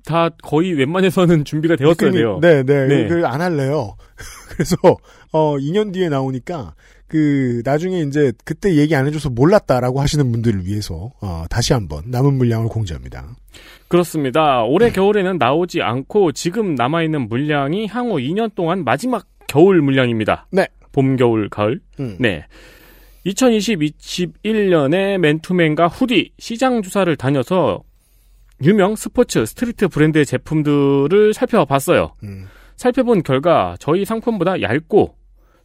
다 0.07 0.31
거의 0.43 0.73
웬만해서는 0.73 1.45
준비가 1.45 1.77
되었어야 1.77 2.11
돼요. 2.11 2.39
네, 2.41 2.63
네. 2.63 2.87
네. 2.87 3.09
그안 3.09 3.43
할래요. 3.43 3.97
그래서 4.49 4.77
어 5.33 5.57
2년 5.59 5.93
뒤에 5.93 6.09
나오니까 6.09 6.75
그 7.11 7.61
나중에 7.65 8.03
이제 8.03 8.33
그때 8.45 8.77
얘기 8.77 8.95
안 8.95 9.05
해줘서 9.05 9.31
몰랐다라고 9.31 10.01
하시는 10.01 10.31
분들을 10.31 10.65
위해서 10.65 11.11
어, 11.21 11.45
다시 11.51 11.73
한번 11.73 12.05
남은 12.07 12.35
물량을 12.35 12.69
공지합니다. 12.69 13.35
그렇습니다. 13.89 14.63
올해 14.63 14.93
겨울에는 14.93 15.37
나오지 15.37 15.83
않고 15.83 16.31
지금 16.31 16.77
남아 16.77 17.03
있는 17.03 17.29
물량이 17.29 17.89
향후 17.89 18.19
2년 18.19 18.55
동안 18.55 18.85
마지막 18.85 19.27
겨울 19.49 19.83
물량입니다. 19.83 20.47
네. 20.53 20.69
봄, 20.93 21.17
겨울, 21.17 21.49
가을. 21.49 21.81
음. 21.99 22.17
네. 22.21 22.47
2020, 23.25 23.81
21년에 23.81 25.19
맨투맨과 25.19 25.89
후디 25.89 26.31
시장 26.39 26.81
조사를 26.81 27.15
다녀서 27.17 27.83
유명 28.63 28.95
스포츠 28.95 29.45
스트리트 29.45 29.89
브랜드의 29.89 30.25
제품들을 30.25 31.35
살펴봤어요. 31.35 32.15
음. 32.23 32.47
살펴본 32.77 33.25
결과 33.25 33.75
저희 33.81 34.05
상품보다 34.05 34.63
얇고 34.63 35.17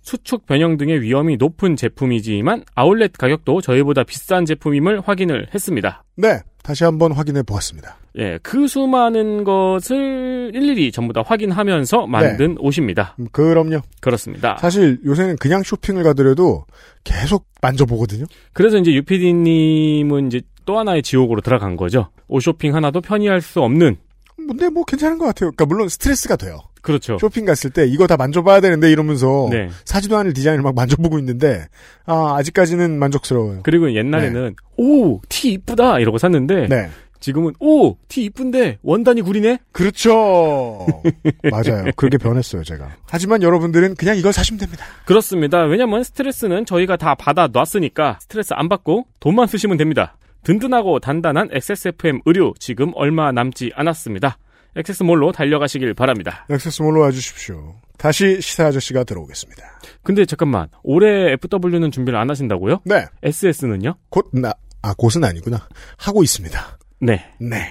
수축 0.05 0.45
변형 0.45 0.77
등의 0.77 1.01
위험이 1.01 1.35
높은 1.35 1.75
제품이지만 1.75 2.63
아울렛 2.75 3.13
가격도 3.13 3.61
저희보다 3.61 4.03
비싼 4.03 4.45
제품임을 4.45 5.01
확인을 5.01 5.47
했습니다. 5.53 6.03
네, 6.15 6.41
다시 6.61 6.83
한번 6.83 7.11
확인해 7.11 7.41
보았습니다. 7.41 7.97
예, 8.19 8.37
그 8.43 8.67
수많은 8.67 9.43
것을 9.43 10.51
일일이 10.53 10.91
전부 10.91 11.11
다 11.11 11.23
확인하면서 11.25 12.05
만든 12.05 12.55
옷입니다. 12.59 13.15
음, 13.19 13.27
그럼요. 13.31 13.81
그렇습니다. 13.99 14.57
사실 14.61 14.99
요새는 15.03 15.37
그냥 15.37 15.63
쇼핑을 15.63 16.03
가더라도 16.03 16.65
계속 17.03 17.47
만져보거든요. 17.61 18.25
그래서 18.53 18.77
이제 18.77 18.93
유피디님은 18.93 20.27
이제 20.27 20.41
또 20.65 20.77
하나의 20.77 21.01
지옥으로 21.01 21.41
들어간 21.41 21.75
거죠. 21.75 22.09
옷 22.27 22.41
쇼핑 22.41 22.75
하나도 22.75 23.01
편의할 23.01 23.41
수 23.41 23.61
없는. 23.61 23.97
근데 24.37 24.69
뭐 24.69 24.83
괜찮은 24.83 25.17
것 25.17 25.25
같아요. 25.25 25.49
그러니까 25.49 25.65
물론 25.65 25.89
스트레스가 25.89 26.35
돼요. 26.35 26.59
그렇죠. 26.85 27.17
쇼핑 27.19 27.45
갔을 27.45 27.71
때 27.71 27.87
이거 27.87 28.05
다 28.05 28.15
만져봐야 28.15 28.61
되는데 28.61 28.91
이러면서 28.91 29.47
네. 29.49 29.69
사지도 29.85 30.17
않을 30.17 30.33
디자인을 30.33 30.61
막 30.61 30.75
만져보고 30.75 31.17
있는데 31.17 31.65
아 32.05 32.35
아직까지는 32.37 32.99
만족스러워요. 32.99 33.61
그리고 33.63 33.91
옛날에는 33.91 34.55
오, 34.77 35.19
티 35.27 35.53
이쁘다 35.53 35.99
이러고 35.99 36.19
샀는데 36.19 36.67
네. 36.67 36.89
지금은 37.19 37.53
오, 37.59 37.97
티 38.07 38.25
이쁜데 38.25 38.77
원단이 38.83 39.23
구리네. 39.23 39.57
그렇죠. 39.71 40.85
맞아요. 41.49 41.89
그렇게 41.95 42.19
변했어요, 42.19 42.63
제가. 42.63 42.97
하지만 43.07 43.41
여러분들은 43.41 43.95
그냥 43.95 44.15
이걸 44.15 44.31
사시면 44.31 44.59
됩니다. 44.59 44.85
그렇습니다. 45.05 45.63
왜냐면 45.63 46.03
스트레스는 46.03 46.67
저희가 46.67 46.97
다 46.97 47.15
받아 47.15 47.47
놨으니까 47.51 48.19
스트레스 48.21 48.53
안 48.53 48.69
받고 48.69 49.07
돈만 49.19 49.47
쓰시면 49.47 49.77
됩니다. 49.77 50.17
든든하고 50.43 50.99
단단한 50.99 51.49
XSFM 51.51 52.19
의류 52.25 52.53
지금 52.59 52.91
얼마 52.93 53.31
남지 53.31 53.71
않았습니다. 53.73 54.37
엑세스몰로 54.75 55.31
달려가시길 55.31 55.93
바랍니다. 55.93 56.45
액세스몰로 56.49 57.01
와주십시오. 57.01 57.75
다시 57.97 58.41
시사 58.41 58.67
아저씨가 58.67 59.03
들어오겠습니다. 59.03 59.63
근데 60.03 60.25
잠깐만 60.25 60.67
올해 60.83 61.33
FW는 61.33 61.91
준비를 61.91 62.19
안 62.19 62.29
하신다고요? 62.29 62.81
네. 62.85 63.05
SS는요? 63.23 63.95
곧 64.09 64.29
나, 64.33 64.53
아, 64.81 64.93
곧은 64.93 65.23
아니구나. 65.23 65.67
하고 65.97 66.23
있습니다. 66.23 66.77
네. 67.01 67.25
네. 67.39 67.67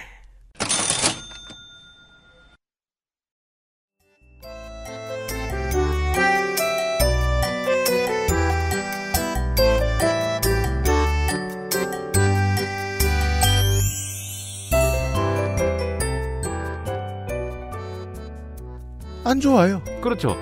안 19.25 19.39
좋아요. 19.39 19.81
그렇죠. 20.01 20.37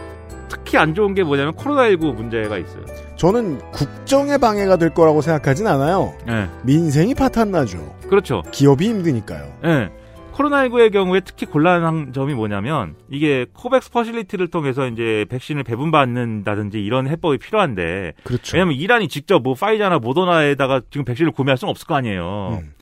특히 0.50 0.78
안 0.78 0.94
좋은 0.94 1.16
게 1.16 1.24
뭐냐면 1.24 1.54
코로나19 1.54 2.14
문제가 2.14 2.58
있어요. 2.58 2.86
저는 3.16 3.60
국정의 3.72 4.38
방해가 4.38 4.76
될 4.76 4.94
거라고 4.94 5.22
생각하진 5.22 5.66
않아요. 5.68 6.14
네. 6.28 6.48
민생이 6.64 7.16
파탄나죠. 7.16 7.96
그렇죠. 8.10 8.44
기업이 8.52 8.88
힘드니까요. 8.90 9.54
네. 9.64 9.90
코로나19의 10.34 10.92
경우에 10.92 11.22
특히 11.22 11.46
곤란한 11.46 12.12
점이 12.12 12.34
뭐냐면 12.34 12.96
이게 13.10 13.46
COVAX 13.54 13.92
Facility를 13.92 14.50
통해서 14.50 14.88
이제 14.88 15.26
백신을 15.30 15.64
배분받는다든지 15.64 16.84
이런 16.84 17.08
해법이 17.08 17.38
필요한데 17.38 18.14
그렇죠. 18.24 18.58
왜냐면 18.58 18.76
이란이 18.76 19.08
직접 19.08 19.42
뭐 19.44 19.54
화이자나 19.54 20.00
모더나에다가 20.00 20.82
지금 20.90 21.06
백신을 21.06 21.32
구매할 21.32 21.58
수는 21.58 21.70
없을 21.70 21.88
거 21.88 21.96
아니에요. 21.96 22.60
음. 22.64 22.74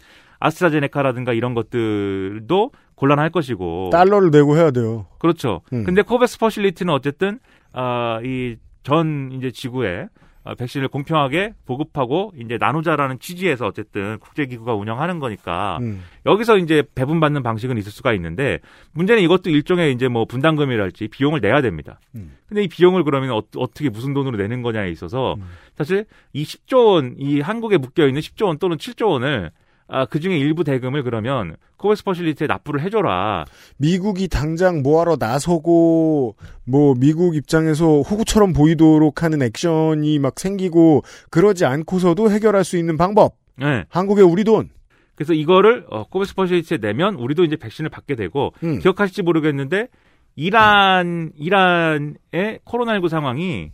아스트라제네카라든가 0.42 1.34
이런 1.34 1.54
것들도 1.54 2.72
곤란할 2.96 3.30
것이고 3.30 3.90
달러를 3.92 4.30
내고 4.32 4.58
해야 4.58 4.72
돼요. 4.72 5.06
그렇죠. 5.20 5.62
음. 5.72 5.84
근데 5.86 6.02
COVAX 6.02 6.40
Facility는 6.40 6.94
어쨌든 6.94 7.40
아, 7.72 8.20
이 8.22 8.44
전 8.44 9.32
이제 9.32 9.52
지구에 9.52 10.08
아, 10.44 10.56
백신을 10.56 10.88
공평하게 10.88 11.54
보급하고 11.66 12.34
이제 12.36 12.58
나누자라는 12.60 13.20
취지에서 13.20 13.68
어쨌든 13.68 14.18
국제기구가 14.20 14.74
운영하는 14.74 15.20
거니까 15.20 15.78
음. 15.82 16.04
여기서 16.26 16.58
이제 16.58 16.84
배분받는 16.96 17.44
방식은 17.44 17.78
있을 17.78 17.92
수가 17.92 18.14
있는데 18.14 18.60
문제는 18.94 19.22
이것도 19.22 19.52
일종의 19.52 19.94
이제 19.94 20.08
뭐 20.08 20.26
분담금이랄지 20.26 21.10
비용을 21.10 21.42
내야 21.42 21.62
됩니다. 21.62 22.00
음. 22.16 22.36
근데 22.48 22.64
이 22.64 22.68
비용을 22.68 23.04
그러면 23.04 23.32
어, 23.32 23.42
떻게 23.52 23.90
무슨 23.90 24.16
돈으로 24.16 24.38
내는 24.38 24.64
거냐에 24.64 24.90
있어서 24.90 25.36
음. 25.36 25.44
사실 25.78 26.06
이 26.34 26.44
10조 26.44 26.88
원, 26.88 27.16
이 27.20 27.40
한국에 27.40 27.78
묶여 27.78 28.08
있는 28.08 28.20
10조 28.22 28.48
원 28.48 28.58
또는 28.58 28.78
7조 28.78 29.10
원을 29.10 29.52
아, 29.94 30.06
그 30.06 30.22
중에 30.22 30.38
일부 30.38 30.64
대금을 30.64 31.04
그러면 31.04 31.58
COVAX 31.76 32.06
Facility에 32.06 32.48
납부를 32.48 32.82
해줘라. 32.82 33.44
미국이 33.78 34.30
당장 34.30 34.82
뭐하러 34.82 35.18
나서고 35.20 36.38
뭐 36.66 36.96
미국 36.98 37.36
입장에서 37.36 38.00
호구처럼 38.00 38.54
보이도록 38.54 39.22
하는 39.22 39.42
액션이 39.42 40.18
막 40.20 40.40
생기고 40.40 41.04
그러지 41.30 41.66
않고서도 41.66 42.32
해결할 42.32 42.64
수 42.64 42.78
있는 42.78 42.96
방법. 42.96 43.36
네. 43.58 43.84
한국의 43.90 44.24
우리 44.24 44.46
돈. 44.46 44.70
그래서 45.16 45.34
이거를 45.34 45.86
어, 45.90 46.06
COVAX 46.08 46.36
Facility에 46.36 46.78
내면 46.78 47.16
우리도 47.16 47.44
이제 47.44 47.58
백신을 47.58 47.90
받게 47.90 48.16
되고 48.16 48.54
음. 48.64 48.80
기억하실지 48.80 49.24
모르겠는데 49.24 49.90
이란 50.38 51.34
이란의 51.36 52.60
코로나19 52.64 53.10
상황이 53.10 53.72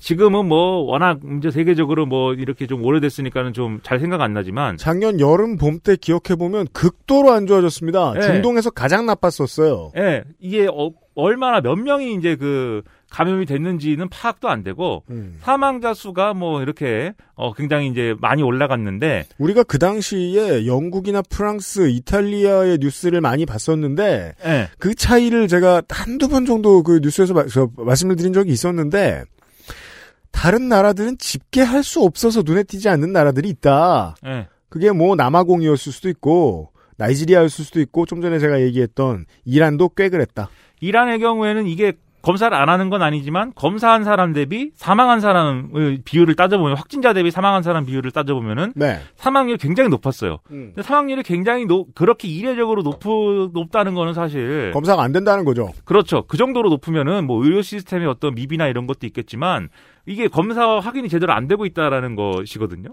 지금은 0.00 0.46
뭐 0.46 0.82
워낙 0.84 1.20
이제 1.38 1.50
세계적으로 1.50 2.06
뭐 2.06 2.34
이렇게 2.34 2.66
좀 2.66 2.84
오래됐으니까는 2.84 3.52
좀 3.52 3.80
잘 3.82 4.00
생각 4.00 4.20
안 4.20 4.32
나지만 4.34 4.76
작년 4.78 5.20
여름 5.20 5.56
봄 5.56 5.78
때 5.80 5.96
기억해 5.96 6.36
보면 6.38 6.66
극도로 6.72 7.30
안 7.32 7.46
좋아졌습니다. 7.46 8.14
네. 8.14 8.20
중동에서 8.22 8.70
가장 8.70 9.06
나빴었어요. 9.06 9.92
예, 9.96 10.24
이게 10.40 10.66
어, 10.66 10.90
얼마나 11.14 11.60
몇 11.60 11.76
명이 11.76 12.14
이제 12.14 12.34
그 12.36 12.82
감염이 13.10 13.46
됐는지는 13.46 14.08
파악도 14.08 14.48
안 14.48 14.62
되고 14.64 15.04
음. 15.10 15.36
사망자 15.40 15.94
수가 15.94 16.34
뭐 16.34 16.60
이렇게 16.62 17.12
어 17.34 17.52
굉장히 17.54 17.88
이제 17.88 18.14
많이 18.20 18.42
올라갔는데 18.42 19.24
우리가 19.38 19.62
그 19.62 19.78
당시에 19.78 20.66
영국이나 20.66 21.22
프랑스, 21.22 21.88
이탈리아의 21.88 22.78
뉴스를 22.80 23.20
많이 23.20 23.46
봤었는데 23.46 24.34
예. 24.44 24.68
그 24.78 24.94
차이를 24.94 25.46
제가 25.48 25.82
한두 25.88 26.28
번 26.28 26.44
정도 26.46 26.82
그 26.82 27.00
뉴스에서 27.02 27.32
마- 27.34 27.46
저 27.46 27.70
말씀을 27.76 28.16
드린 28.16 28.32
적이 28.32 28.50
있었는데 28.52 29.22
다른 30.36 30.68
나라들은 30.68 31.16
집계할 31.16 31.82
수 31.82 32.02
없어서 32.02 32.42
눈에 32.44 32.62
띄지 32.62 32.90
않는 32.90 33.10
나라들이 33.10 33.48
있다. 33.48 34.16
예. 34.26 34.48
그게 34.68 34.92
뭐 34.92 35.16
남아공이었을 35.16 35.92
수도 35.92 36.10
있고 36.10 36.72
나이지리아였을 36.98 37.64
수도 37.64 37.80
있고 37.80 38.04
좀 38.04 38.20
전에 38.20 38.38
제가 38.38 38.60
얘기했던 38.60 39.24
이란도 39.46 39.88
꽤 39.96 40.10
그랬다. 40.10 40.50
이란의 40.80 41.20
경우에는 41.20 41.66
이게 41.66 41.94
검사를 42.26 42.56
안 42.56 42.68
하는 42.68 42.90
건 42.90 43.02
아니지만 43.02 43.52
검사한 43.54 44.02
사람 44.02 44.32
대비 44.32 44.72
사망한 44.74 45.20
사람의 45.20 46.00
비율을 46.04 46.34
따져보면 46.34 46.76
확진자 46.76 47.12
대비 47.12 47.30
사망한 47.30 47.62
사람 47.62 47.86
비율을 47.86 48.10
따져보면은 48.10 48.72
네. 48.74 48.98
사망률이 49.14 49.58
굉장히 49.58 49.90
높았어요. 49.90 50.40
음. 50.50 50.72
근데 50.74 50.82
사망률이 50.82 51.22
굉장히 51.22 51.66
높, 51.66 51.94
그렇게 51.94 52.26
이례적으로 52.26 52.82
높, 52.82 52.98
높다는 53.52 53.94
거는 53.94 54.12
사실 54.12 54.72
검사가 54.72 55.04
안 55.04 55.12
된다는 55.12 55.44
거죠. 55.44 55.70
그렇죠. 55.84 56.24
그 56.26 56.36
정도로 56.36 56.68
높으면은 56.68 57.28
뭐 57.28 57.44
의료 57.44 57.62
시스템의 57.62 58.08
어떤 58.08 58.34
미비나 58.34 58.66
이런 58.66 58.88
것도 58.88 59.06
있겠지만 59.06 59.68
이게 60.04 60.26
검사 60.26 60.80
확인이 60.80 61.08
제대로 61.08 61.32
안 61.32 61.46
되고 61.46 61.64
있다라는 61.64 62.16
것이거든요. 62.16 62.88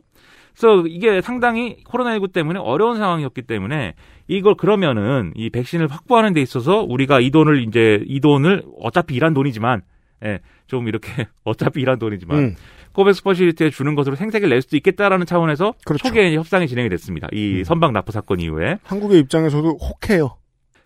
그래서 0.56 0.86
이게 0.88 1.22
상당히 1.22 1.78
코로나19 1.86 2.32
때문에 2.32 2.60
어려운 2.60 2.98
상황이었기 2.98 3.42
때문에 3.42 3.96
이걸 4.28 4.56
그러면은 4.56 5.34
이 5.36 5.50
백신을 5.50 5.88
확보하는 5.88 6.34
데 6.34 6.42
있어서 6.42 6.82
우리가 6.82 7.20
이 7.20 7.32
돈을 7.32 7.68
이제 7.68 8.04
이 8.08 8.20
돈을 8.20 8.64
어차피 8.80 9.16
이란 9.16 9.34
돈이지만 9.34 9.82
예, 10.26 10.40
좀 10.68 10.88
이렇게 10.88 11.28
어차피 11.44 11.82
이란 11.82 12.00
돈이지만 12.00 12.38
음. 12.38 12.56
COVAX 12.94 13.24
Facility에 13.24 13.72
주는 13.72 13.96
것으로 13.96 14.16
생색을 14.16 14.50
낼 14.50 14.62
수도 14.62 14.78
있겠다라는 14.78 15.26
차원에서 15.26 15.74
그렇죠. 15.84 16.08
초기에 16.08 16.36
협상이 16.36 16.68
진행이 16.68 16.90
됐습니다. 16.90 17.28
이 17.32 17.60
음. 17.60 17.64
선박 17.64 17.92
나포 17.92 18.12
사건 18.12 18.40
이후에. 18.40 18.78
한국의 18.84 19.20
입장에서도 19.20 19.78
혹해요. 19.78 20.38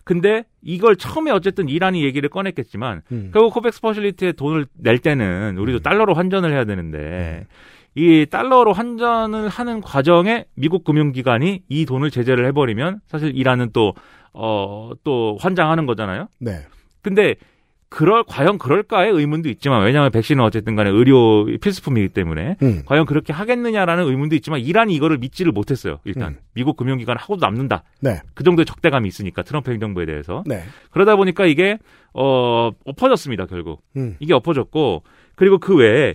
근데 0.04 0.44
이걸 0.62 0.96
처음에 0.96 1.30
어쨌든 1.30 1.68
이란이 1.68 2.02
얘기를 2.02 2.30
꺼냈겠지만 2.30 3.02
음. 3.12 3.30
결국 3.32 3.52
COVAX 3.52 3.82
Facility에 3.82 4.32
돈을 4.32 4.64
낼 4.74 4.98
때는 4.98 5.58
우리도 5.58 5.80
달러로 5.80 6.14
환전을 6.14 6.50
해야 6.50 6.64
되는데 6.64 7.46
이 7.98 8.26
달러로 8.26 8.72
환전을 8.72 9.48
하는 9.48 9.80
과정에 9.80 10.44
미국 10.54 10.84
금융기관이 10.84 11.62
이 11.68 11.84
돈을 11.84 12.12
제재를 12.12 12.46
해버리면 12.46 13.00
사실 13.08 13.36
이란은 13.36 13.70
또, 13.72 13.94
어, 14.32 14.92
또 15.02 15.36
환장하는 15.40 15.84
거잖아요. 15.86 16.28
네. 16.38 16.60
근데 17.02 17.34
그럴 17.88 18.22
과연 18.22 18.58
그럴까의 18.58 19.10
의문도 19.10 19.48
있지만 19.48 19.82
왜냐하면 19.82 20.12
백신은 20.12 20.44
어쨌든 20.44 20.76
간에 20.76 20.90
의료 20.90 21.46
필수품이기 21.60 22.10
때문에 22.10 22.56
음. 22.62 22.82
과연 22.84 23.06
그렇게 23.06 23.32
하겠느냐라는 23.32 24.04
의문도 24.04 24.36
있지만 24.36 24.60
이란이 24.60 24.94
이거를 24.94 25.18
믿지를 25.18 25.52
못했어요. 25.52 25.98
일단 26.04 26.34
음. 26.34 26.38
미국 26.54 26.76
금융기관 26.76 27.16
하고도 27.16 27.44
남는다. 27.44 27.82
네. 28.00 28.20
그 28.34 28.44
정도의 28.44 28.66
적대감이 28.66 29.08
있으니까 29.08 29.42
트럼프 29.42 29.72
행정부에 29.72 30.04
대해서 30.06 30.44
네. 30.46 30.62
그러다 30.90 31.16
보니까 31.16 31.46
이게 31.46 31.78
어 32.12 32.70
엎어졌습니다 32.84 33.46
결국 33.46 33.82
음. 33.96 34.16
이게 34.20 34.34
엎어졌고 34.34 35.02
그리고 35.38 35.58
그 35.58 35.76
외에 35.76 36.14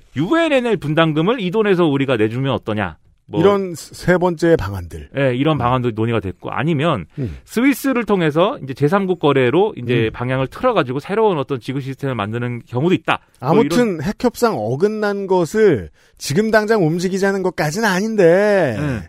낼 0.62 0.76
분담금을 0.78 1.40
이 1.40 1.50
돈에서 1.50 1.86
우리가 1.86 2.18
내주면 2.18 2.54
어떠냐 2.54 2.98
뭐 3.26 3.40
이런 3.40 3.74
세 3.74 4.18
번째 4.18 4.58
방안들. 4.58 5.12
예, 5.18 5.34
이런 5.34 5.58
방안도 5.58 5.92
논의가 5.92 6.20
됐고 6.20 6.52
아니면 6.52 7.06
음. 7.18 7.38
스위스를 7.46 8.04
통해서 8.04 8.60
이제 8.62 8.74
제3국 8.74 9.20
거래로 9.20 9.76
이제 9.78 10.10
방향을 10.14 10.48
틀어 10.48 10.74
가지고 10.74 11.00
새로운 11.00 11.38
어떤 11.38 11.62
지구 11.62 11.80
시스템을 11.80 12.16
만드는 12.16 12.64
경우도 12.68 12.94
있다. 12.94 13.20
뭐 13.40 13.50
아무튼 13.52 13.78
이런- 13.96 14.02
핵협상 14.04 14.56
어긋난 14.58 15.28
것을 15.28 15.90
지금 16.18 16.52
당장 16.52 16.86
움직이자는 16.86 17.44
것까지는 17.44 17.88
아닌데 17.88 18.76
네. 18.78 19.00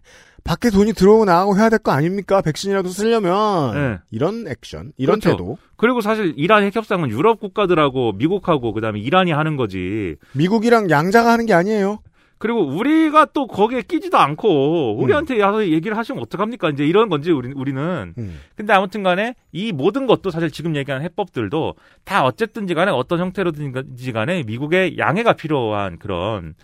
밖에 0.44 0.70
돈이 0.70 0.92
들어오고 0.92 1.24
나가고 1.24 1.56
해야 1.56 1.70
될 1.70 1.78
거 1.78 1.90
아닙니까? 1.92 2.40
백신이라도 2.42 2.88
쓰려면 2.90 3.74
네. 3.74 3.98
이런 4.10 4.46
액션, 4.46 4.92
이런 4.96 5.18
그렇죠. 5.18 5.36
태도. 5.36 5.58
그리고 5.76 6.00
사실 6.00 6.34
이란 6.36 6.62
핵 6.62 6.76
협상은 6.76 7.08
유럽 7.10 7.40
국가들하고 7.40 8.12
미국하고 8.12 8.72
그다음에 8.72 9.00
이란이 9.00 9.32
하는 9.32 9.56
거지. 9.56 10.16
미국이랑 10.32 10.90
양자가 10.90 11.32
하는 11.32 11.46
게 11.46 11.54
아니에요. 11.54 11.98
그리고 12.36 12.60
우리가 12.66 13.26
또 13.32 13.46
거기에 13.46 13.80
끼지도 13.82 14.18
않고 14.18 14.96
음. 14.98 15.02
우리한테 15.02 15.40
와서 15.42 15.66
얘기를 15.66 15.96
하시면 15.96 16.20
어떡합니까? 16.22 16.68
이제 16.70 16.84
이런 16.86 17.08
건지 17.08 17.30
우리, 17.30 17.52
우리는. 17.54 18.12
음. 18.18 18.40
근데 18.54 18.72
아무튼 18.74 19.02
간에 19.02 19.34
이 19.52 19.72
모든 19.72 20.06
것도 20.06 20.30
사실 20.30 20.50
지금 20.50 20.76
얘기하는 20.76 21.04
해법들도 21.06 21.74
다 22.04 22.24
어쨌든지 22.24 22.74
간에 22.74 22.90
어떤 22.90 23.18
형태로든지 23.20 24.12
간에 24.12 24.42
미국의 24.42 24.98
양해가 24.98 25.34
필요한 25.34 25.98
그런 25.98 26.54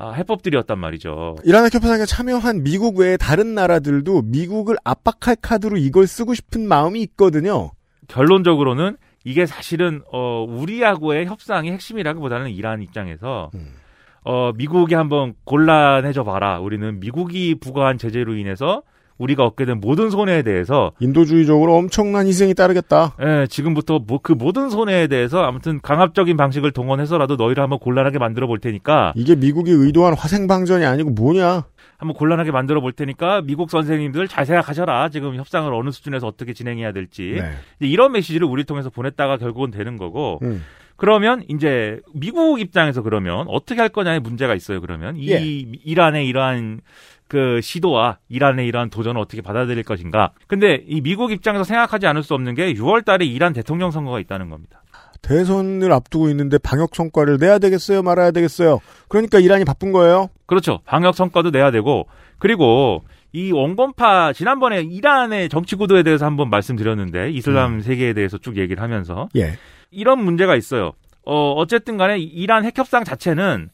아, 0.00 0.12
해법들이었단 0.12 0.78
말이죠. 0.78 1.36
이란 1.44 1.64
핵협상에 1.64 2.04
참여한 2.04 2.62
미국 2.62 2.98
외의 2.98 3.18
다른 3.18 3.54
나라들도 3.56 4.22
미국을 4.22 4.76
압박할 4.84 5.36
카드로 5.42 5.76
이걸 5.76 6.06
쓰고 6.06 6.34
싶은 6.34 6.68
마음이 6.68 7.02
있거든요. 7.02 7.72
결론적으로는 8.06 8.96
이게 9.24 9.44
사실은 9.44 10.02
어 10.12 10.46
우리하고의 10.48 11.26
협상이 11.26 11.72
핵심이라기보다는 11.72 12.50
이란 12.50 12.80
입장에서 12.80 13.50
음. 13.54 13.74
어 14.22 14.52
미국이 14.52 14.94
한번 14.94 15.34
곤란해져 15.44 16.22
봐라. 16.22 16.60
우리는 16.60 17.00
미국이 17.00 17.56
부과한 17.56 17.98
제재로 17.98 18.36
인해서 18.36 18.82
우리가 19.18 19.44
얻게 19.44 19.64
된 19.64 19.80
모든 19.80 20.10
손해에 20.10 20.42
대해서 20.42 20.92
인도주의적으로 21.00 21.74
엄청난 21.76 22.26
희생이 22.26 22.54
따르겠다. 22.54 23.14
예, 23.20 23.46
지금부터 23.48 23.98
뭐 23.98 24.18
그 24.22 24.32
모든 24.32 24.68
손해에 24.68 25.06
대해서 25.06 25.42
아무튼 25.42 25.80
강압적인 25.80 26.36
방식을 26.36 26.72
동원해서라도 26.72 27.36
너희를 27.36 27.62
한번 27.62 27.78
곤란하게 27.78 28.18
만들어 28.18 28.46
볼 28.46 28.58
테니까 28.58 29.12
이게 29.16 29.36
미국이 29.36 29.70
의도한 29.70 30.14
화생방전이 30.14 30.84
아니고 30.84 31.10
뭐냐? 31.10 31.64
한번 31.96 32.14
곤란하게 32.16 32.52
만들어 32.52 32.80
볼 32.80 32.92
테니까 32.92 33.42
미국 33.42 33.70
선생님들 33.70 34.28
잘 34.28 34.46
생각하셔라. 34.46 35.08
지금 35.08 35.34
협상을 35.36 35.72
어느 35.72 35.90
수준에서 35.90 36.26
어떻게 36.28 36.52
진행해야 36.52 36.92
될지. 36.92 37.38
네. 37.40 37.52
이런 37.80 38.12
메시지를 38.12 38.46
우리 38.46 38.64
통해서 38.64 38.88
보냈다가 38.90 39.36
결국은 39.38 39.70
되는 39.72 39.96
거고. 39.96 40.38
음. 40.42 40.64
그러면 40.96 41.42
이제 41.48 42.00
미국 42.12 42.60
입장에서 42.60 43.02
그러면 43.02 43.46
어떻게 43.48 43.80
할 43.80 43.88
거냐의 43.88 44.18
문제가 44.20 44.54
있어요. 44.56 44.80
그러면 44.80 45.16
이 45.16 45.30
예. 45.30 45.38
이란의 45.84 46.26
이러한 46.26 46.80
그 47.28 47.60
시도와 47.62 48.18
이란의 48.28 48.66
이러한 48.66 48.90
도전을 48.90 49.20
어떻게 49.20 49.42
받아들일 49.42 49.84
것인가. 49.84 50.32
근데 50.46 50.82
이 50.86 51.00
미국 51.00 51.30
입장에서 51.30 51.64
생각하지 51.64 52.06
않을 52.06 52.22
수 52.22 52.34
없는 52.34 52.54
게 52.54 52.72
6월 52.74 53.04
달에 53.04 53.24
이란 53.26 53.52
대통령 53.52 53.90
선거가 53.90 54.18
있다는 54.20 54.50
겁니다. 54.50 54.82
대선을 55.22 55.92
앞두고 55.92 56.28
있는데 56.30 56.58
방역 56.58 56.94
성과를 56.94 57.38
내야 57.38 57.58
되겠어요, 57.58 58.02
말아야 58.02 58.30
되겠어요. 58.30 58.80
그러니까 59.08 59.38
이란이 59.38 59.64
바쁜 59.64 59.92
거예요. 59.92 60.30
그렇죠. 60.46 60.80
방역 60.84 61.14
성과도 61.14 61.50
내야 61.50 61.70
되고 61.70 62.06
그리고 62.38 63.04
이 63.32 63.52
원건파 63.52 64.32
지난번에 64.32 64.80
이란의 64.80 65.48
정치 65.48 65.76
구도에 65.76 66.02
대해서 66.02 66.24
한번 66.24 66.48
말씀드렸는데 66.50 67.30
이슬람 67.30 67.74
음. 67.74 67.80
세계에 67.80 68.14
대해서 68.14 68.38
쭉 68.38 68.56
얘기를 68.56 68.82
하면서 68.82 69.28
예. 69.36 69.58
이런 69.90 70.24
문제가 70.24 70.56
있어요. 70.56 70.92
어 71.24 71.52
어쨌든 71.52 71.98
간에 71.98 72.18
이란 72.18 72.64
핵협상 72.64 73.04
자체는 73.04 73.68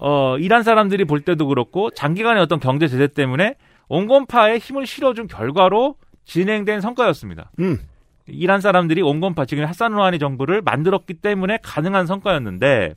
어 0.00 0.38
이란 0.38 0.62
사람들이 0.62 1.04
볼 1.04 1.20
때도 1.20 1.46
그렇고 1.46 1.90
장기간의 1.90 2.42
어떤 2.42 2.58
경제 2.58 2.88
제재 2.88 3.06
때문에 3.06 3.54
원건파에 3.88 4.58
힘을 4.58 4.86
실어준 4.86 5.26
결과로 5.26 5.96
진행된 6.24 6.80
성과였습니다. 6.80 7.50
음. 7.60 7.78
이란 8.26 8.60
사람들이 8.60 9.02
온건파 9.02 9.44
지금 9.44 9.64
하산 9.64 9.92
루하니 9.92 10.18
정부를 10.18 10.62
만들었기 10.62 11.14
때문에 11.14 11.58
가능한 11.62 12.06
성과였는데 12.06 12.94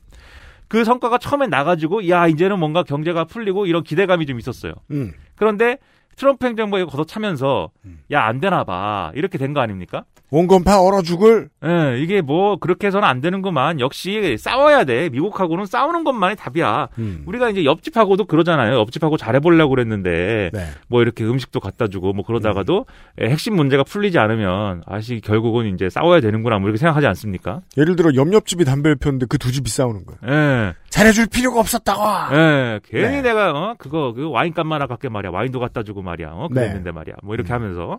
그 0.68 0.84
성과가 0.84 1.18
처음에 1.18 1.46
나가지고 1.46 2.08
야 2.08 2.26
이제는 2.26 2.58
뭔가 2.58 2.82
경제가 2.82 3.24
풀리고 3.24 3.66
이런 3.66 3.82
기대감이 3.82 4.26
좀 4.26 4.38
있었어요. 4.38 4.72
음. 4.90 5.12
그런데 5.36 5.78
트럼프 6.16 6.46
행정부에 6.46 6.84
걷어 6.84 7.04
차면서 7.04 7.70
음. 7.84 8.00
야안 8.12 8.40
되나 8.40 8.64
봐 8.64 9.10
이렇게 9.14 9.38
된 9.38 9.54
거 9.54 9.60
아닙니까? 9.60 10.04
온건파 10.30 10.80
얼어 10.82 11.02
죽을? 11.02 11.48
예, 11.64 12.00
이게 12.00 12.20
뭐 12.20 12.56
그렇게 12.56 12.88
해서는 12.88 13.06
안 13.06 13.20
되는구만. 13.20 13.78
역시 13.78 14.36
싸워야 14.36 14.82
돼. 14.84 15.08
미국하고는 15.10 15.64
싸우는 15.66 16.02
것만이 16.02 16.34
답이야. 16.34 16.88
음. 16.98 17.22
우리가 17.26 17.50
이제 17.50 17.64
옆집하고도 17.64 18.24
그러잖아요. 18.24 18.80
옆집하고 18.80 19.16
잘해보려고 19.16 19.70
그랬는데 19.70 20.50
네. 20.52 20.66
뭐 20.88 21.02
이렇게 21.02 21.22
음식도 21.24 21.60
갖다 21.60 21.86
주고 21.86 22.12
뭐 22.14 22.24
그러다가도 22.24 22.86
음. 23.20 23.26
핵심 23.28 23.54
문제가 23.54 23.84
풀리지 23.84 24.18
않으면 24.18 24.82
아시 24.86 25.20
결국은 25.22 25.72
이제 25.72 25.88
싸워야 25.88 26.20
되는구나 26.20 26.58
뭐 26.58 26.66
이렇게 26.68 26.78
생각하지 26.78 27.06
않습니까? 27.06 27.60
예를 27.76 27.94
들어 27.94 28.12
옆옆집이 28.14 28.64
담배를 28.64 28.96
피웠는데 28.96 29.26
그 29.26 29.38
두 29.38 29.52
집이 29.52 29.68
싸우는 29.70 30.04
거예요. 30.06 30.34
예. 30.34 30.74
잘해줄 30.88 31.26
필요가 31.26 31.60
없었다고. 31.60 32.34
예. 32.34 32.80
괜히 32.84 33.16
네. 33.16 33.22
내가 33.22 33.50
어 33.52 33.74
그거 33.78 34.12
그 34.14 34.30
와인값만 34.30 34.80
아깝게 34.82 35.10
말이야. 35.10 35.30
와인도 35.32 35.60
갖다 35.60 35.82
주고 35.84 36.02
말이야. 36.04 36.28
어 36.32 36.48
그랬는데 36.48 36.90
네. 36.90 36.92
말이야. 36.92 37.16
뭐 37.22 37.34
이렇게 37.34 37.52
음. 37.52 37.54
하면서 37.54 37.98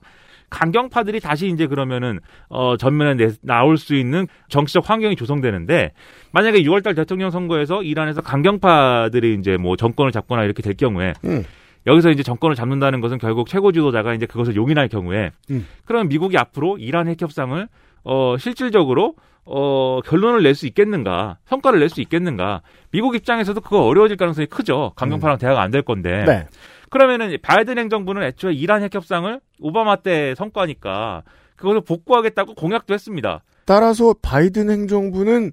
강경파들이 0.50 1.20
다시 1.20 1.48
이제 1.48 1.68
그러면은 1.68 2.20
어 2.50 2.78
전면에 2.78 3.16
내, 3.16 3.34
나올 3.42 3.78
수 3.78 3.96
있는 3.96 4.28
정치적 4.50 4.90
환경이 4.90 5.16
조성되는데 5.16 5.92
만약에 6.32 6.62
6월달 6.64 6.96
대통령 6.96 7.32
선거에서 7.32 7.84
이란에서 7.84 8.22
강경파들이 8.22 9.36
이제 9.40 9.58
뭐 9.58 9.76
정권을 9.76 10.12
잡거나 10.12 10.44
이렇게 10.44 10.62
될 10.62 10.76
경우에 10.76 11.14
음. 11.26 11.44
여기서 11.88 12.10
이제 12.12 12.24
정권을 12.24 12.56
잡는다는 12.56 13.02
것은 13.02 13.18
결국 13.18 13.48
최고 13.48 13.72
지도자가 13.72 14.14
이제 14.14 14.26
그것을 14.26 14.56
용인할 14.56 14.88
경우에 14.88 15.32
음. 15.52 15.68
그러면 15.86 16.08
미국이 16.10 16.38
앞으로 16.38 16.78
이란 16.78 17.08
핵 17.08 17.22
협상을 17.22 17.68
어 18.04 18.36
실질적으로 18.40 19.16
어, 19.48 20.00
결론을 20.04 20.42
낼 20.42 20.56
수 20.56 20.66
있겠는가, 20.66 21.38
성과를 21.46 21.80
낼 21.80 21.90
수 21.90 22.02
있겠는가. 22.02 22.62
미국 22.90 23.16
입장에서도 23.16 23.62
그거 23.62 23.84
어려워질 23.86 24.18
가능성이 24.18 24.48
크죠. 24.48 24.94
강경파랑 24.96 25.36
음. 25.36 25.38
대화가 25.38 25.62
안 25.62 25.70
될 25.70 25.84
건데. 25.84 26.24
네. 26.26 26.48
그러면은 26.90 27.36
바이든 27.42 27.78
행정부는 27.78 28.24
애초에 28.24 28.54
이란 28.54 28.84
핵 28.84 28.94
협상을 28.94 29.40
오바마 29.60 29.98
때 29.98 30.36
성과니까 30.36 31.24
그것을 31.56 31.82
복구하겠다고 31.82 32.56
공약도 32.56 32.94
했습니다. 32.94 33.42
따라서 33.66 34.14
바이든 34.22 34.70
행정부는 34.70 35.52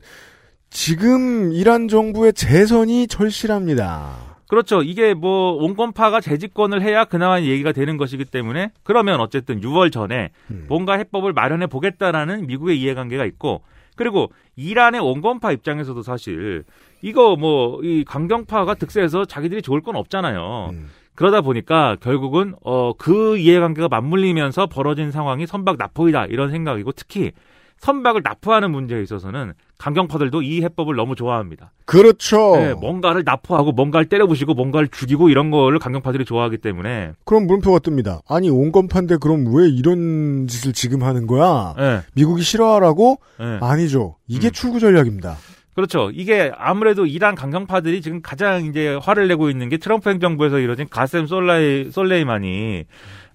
지금 0.70 1.52
이란 1.52 1.88
정부의 1.88 2.32
재선이 2.32 3.06
절실합니다. 3.06 4.32
그렇죠. 4.48 4.82
이게 4.82 5.14
뭐 5.14 5.52
온건파가 5.52 6.20
재집권을 6.20 6.82
해야 6.82 7.04
그나마 7.06 7.40
얘기가 7.40 7.72
되는 7.72 7.96
것이기 7.96 8.26
때문에 8.26 8.70
그러면 8.82 9.20
어쨌든 9.20 9.60
6월 9.60 9.90
전에 9.90 10.30
음. 10.50 10.66
뭔가 10.68 10.94
해법을 10.98 11.32
마련해 11.32 11.68
보겠다라는 11.68 12.46
미국의 12.46 12.78
이해관계가 12.80 13.24
있고 13.24 13.62
그리고 13.96 14.30
이란의 14.56 15.00
온건파 15.00 15.52
입장에서도 15.52 16.02
사실 16.02 16.64
이거 17.00 17.36
뭐 17.36 17.80
이 17.82 18.04
강경파가 18.06 18.74
득세해서 18.74 19.24
자기들이 19.24 19.62
좋을 19.62 19.80
건 19.80 19.96
없잖아요. 19.96 20.70
음. 20.72 20.88
그러다 21.14 21.40
보니까 21.42 21.96
결국은 22.00 22.54
어 22.62 22.92
그 22.98 23.36
이해관계가 23.38 23.88
맞물리면서 23.88 24.66
벌어진 24.66 25.10
상황이 25.10 25.46
선박 25.46 25.76
납포이다 25.78 26.26
이런 26.26 26.50
생각이고 26.50 26.92
특히 26.92 27.32
선박을 27.78 28.20
납포하는 28.22 28.70
문제에 28.70 29.02
있어서는 29.02 29.54
강경파들도 29.78 30.42
이 30.42 30.62
해법을 30.62 30.94
너무 30.94 31.16
좋아합니다. 31.16 31.72
그렇죠. 31.84 32.54
네, 32.56 32.74
뭔가를 32.74 33.24
납포하고 33.24 33.72
뭔가를 33.72 34.08
때려부시고 34.08 34.54
뭔가를 34.54 34.86
죽이고 34.86 35.28
이런 35.30 35.50
거를 35.50 35.80
강경파들이 35.80 36.24
좋아하기 36.24 36.58
때문에 36.58 37.12
그럼 37.24 37.48
물음표가 37.48 37.80
뜹니다. 37.80 38.20
아니 38.28 38.48
온건파인데 38.50 39.16
그럼 39.16 39.52
왜 39.52 39.68
이런 39.68 40.46
짓을 40.46 40.72
지금 40.72 41.02
하는 41.02 41.26
거야? 41.26 41.74
네. 41.76 42.00
미국이 42.14 42.42
싫어하라고? 42.42 43.18
네. 43.40 43.58
아니죠. 43.60 44.14
이게 44.28 44.48
음. 44.48 44.52
출구 44.52 44.78
전략입니다. 44.78 45.36
그렇죠. 45.74 46.10
이게 46.12 46.52
아무래도 46.56 47.06
이란 47.06 47.34
강경파들이 47.34 48.02
지금 48.02 48.20
가장 48.20 48.66
이제 48.66 48.98
화를 49.02 49.28
내고 49.28 49.48
있는 49.48 49.68
게 49.68 49.78
트럼프 49.78 50.10
행정부에서 50.10 50.58
이뤄진 50.58 50.86
가셈 50.90 51.26
솔라이 51.26 51.90
솔레이만이 51.90 52.84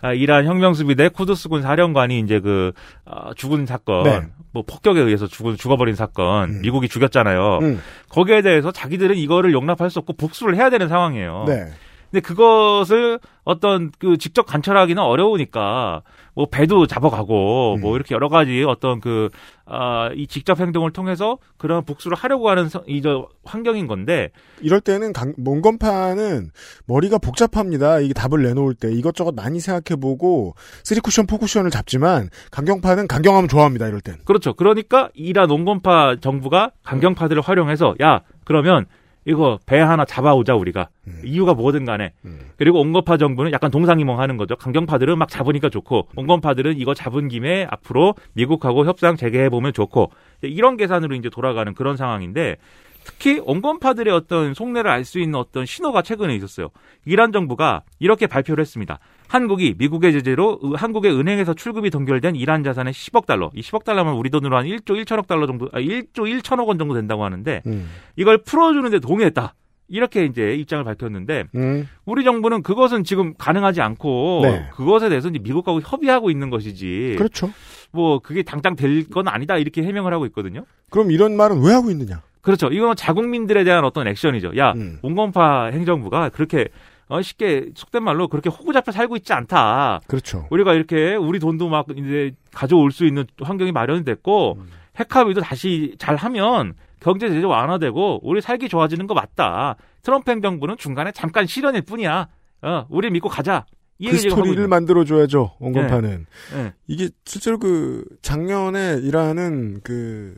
아, 0.02 0.14
이란 0.14 0.46
혁명수비대 0.46 1.10
쿠드스군 1.10 1.64
사령관이 1.64 2.20
이제 2.20 2.40
그 2.40 2.72
어, 3.06 3.34
죽은 3.34 3.66
사건, 3.66 4.04
네. 4.04 4.22
뭐 4.52 4.64
폭격에 4.64 5.02
의해서 5.02 5.26
죽은 5.26 5.58
죽어버린 5.58 5.96
사건, 5.96 6.50
음. 6.50 6.62
미국이 6.62 6.88
죽였잖아요. 6.88 7.60
음. 7.62 7.82
거기에 8.10 8.44
대해서 8.44 8.72
자기들은 8.72 9.16
이거를 9.16 9.54
용납할 9.54 9.90
수 9.90 9.98
없고 10.00 10.14
복수를 10.14 10.56
해야 10.56 10.70
되는 10.70 10.88
상황이에요. 10.88 11.46
네. 11.48 11.66
근데 12.12 12.22
그것을 12.22 13.20
어떤 13.44 13.92
그 14.00 14.18
직접 14.18 14.46
관철하기는 14.46 15.02
어려우니까 15.02 16.04
뭐 16.38 16.46
배도 16.46 16.86
잡아가고 16.86 17.78
음. 17.78 17.82
뭐 17.82 17.96
이렇게 17.96 18.14
여러 18.14 18.30
가지 18.30 18.64
어떤 18.64 19.00
그 19.00 19.30
아, 19.66 20.12
이 20.16 20.28
직접 20.28 20.60
행동을 20.60 20.92
통해서 20.92 21.40
그런 21.58 21.84
복수를 21.84 22.16
하려고 22.16 22.48
하는 22.52 22.70
이저 22.86 23.28
환경인 23.44 23.88
건데 23.88 24.30
이럴 24.62 24.80
때는 24.80 25.14
강, 25.14 25.34
온건파는 25.36 26.52
머리가 26.86 27.18
복잡합니다. 27.18 28.02
이게 28.02 28.14
답을 28.14 28.44
내놓을 28.44 28.76
때 28.76 28.94
이것저것 28.94 29.34
많이 29.34 29.60
생각해보고 29.60 30.54
쓰리 30.84 31.00
쿠션, 31.00 31.26
포 31.26 31.40
쿠션을 31.40 31.72
잡지만 31.72 32.30
강경파는 32.52 33.08
강경하면 33.08 33.50
좋아합니다. 33.50 33.88
이럴 33.88 34.00
땐. 34.02 34.18
그렇죠. 34.24 34.54
그러니까 34.54 35.10
이란 35.16 35.50
온건파 35.50 36.18
정부가 36.22 36.70
강경파들을 36.84 37.42
활용해서 37.42 37.96
야 38.00 38.22
그러면 38.44 38.86
이거 39.28 39.60
배 39.66 39.78
하나 39.78 40.06
잡아오자 40.06 40.56
우리가 40.56 40.88
음. 41.06 41.22
이유가 41.24 41.54
뭐든 41.54 41.84
간에 41.84 42.14
음. 42.24 42.40
그리고 42.56 42.80
온건파 42.80 43.18
정부는 43.18 43.52
약간 43.52 43.70
동상이몽하는 43.70 44.38
거죠 44.38 44.56
강경파들은 44.56 45.18
막 45.18 45.28
잡으니까 45.28 45.70
좋고 45.70 46.08
온건파들은 46.16 46.78
이거 46.78 46.94
잡은 46.94 47.28
김에 47.28 47.68
앞으로 47.70 48.16
미국하고 48.34 48.86
협상 48.86 49.18
재개해 49.18 49.50
보면 49.50 49.74
좋고 49.74 50.12
이런 50.44 50.78
계산으로 50.78 51.14
이제 51.16 51.30
돌아가는 51.30 51.74
그런 51.74 51.98
상황인데 51.98 52.56
특히 53.04 53.42
온건파들의 53.44 54.14
어떤 54.14 54.54
속내를 54.54 54.90
알 54.90 55.06
수 55.06 55.20
있는 55.20 55.40
어떤 55.40 55.66
신호가 55.66 56.02
최근에 56.02 56.36
있었어요. 56.36 56.70
이란 57.06 57.32
정부가 57.32 57.84
이렇게 58.00 58.28
발표를 58.28 58.62
했습니다. 58.62 59.00
한국이 59.28 59.76
미국의 59.78 60.14
제재로 60.14 60.60
한국의 60.76 61.12
은행에서 61.18 61.54
출금이 61.54 61.90
동결된 61.90 62.36
이란 62.36 62.64
자산의 62.64 62.94
10억 62.94 63.26
달러, 63.26 63.52
이 63.54 63.62
10억 63.62 63.84
달러면 63.84 64.16
우리 64.16 64.30
돈으로 64.30 64.58
한 64.58 64.66
1조 64.66 65.04
1천억 65.04 65.28
달러 65.28 65.46
정도, 65.48 65.70
아, 65.74 65.80
1조 65.80 66.14
1천억 66.42 66.68
원 66.68 66.78
정도 66.78 66.94
된다고 66.94 67.24
하는데 67.24 67.62
음. 67.66 67.90
이걸 68.16 68.38
풀어주는데 68.40 69.00
동의했다. 69.00 69.54
이렇게 69.90 70.26
이제 70.26 70.54
입장을 70.54 70.84
밝혔는데 70.84 71.46
음. 71.56 71.88
우리 72.06 72.26
정부는 72.26 72.62
그것은 72.62 73.06
지금 73.06 73.34
가능하지 73.38 73.80
않고 73.82 74.42
네. 74.44 74.66
그것에 74.74 75.08
대해서 75.08 75.30
이제 75.30 75.40
미국하고 75.40 75.80
협의하고 75.80 76.30
있는 76.30 76.50
것이지. 76.50 77.16
그렇죠. 77.18 77.52
뭐 77.92 78.20
그게 78.20 78.44
당장 78.44 78.76
될 78.76 79.06
건 79.10 79.30
아니다 79.30 79.58
이렇게 79.58 79.84
해명을 79.84 80.14
하고 80.14 80.26
있거든요. 80.26 80.66
그럼 80.90 81.12
이런 81.12 81.38
말은 81.38 81.62
왜 81.64 81.72
하고 81.72 81.90
있느냐? 81.92 82.22
그렇죠. 82.42 82.68
이건 82.68 82.96
자국민들에 82.98 83.64
대한 83.64 83.86
어떤 83.86 84.08
액션이죠. 84.08 84.58
야, 84.58 84.74
음. 84.76 85.00
온건파 85.04 85.68
행정부가 85.68 86.30
그렇게 86.30 86.68
어, 87.10 87.22
쉽게 87.22 87.72
속된 87.76 88.04
말로 88.04 88.28
그렇게 88.28 88.50
호구 88.50 88.74
잡혀 88.74 88.92
살고 88.92 89.16
있지 89.18 89.34
않다. 89.34 90.02
그렇죠. 90.08 90.48
우리가 90.50 90.74
이렇게 90.74 91.16
우리 91.16 91.40
돈도 91.40 91.70
막 91.70 91.88
이제 91.96 92.32
가져올 92.52 92.92
수 92.92 93.06
있는 93.06 93.26
환경이 93.42 93.72
마련됐고 93.72 94.58
음. 94.60 94.68
핵합의도 95.00 95.42
다시 95.42 95.96
잘 95.98 96.16
하면 96.16 96.74
경제 97.00 97.30
제재 97.30 97.46
완화되고 97.46 98.22
우리 98.24 98.42
살기 98.42 98.68
좋아지는 98.68 99.08
거 99.08 99.14
맞다. 99.14 99.76
트럼프 100.02 100.32
행정부는 100.32 100.78
중간에 100.78 101.12
잠깐 101.12 101.46
실현일 101.46 101.84
뿐이야. 101.84 102.28
어, 102.64 102.86
우리 102.90 103.10
믿고 103.10 103.30
가자. 103.30 103.66
그 104.04 104.16
스토리를 104.16 104.68
만들어줘야죠. 104.68 105.56
온건파는 105.60 106.28
네. 106.54 106.64
네. 106.64 106.74
이게 106.86 107.10
실제로 107.26 107.58
그 107.58 108.04
작년에 108.22 109.00
일하는 109.02 109.82
그 109.84 110.36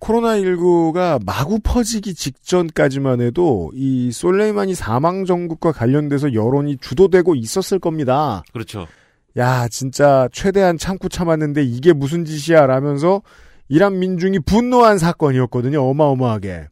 코로나19가 0.00 1.24
마구 1.24 1.60
퍼지기 1.62 2.14
직전까지만 2.14 3.20
해도 3.20 3.70
이 3.74 4.10
솔레이마니 4.12 4.74
사망 4.74 5.24
정국과 5.24 5.72
관련돼서 5.72 6.32
여론이 6.32 6.78
주도되고 6.78 7.34
있었을 7.34 7.78
겁니다. 7.78 8.42
그렇죠. 8.52 8.86
야, 9.36 9.68
진짜 9.68 10.28
최대한 10.32 10.78
참고 10.78 11.08
참았는데 11.08 11.62
이게 11.62 11.92
무슨 11.92 12.24
짓이야 12.24 12.66
라면서 12.66 13.22
이란 13.68 13.98
민중이 13.98 14.40
분노한 14.40 14.98
사건이었거든요. 14.98 15.82
어마어마하게. 15.82 16.68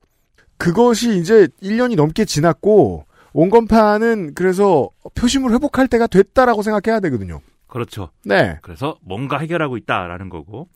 그것이 0.56 1.18
이제 1.18 1.46
1년이 1.62 1.94
넘게 1.94 2.24
지났고 2.24 3.04
온건파는 3.32 4.34
그래서 4.34 4.90
표심을 5.14 5.52
회복할 5.52 5.86
때가 5.86 6.08
됐다라고 6.08 6.62
생각해야 6.62 6.98
되거든요. 7.00 7.40
그렇죠. 7.68 8.10
네. 8.24 8.58
그래서 8.62 8.96
뭔가 9.02 9.38
해결하고 9.38 9.76
있다라는 9.76 10.28
거고 10.28 10.68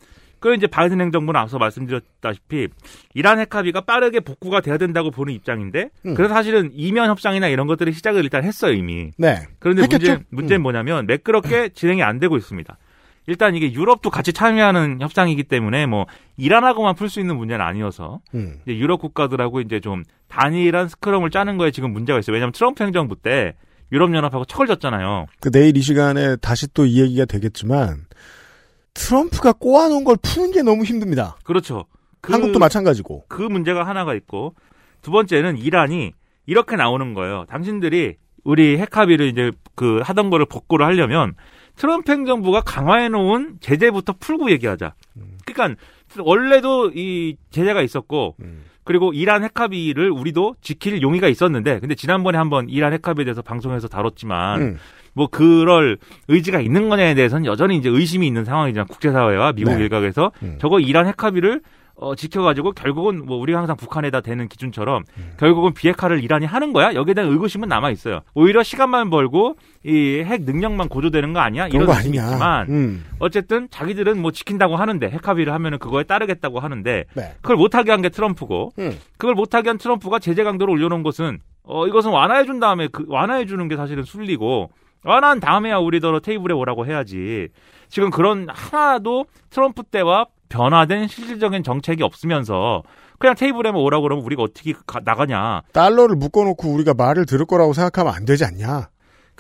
그 0.43 0.53
이제 0.55 0.67
바이든 0.67 1.01
행정부는 1.01 1.41
앞서 1.41 1.57
말씀드렸다시피 1.57 2.67
이란 3.15 3.39
핵합의가 3.39 3.83
빠르게 3.83 4.19
복구가 4.21 4.61
돼야 4.61 4.77
된다고 4.77 5.11
보는 5.13 5.33
입장인데 5.33 5.91
음. 6.05 6.15
그래서 6.15 6.35
사실은 6.35 6.71
이면 6.75 7.09
협상이나 7.09 7.47
이런 7.47 7.69
것들이 7.69 7.93
시작을 7.93 8.25
일단 8.25 8.43
했어요 8.43 8.73
이미. 8.73 9.13
네. 9.17 9.47
그런데 9.61 9.83
했겠죠? 9.85 10.07
문제 10.13 10.25
문제는 10.31 10.61
음. 10.61 10.63
뭐냐면 10.63 11.07
매끄럽게 11.07 11.71
진행이 11.75 12.03
안 12.03 12.19
되고 12.19 12.37
있습니다. 12.37 12.77
일단 13.29 13.55
이게 13.55 13.73
유럽도 13.73 14.11
같이 14.11 14.33
참여하는 14.33 15.01
협상이기 15.01 15.45
때문에 15.45 15.87
뭐 15.87 16.07
이란하고만 16.37 16.97
풀 16.97 17.09
수 17.09 17.21
있는 17.21 17.37
문제는 17.37 17.65
아니어서 17.65 18.19
음. 18.35 18.57
이제 18.65 18.77
유럽 18.77 19.01
국가들하고 19.01 19.61
이제 19.61 19.79
좀 19.79 20.03
단일한 20.29 20.89
스크럼을 20.89 21.31
짜는 21.31 21.57
거에 21.57 21.71
지금 21.71 21.93
문제가 21.93 22.19
있어요. 22.19 22.35
왜냐하면 22.35 22.51
트럼프 22.53 22.83
행정부 22.83 23.15
때 23.15 23.55
유럽연합하고 23.93 24.45
척을 24.47 24.67
졌잖아요. 24.67 25.27
그 25.41 25.53
내일 25.53 25.77
이 25.77 25.81
시간에 25.83 26.35
다시 26.37 26.67
또 26.75 26.85
이 26.85 27.01
얘기가 27.01 27.27
되겠지만 27.27 28.07
트럼프가 28.95 29.53
꼬아놓은 29.53 30.05
걸 30.05 30.17
푸는 30.23 30.53
게 30.53 30.63
너무 30.63 30.85
힘듭니다. 30.85 31.37
그렇죠. 31.45 31.87
그, 32.21 32.33
한국도 32.33 32.59
마찬가지고. 32.59 33.25
그 33.29 33.43
문제가 33.43 33.85
하나가 33.85 34.15
있고 34.15 34.55
두 35.01 35.11
번째는 35.11 35.59
이란이 35.59 36.13
이렇게 36.47 36.77
나오는 36.77 37.15
거예요. 37.15 37.45
당신들이 37.49 38.17
우리 38.45 38.79
핵합의를 38.79 39.27
이제 39.27 39.51
그 39.75 40.01
하던 40.03 40.31
거를 40.31 40.47
복구를 40.47 40.85
하려면 40.87 41.35
트럼프 41.77 42.13
행정부가 42.13 42.63
강화해 42.63 43.09
놓은 43.09 43.59
제재부터 43.61 44.15
풀고 44.19 44.51
얘기하자. 44.51 44.95
그러니까 45.45 45.81
원래도 46.19 46.91
이 46.95 47.37
제재가 47.51 47.83
있었고 47.83 48.37
그리고 48.85 49.13
이란 49.13 49.45
핵합의를 49.45 50.11
우리도 50.11 50.57
지킬 50.61 51.03
용의가 51.03 51.29
있었는데 51.29 51.81
근데 51.81 51.95
지난번에 51.95 52.37
한번 52.37 52.69
이란 52.69 52.93
핵합의에 52.93 53.25
대해서 53.25 53.43
방송에서 53.43 53.89
다뤘지만 53.89 54.61
음. 54.61 54.79
뭐 55.15 55.27
그럴 55.27 55.99
의지가 56.29 56.61
있는 56.61 56.89
거냐에 56.89 57.15
대해서는 57.15 57.45
여전히 57.47 57.77
이제 57.77 57.89
의심이 57.89 58.27
있는 58.27 58.45
상황이잖아 58.45 58.87
국제사회와 58.87 59.53
미국 59.53 59.75
네. 59.75 59.81
일각에서 59.83 60.33
음. 60.43 60.57
저거 60.61 60.81
이란 60.81 61.07
핵합의를 61.07 61.61
어, 61.95 62.17
지켜가지고 62.17 62.73
결국은 62.73 63.25
뭐 63.27 63.37
우리가 63.37 63.59
항상 63.61 63.77
북한에다 63.77 64.23
대는 64.23 64.49
기준처럼 64.49 65.05
음. 65.19 65.33
결국은 65.39 65.73
비핵화를 65.75 66.25
이란이 66.25 66.47
하는 66.47 66.73
거야? 66.73 66.95
여기에 66.95 67.15
대한 67.15 67.31
의구심은 67.31 67.69
남아 67.69 67.91
있어요. 67.91 68.21
오히려 68.35 68.63
시간만 68.65 69.09
벌고 69.11 69.57
이 69.85 70.23
핵 70.27 70.43
능력만 70.43 70.89
고조되는 70.89 71.33
거 71.33 71.41
아니야? 71.41 71.69
이런 71.69 71.83
의심이 71.99 72.17
있지만 72.33 72.69
음. 72.71 73.05
어쨌든 73.21 73.69
자기들은 73.71 74.21
뭐 74.21 74.33
지킨다고 74.33 74.77
하는데 74.77 75.07
핵 75.09 75.29
합의를 75.29 75.53
하면은 75.53 75.79
그거에 75.79 76.03
따르겠다고 76.05 76.59
하는데 76.61 77.05
네. 77.15 77.35
그걸 77.43 77.57
못하게 77.57 77.91
한 77.93 78.01
게 78.03 78.09
트럼프고 78.09 78.73
음. 78.81 78.99
그걸 79.19 79.35
못하게 79.37 79.69
한 79.69 79.79
트럼프가 79.79 80.19
제재 80.19 80.43
강도를 80.43 80.73
올려놓은 80.73 81.03
것은 81.05 81.39
어 81.63 81.87
이것은 81.87 82.11
완화해 82.11 82.47
준 82.47 82.59
다음에 82.59 82.89
그 82.91 83.05
완화해 83.07 83.45
주는 83.47 83.69
게 83.69 83.77
사실은 83.77 84.03
순리고 84.03 84.71
완화한 85.05 85.41
다음에야 85.41 85.79
우리더러 85.79 86.21
테이블에 86.21 86.55
오라고 86.55 86.87
해야지. 86.87 87.49
지금 87.89 88.11
그런 88.11 88.47
하나도 88.49 89.27
트럼프 89.51 89.83
때와 89.83 90.27
변화된 90.49 91.09
실질적인 91.09 91.63
정책이 91.63 92.03
없으면서 92.03 92.83
그냥 93.19 93.35
테이블에만 93.37 93.81
오라고 93.81 94.03
그러면 94.03 94.25
우리가 94.25 94.43
어떻게 94.43 94.73
가, 94.87 95.01
나가냐. 95.05 95.63
달러를 95.73 96.17
묶어놓고 96.17 96.69
우리가 96.69 96.95
말을 96.95 97.27
들을 97.27 97.47
거라고 97.47 97.73
생각하면 97.73 98.15
안 98.15 98.25
되지 98.25 98.45
않냐. 98.45 98.89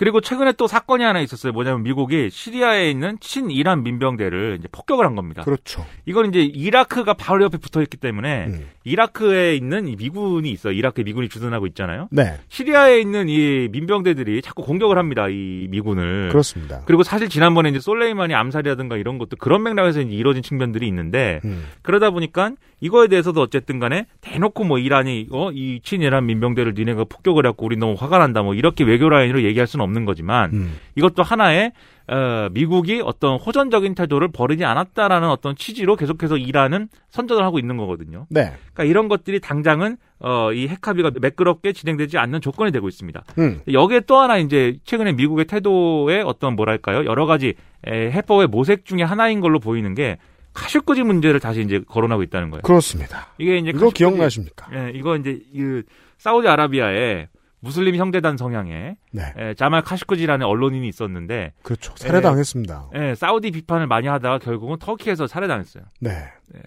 그리고 0.02 0.20
최근에 0.20 0.54
또 0.54 0.66
사건이 0.66 1.04
하나 1.04 1.20
있었어요. 1.20 1.52
뭐냐면 1.52 1.84
미국이 1.84 2.28
시리아에 2.28 2.90
있는 2.90 3.18
친이란 3.20 3.84
민병대를 3.84 4.56
이제 4.58 4.66
폭격을 4.72 5.06
한 5.06 5.14
겁니다. 5.14 5.44
그렇죠. 5.44 5.86
이건 6.06 6.26
이제 6.28 6.42
이라크가 6.42 7.14
바로 7.14 7.44
옆에 7.44 7.56
붙어 7.58 7.80
있기 7.82 7.98
때문에 7.98 8.46
음. 8.46 8.66
이라크에 8.82 9.54
있는 9.54 9.86
이 9.86 9.94
미군이 9.94 10.50
있어요. 10.50 10.72
이라크에 10.72 11.04
미군이 11.04 11.28
주둔하고 11.28 11.68
있잖아요. 11.68 12.08
네. 12.10 12.36
시리아에 12.48 12.98
있는 12.98 13.28
이 13.28 13.68
민병대들이 13.70 14.42
자꾸 14.42 14.64
공격을 14.64 14.98
합니다. 14.98 15.28
이 15.28 15.68
미군을. 15.70 16.30
그렇습니다. 16.30 16.82
그리고 16.86 17.04
사실 17.04 17.28
지난번에 17.28 17.68
이제 17.68 17.78
솔레이만이 17.78 18.34
암살이라든가 18.34 18.96
이런 18.96 19.18
것도 19.18 19.36
그런 19.36 19.62
맥락에서 19.62 20.00
이루어진 20.00 20.42
측면들이 20.42 20.88
있는데 20.88 21.38
음. 21.44 21.64
그러다 21.82 22.10
보니까 22.10 22.50
이거에 22.80 23.06
대해서도 23.06 23.40
어쨌든 23.40 23.78
간에 23.78 24.06
대놓고 24.20 24.64
뭐 24.64 24.80
이란이 24.80 25.28
어 25.30 25.52
이 25.52 25.80
친이란 25.84 26.26
민병대를 26.26 26.72
니네가 26.76 27.04
폭격을 27.04 27.46
했고 27.46 27.66
우리 27.66 27.76
너무 27.76 27.94
화가 27.96 28.18
난다 28.18 28.42
뭐 28.42 28.54
이렇게 28.54 28.84
외교 28.84 29.08
라인으로 29.08 29.42
얘기할 29.44 29.66
수는 29.66 29.84
없는 29.84 29.91
거지만 30.04 30.52
음. 30.52 30.78
이것도 30.96 31.22
하나의 31.22 31.72
어, 32.08 32.48
미국이 32.50 33.00
어떤 33.04 33.38
호전적인 33.38 33.94
태도를 33.94 34.28
버리지 34.32 34.64
않았다라는 34.64 35.28
어떤 35.28 35.54
취지로 35.54 35.96
계속해서 35.96 36.36
이란은 36.36 36.88
선전을 37.10 37.44
하고 37.44 37.58
있는 37.58 37.76
거거든요. 37.76 38.26
네. 38.28 38.52
그러니까 38.74 38.84
이런 38.84 39.08
것들이 39.08 39.40
당장은 39.40 39.96
어, 40.18 40.52
이 40.52 40.68
핵합의가 40.68 41.12
매끄럽게 41.20 41.72
진행되지 41.72 42.18
않는 42.18 42.40
조건이 42.40 42.72
되고 42.72 42.88
있습니다. 42.88 43.22
음. 43.38 43.60
여기에 43.70 44.00
또 44.00 44.18
하나 44.18 44.38
이제 44.38 44.78
최근에 44.84 45.12
미국의 45.12 45.46
태도에 45.46 46.22
어떤 46.22 46.56
뭐랄까요 46.56 47.04
여러 47.04 47.26
가지 47.26 47.54
에, 47.86 48.10
해법의 48.10 48.48
모색 48.48 48.84
중에 48.84 49.02
하나인 49.02 49.40
걸로 49.40 49.58
보이는 49.58 49.94
게 49.94 50.18
카슈크지 50.54 51.02
문제를 51.02 51.40
다시 51.40 51.62
이제 51.62 51.80
거론하고 51.86 52.22
있다는 52.24 52.50
거예요. 52.50 52.62
그렇습니다. 52.62 53.28
이게 53.38 53.56
이제 53.58 53.70
이거 53.70 53.78
카슈크지, 53.78 53.98
기억나십니까? 53.98 54.68
예, 54.74 54.92
이거 54.94 55.16
이제 55.16 55.40
그 55.54 55.82
사우디아라비아에 56.18 57.28
무슬림 57.62 57.94
형제단 57.94 58.36
성향의 58.36 58.96
네. 59.12 59.22
에, 59.36 59.54
자말 59.54 59.82
카슈크지라는 59.82 60.44
언론인이 60.44 60.86
있었는데 60.88 61.52
그렇죠 61.62 61.94
살해당했습니다. 61.96 62.90
에, 62.94 63.10
에, 63.10 63.14
사우디 63.14 63.52
비판을 63.52 63.86
많이 63.86 64.08
하다가 64.08 64.38
결국은 64.38 64.76
터키에서 64.78 65.26
살해당했어요. 65.28 65.84
네. 66.00 66.10
네. 66.52 66.60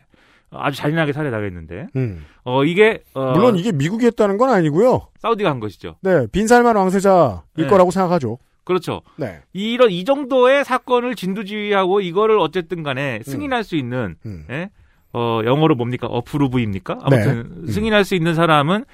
아주 0.52 0.78
잔인하게 0.78 1.12
살해당했는데 1.12 1.88
음. 1.98 2.26
어 2.44 2.64
이게 2.64 3.04
어, 3.14 3.34
물론 3.34 3.58
이게 3.58 3.74
미국이 3.74 4.06
했다는 4.06 4.38
건 4.38 4.50
아니고요. 4.52 5.08
사우디가 5.20 5.50
한 5.50 5.60
것이죠. 5.60 5.98
네, 6.02 6.28
빈살만 6.32 6.78
왕세자일 6.78 7.40
네. 7.58 7.68
거라고 7.68 7.92
생각하죠. 7.92 8.38
그렇죠. 8.64 9.02
네. 9.18 9.42
이런 9.52 9.92
이 9.92 10.06
정도의 10.06 10.64
사건을 10.64 11.16
진두지휘하고 11.16 12.00
이거를 12.00 12.40
어쨌든 12.40 12.84
간에 12.84 13.20
승인할 13.24 13.60
음. 13.60 13.64
수 13.64 13.76
있는 13.76 14.16
음. 14.26 14.46
예? 14.50 14.70
어 15.14 15.42
영어로 15.44 15.76
뭡니까? 15.76 16.08
어프루브입니까? 16.08 17.00
아무튼 17.02 17.50
네. 17.50 17.56
음. 17.62 17.68
승인할 17.68 18.06
수 18.06 18.16
있는 18.16 18.34
사람은 18.34 18.86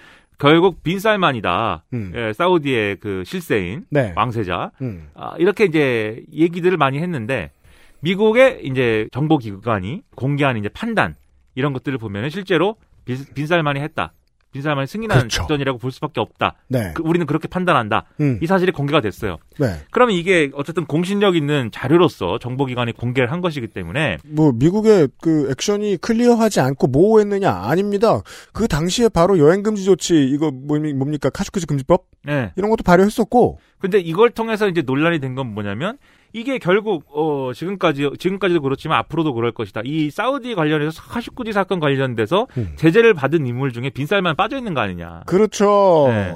결국 0.41 0.81
빈살만이다. 0.81 1.83
음. 1.93 2.13
예, 2.15 2.33
사우디의 2.33 2.95
그 2.95 3.23
실세인 3.25 3.85
네. 3.91 4.11
왕세자. 4.15 4.71
음. 4.81 5.07
아, 5.13 5.35
이렇게 5.37 5.65
이제 5.65 6.23
얘기들을 6.33 6.77
많이 6.77 6.97
했는데 6.97 7.51
미국의 7.99 8.61
이제 8.63 9.07
정보기관이 9.11 10.01
공개한 10.15 10.57
이제 10.57 10.67
판단 10.67 11.13
이런 11.53 11.73
것들을 11.73 11.99
보면 11.99 12.31
실제로 12.31 12.75
빈, 13.05 13.17
빈살만이 13.35 13.79
했다. 13.81 14.13
빈살만이 14.51 14.87
승인한 14.87 15.17
그렇죠. 15.17 15.41
작전이라고 15.41 15.77
볼 15.79 15.91
수밖에 15.91 16.19
없다. 16.19 16.55
네. 16.67 16.91
그, 16.93 17.03
우리는 17.05 17.25
그렇게 17.25 17.47
판단한다. 17.47 18.05
음. 18.19 18.39
이 18.41 18.47
사실이 18.47 18.71
공개가 18.71 19.01
됐어요. 19.01 19.37
네. 19.59 19.75
그러면 19.91 20.15
이게 20.15 20.51
어쨌든 20.53 20.85
공신력 20.85 21.35
있는 21.35 21.71
자료로서 21.71 22.39
정보기관이 22.39 22.93
공개를 22.93 23.31
한 23.31 23.41
것이기 23.41 23.67
때문에 23.67 24.17
뭐 24.25 24.51
미국의 24.53 25.09
그 25.21 25.49
액션이 25.51 25.97
클리어하지 25.97 26.59
않고 26.59 26.87
모호했느냐 26.87 27.49
아닙니다. 27.49 28.21
그 28.53 28.67
당시에 28.67 29.09
바로 29.09 29.39
여행 29.39 29.63
금지 29.63 29.83
조치 29.85 30.23
이거 30.25 30.51
뭡니까 30.51 31.29
카슈크지 31.29 31.65
금지법 31.65 32.05
네. 32.25 32.51
이런 32.55 32.69
것도 32.69 32.83
발효했었고. 32.83 33.59
근데 33.79 33.99
이걸 33.99 34.29
통해서 34.29 34.67
이제 34.67 34.81
논란이 34.83 35.19
된 35.19 35.31
건 35.35 35.53
뭐냐면 35.53 35.97
이게 36.33 36.57
결국 36.57 37.05
어 37.09 37.51
지금까지 37.53 38.09
지금까지도 38.17 38.61
그렇지만 38.61 38.97
앞으로도 38.99 39.33
그럴 39.33 39.51
것이다. 39.51 39.81
이 39.83 40.09
사우디 40.09 40.55
관련해서 40.55 41.01
카슈쿠지 41.01 41.51
사건 41.51 41.79
관련돼서 41.79 42.47
음. 42.57 42.73
제재를 42.75 43.13
받은 43.13 43.45
인물 43.45 43.73
중에 43.73 43.89
빈살만 43.89 44.35
빠져 44.35 44.57
있는 44.57 44.73
거 44.73 44.81
아니냐. 44.81 45.23
그렇죠. 45.25 46.05
네. 46.09 46.33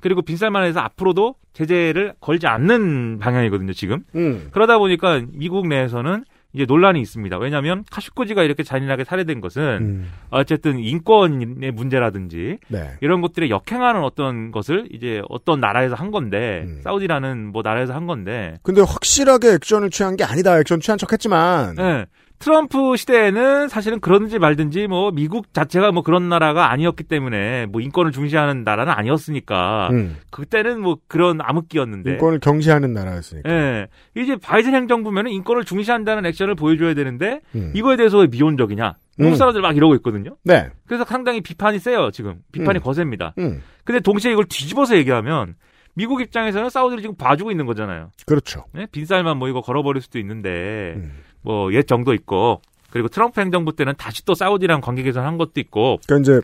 그리고 0.00 0.22
빈살만에서 0.22 0.80
앞으로도 0.80 1.34
제재를 1.52 2.14
걸지 2.20 2.46
않는 2.46 3.18
방향이거든요, 3.18 3.72
지금. 3.72 4.04
음. 4.14 4.48
그러다 4.52 4.78
보니까 4.78 5.22
미국 5.32 5.68
내에서는 5.68 6.24
이제 6.56 6.64
논란이 6.66 7.00
있습니다. 7.02 7.36
왜냐하면 7.36 7.84
카슈코지가 7.90 8.42
이렇게 8.42 8.62
잔인하게 8.62 9.04
살해된 9.04 9.42
것은 9.42 9.62
음. 9.62 10.12
어쨌든 10.30 10.78
인권의 10.78 11.70
문제라든지 11.70 12.56
네. 12.68 12.92
이런 13.02 13.20
것들에 13.20 13.50
역행하는 13.50 14.02
어떤 14.02 14.50
것을 14.50 14.88
이제 14.90 15.20
어떤 15.28 15.60
나라에서 15.60 15.94
한 15.94 16.10
건데 16.10 16.64
음. 16.66 16.80
사우디라는 16.82 17.52
뭐 17.52 17.60
나라에서 17.62 17.92
한 17.92 18.06
건데. 18.06 18.54
근데 18.62 18.80
확실하게 18.80 19.52
액션을 19.54 19.90
취한 19.90 20.16
게 20.16 20.24
아니다. 20.24 20.58
액션 20.58 20.80
취한 20.80 20.96
척했지만. 20.96 21.74
네. 21.76 22.06
트럼프 22.38 22.96
시대에는 22.96 23.68
사실은 23.68 24.00
그런지 24.00 24.38
말든지 24.38 24.86
뭐 24.86 25.10
미국 25.10 25.52
자체가 25.54 25.92
뭐 25.92 26.02
그런 26.02 26.28
나라가 26.28 26.70
아니었기 26.70 27.04
때문에 27.04 27.66
뭐 27.66 27.80
인권을 27.80 28.12
중시하는 28.12 28.62
나라는 28.64 28.92
아니었으니까 28.92 29.88
음. 29.92 30.16
그때는 30.30 30.80
뭐 30.80 30.98
그런 31.08 31.40
암흑기였는데 31.40 32.12
인권을 32.12 32.40
경시하는 32.40 32.92
나라였으니까. 32.92 33.50
예. 33.50 33.86
이제 34.14 34.36
바이든 34.36 34.74
행정부면은 34.74 35.30
인권을 35.30 35.64
중시한다는 35.64 36.26
액션을 36.26 36.54
보여줘야 36.54 36.94
되는데 36.94 37.40
음. 37.54 37.72
이거에 37.74 37.96
대해서 37.96 38.18
왜 38.18 38.26
미온적이냐? 38.26 38.96
한국 39.18 39.32
음. 39.32 39.34
사람들 39.34 39.62
막 39.62 39.76
이러고 39.76 39.94
있거든요. 39.96 40.36
네. 40.44 40.68
그래서 40.86 41.04
상당히 41.04 41.40
비판이 41.40 41.78
세요 41.78 42.10
지금 42.10 42.40
비판이 42.52 42.80
음. 42.80 42.82
거셉니다. 42.82 43.34
음. 43.38 43.62
근데 43.84 44.00
동시에 44.00 44.32
이걸 44.32 44.44
뒤집어서 44.44 44.96
얘기하면 44.96 45.54
미국 45.94 46.20
입장에서는 46.20 46.68
사우디를 46.68 47.00
지금 47.00 47.16
봐주고 47.16 47.50
있는 47.50 47.64
거잖아요. 47.64 48.10
그렇죠. 48.26 48.66
네? 48.72 48.86
빈살만 48.92 49.38
뭐 49.38 49.48
이거 49.48 49.62
걸어버릴 49.62 50.02
수도 50.02 50.18
있는데 50.18 50.94
음. 50.96 51.12
뭐 51.46 51.72
옛 51.72 51.86
정도 51.86 52.12
있고 52.12 52.60
그리고 52.90 53.08
트럼프 53.08 53.40
행정부 53.40 53.74
때는 53.74 53.94
다시 53.96 54.24
또 54.24 54.34
사우디랑 54.34 54.80
관계 54.80 55.02
개선한 55.02 55.38
것도 55.38 55.52
있고. 55.56 55.98
그러니까 56.06 56.34
이제 56.34 56.40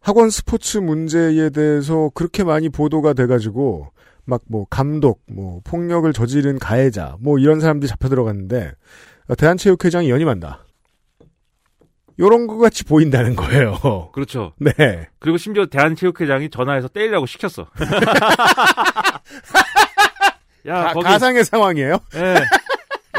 학원 0.00 0.30
스포츠 0.30 0.78
문제에 0.78 1.50
대해서 1.50 2.10
그렇게 2.14 2.44
많이 2.44 2.68
보도가 2.68 3.12
돼가지고 3.14 3.88
막 4.24 4.42
뭐 4.48 4.66
감독, 4.68 5.22
뭐 5.26 5.60
폭력을 5.64 6.10
저지른 6.12 6.58
가해자, 6.58 7.16
뭐 7.20 7.38
이런 7.38 7.60
사람들이 7.60 7.88
잡혀 7.88 8.08
들어갔는데 8.08 8.72
대한체육회장이 9.38 10.10
연임한다. 10.10 10.64
요런 12.18 12.46
것 12.48 12.58
같이 12.58 12.84
보인다는 12.84 13.36
거예요. 13.36 13.78
그렇죠. 14.12 14.52
네. 14.58 14.72
그리고 15.18 15.38
심지어 15.38 15.66
대한체육회장이 15.66 16.50
전화해서 16.50 16.88
때리라고 16.88 17.26
시켰어. 17.26 17.68
야, 20.66 20.82
가, 20.82 20.92
거기, 20.92 21.04
가상의 21.04 21.44
상황이에요? 21.44 21.98
예. 22.16 22.34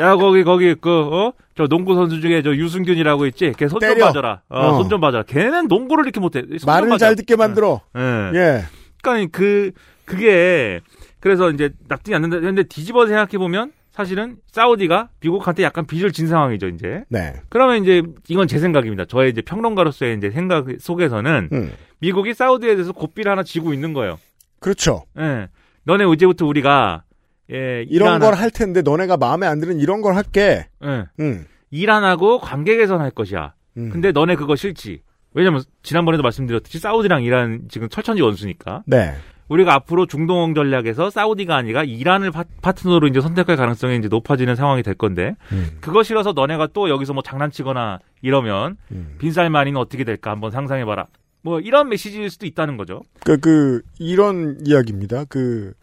야, 0.01 0.15
거기, 0.15 0.43
거기, 0.43 0.75
그, 0.75 0.89
어? 1.11 1.33
저 1.55 1.67
농구 1.67 1.95
선수 1.95 2.21
중에 2.21 2.41
저 2.41 2.55
유승균이라고 2.55 3.25
있지? 3.27 3.53
걔 3.57 3.67
손좀 3.67 3.97
봐줘라. 3.99 4.41
어, 4.49 4.59
어. 4.59 4.77
손 4.77 4.89
좀 4.89 5.01
봐줘라. 5.01 5.23
걔는 5.23 5.67
농구를 5.67 6.05
이렇게 6.05 6.19
못해. 6.19 6.43
말을 6.65 6.97
잘 6.97 7.15
듣게 7.15 7.35
만들어. 7.35 7.81
예. 7.97 8.31
예. 8.33 8.63
그러니까 9.01 9.37
그, 9.37 9.71
그게, 10.05 10.79
그래서 11.19 11.49
이제 11.51 11.69
납득이 11.87 12.15
안 12.15 12.21
된다. 12.21 12.39
근데 12.39 12.63
뒤집어 12.63 13.05
생각해 13.07 13.37
보면 13.37 13.71
사실은 13.91 14.37
사우디가 14.51 15.09
미국한테 15.19 15.63
약간 15.63 15.85
빚을 15.85 16.13
진 16.13 16.27
상황이죠, 16.27 16.67
이제. 16.69 17.03
네. 17.09 17.33
그러면 17.49 17.83
이제 17.83 18.01
이건 18.29 18.47
제 18.47 18.57
생각입니다. 18.57 19.03
저의 19.05 19.29
이제 19.31 19.41
평론가로서의 19.41 20.15
이제 20.15 20.29
생각 20.31 20.65
속에서는 20.79 21.49
음. 21.51 21.71
미국이 21.99 22.33
사우디에 22.33 22.75
대해서 22.75 22.93
고삐를 22.93 23.29
하나 23.29 23.43
지고 23.43 23.73
있는 23.73 23.91
거예요. 23.93 24.17
그렇죠. 24.61 25.03
예. 25.19 25.49
너네 25.83 26.05
이제부터 26.13 26.45
우리가 26.45 27.03
예, 27.51 27.83
이런 27.89 28.19
걸 28.19 28.33
할 28.35 28.51
텐데 28.51 28.81
너네가 28.81 29.17
마음에 29.17 29.47
안 29.47 29.59
드는 29.59 29.79
이런 29.79 30.01
걸 30.01 30.15
할게. 30.15 30.67
예. 30.83 31.05
음. 31.19 31.45
이란하고 31.71 32.39
관계 32.39 32.75
개선할 32.77 33.11
것이야. 33.11 33.53
음. 33.77 33.89
근데 33.91 34.11
너네 34.11 34.35
그거 34.35 34.55
싫지. 34.55 35.01
왜냐면 35.33 35.61
지난번에도 35.83 36.23
말씀드렸듯이 36.23 36.79
사우디랑 36.79 37.23
이란 37.23 37.61
지금 37.69 37.89
철천지 37.89 38.21
원수니까. 38.21 38.83
네. 38.85 39.13
우리가 39.47 39.73
앞으로 39.73 40.05
중동 40.05 40.53
전략에서 40.53 41.09
사우디가 41.09 41.55
아니라 41.55 41.83
이란을 41.83 42.31
파, 42.31 42.71
트너로 42.71 43.07
이제 43.07 43.19
선택할 43.19 43.55
가능성이 43.57 43.97
이제 43.97 44.07
높아지는 44.07 44.55
상황이 44.55 44.83
될 44.83 44.93
건데 44.93 45.35
음. 45.51 45.77
그거 45.81 46.03
싫어서 46.03 46.33
너네가 46.33 46.67
또 46.73 46.87
여기서 46.89 47.13
뭐 47.13 47.23
장난치거나 47.23 47.99
이러면 48.21 48.77
음. 48.91 49.15
빈살만이는 49.17 49.79
어떻게 49.79 50.03
될까 50.03 50.29
한번 50.31 50.51
상상해 50.51 50.85
봐라. 50.85 51.07
뭐 51.41 51.59
이런 51.59 51.89
메시지일 51.89 52.29
수도 52.29 52.45
있다는 52.45 52.77
거죠. 52.77 53.01
그, 53.23 53.37
그 53.39 53.81
이런 53.97 54.57
이야기입니다. 54.65 55.23
그 55.29 55.73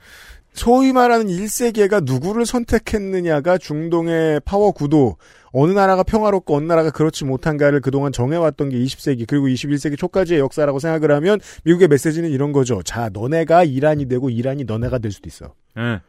소위 0.56 0.92
말하는 0.92 1.26
1세계가 1.26 2.04
누구를 2.04 2.46
선택했느냐가 2.46 3.58
중동의 3.58 4.40
파워 4.44 4.72
구도, 4.72 5.16
어느 5.52 5.72
나라가 5.72 6.02
평화롭고 6.02 6.56
어느 6.56 6.64
나라가 6.64 6.90
그렇지 6.90 7.26
못한가를 7.26 7.80
그동안 7.80 8.10
정해왔던 8.10 8.70
게 8.70 8.78
20세기 8.78 9.26
그리고 9.28 9.48
21세기 9.48 9.98
초까지의 9.98 10.40
역사라고 10.40 10.78
생각을 10.78 11.14
하면 11.16 11.40
미국의 11.64 11.88
메시지는 11.88 12.30
이런 12.30 12.52
거죠. 12.52 12.82
자, 12.82 13.10
너네가 13.12 13.64
이란이 13.64 14.08
되고 14.08 14.30
이란이 14.30 14.64
너네가 14.64 14.98
될 14.98 15.12
수도 15.12 15.28
있어. 15.28 15.54
네. 15.76 16.00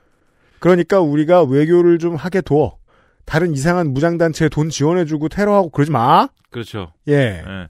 그러니까 0.59 1.01
우리가 1.01 1.43
외교를 1.43 1.99
좀 1.99 2.15
하게 2.15 2.41
둬. 2.41 2.77
다른 3.25 3.51
이상한 3.51 3.93
무장단체에 3.93 4.47
돈 4.47 4.69
지원해주고 4.69 5.27
테러하고 5.27 5.69
그러지 5.69 5.91
마. 5.91 6.29
그렇죠. 6.49 6.93
예. 7.07 7.17
네. 7.17 7.67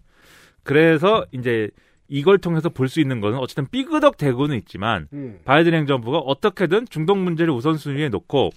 그래서 0.63 1.25
이제 1.31 1.69
이걸 2.09 2.37
통해서 2.37 2.69
볼 2.69 2.87
수 2.87 2.99
있는 3.01 3.19
것은 3.21 3.37
어쨌든 3.37 3.67
삐그덕 3.69 4.17
대고는 4.17 4.55
있지만 4.59 5.07
음. 5.13 5.39
바이든 5.45 5.73
행정부가 5.73 6.19
어떻게든 6.19 6.87
중동 6.89 7.23
문제를 7.23 7.53
우선순위에 7.53 8.09
놓고 8.09 8.51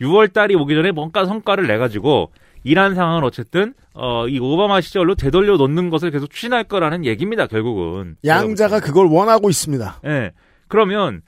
6월 0.00 0.32
달이 0.32 0.54
오기 0.54 0.74
전에 0.74 0.92
뭔가 0.92 1.24
성과를 1.24 1.66
내 1.66 1.78
가지고 1.78 2.30
이란 2.64 2.94
상황을 2.94 3.24
어쨌든 3.24 3.74
어, 3.94 4.28
이 4.28 4.38
오바마 4.38 4.80
시절로 4.80 5.14
되돌려 5.16 5.56
놓는 5.56 5.90
것을 5.90 6.10
계속 6.12 6.30
추진할 6.30 6.64
거라는 6.64 7.04
얘기입니다. 7.04 7.46
결국은 7.48 8.16
양자가 8.24 8.78
그걸 8.80 9.06
원하고 9.06 9.50
있습니다. 9.50 10.00
예. 10.04 10.08
네. 10.08 10.30
그러면 10.68 11.22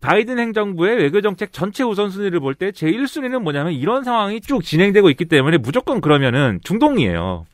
바이든 0.00 0.38
행정부의 0.38 0.96
외교 0.98 1.20
정책 1.20 1.52
전체 1.52 1.82
우선순위를 1.82 2.38
볼 2.40 2.54
때 2.54 2.70
제 2.70 2.86
1순위는 2.90 3.40
뭐냐면 3.40 3.72
이런 3.72 4.04
상황이 4.04 4.40
쭉 4.40 4.62
진행되고 4.62 5.10
있기 5.10 5.24
때문에 5.24 5.58
무조건 5.58 6.00
그러면은 6.00 6.60
중동이에요. 6.62 7.44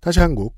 다시 0.00 0.20
한국. 0.20 0.54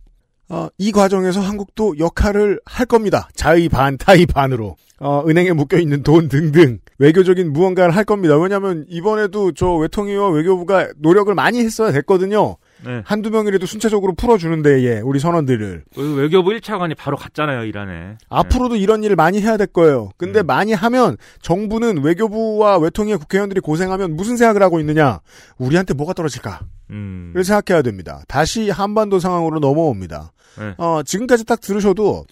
어, 0.48 0.68
이 0.78 0.92
과정에서 0.92 1.40
한국도 1.40 1.98
역할을 1.98 2.60
할 2.64 2.86
겁니다. 2.86 3.28
자의 3.34 3.68
반, 3.68 3.98
타의 3.98 4.26
반으로. 4.26 4.76
어, 4.98 5.24
은행에 5.26 5.52
묶여 5.52 5.78
있는 5.78 6.02
돈 6.02 6.28
등등 6.28 6.78
외교적인 6.98 7.52
무언가를 7.52 7.94
할 7.94 8.04
겁니다. 8.04 8.38
왜냐하면 8.38 8.86
이번에도 8.88 9.52
저 9.52 9.74
외통위와 9.74 10.30
외교부가 10.30 10.88
노력을 10.96 11.32
많이 11.34 11.60
했어야 11.60 11.92
됐거든요. 11.92 12.56
네. 12.84 13.02
한두 13.04 13.30
명이라도 13.30 13.66
순차적으로 13.66 14.14
풀어주는데, 14.14 14.84
예, 14.84 15.00
우리 15.00 15.18
선원들을. 15.18 15.84
외교부 15.96 16.50
1차관이 16.50 16.96
바로 16.96 17.16
갔잖아요, 17.16 17.64
이란에. 17.64 18.18
앞으로도 18.28 18.74
네. 18.74 18.80
이런 18.80 19.02
일을 19.02 19.16
많이 19.16 19.40
해야 19.40 19.56
될 19.56 19.66
거예요. 19.66 20.10
근데 20.16 20.40
음. 20.40 20.46
많이 20.46 20.72
하면 20.72 21.16
정부는 21.40 22.02
외교부와 22.02 22.78
외통위의 22.78 23.18
국회의원들이 23.18 23.60
고생하면 23.60 24.16
무슨 24.16 24.36
생각을 24.36 24.62
하고 24.62 24.78
있느냐? 24.80 25.20
우리한테 25.58 25.94
뭐가 25.94 26.12
떨어질까? 26.12 26.60
음. 26.90 27.32
를 27.34 27.44
생각해야 27.44 27.82
됩니다. 27.82 28.22
다시 28.28 28.70
한반도 28.70 29.18
상황으로 29.18 29.58
넘어옵니다. 29.58 30.32
네. 30.58 30.74
어, 30.78 31.02
지금까지 31.02 31.44
딱 31.44 31.60
들으셔도 31.60 32.24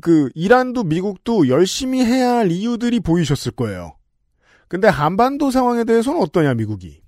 그 0.00 0.30
이란도 0.34 0.84
미국도 0.84 1.48
열심히 1.48 2.04
해야 2.04 2.36
할 2.36 2.50
이유들이 2.50 3.00
보이셨을 3.00 3.52
거예요. 3.52 3.96
근데 4.68 4.88
한반도 4.88 5.50
상황에 5.50 5.84
대해서는 5.84 6.20
어떠냐 6.20 6.54
미국이? 6.54 7.02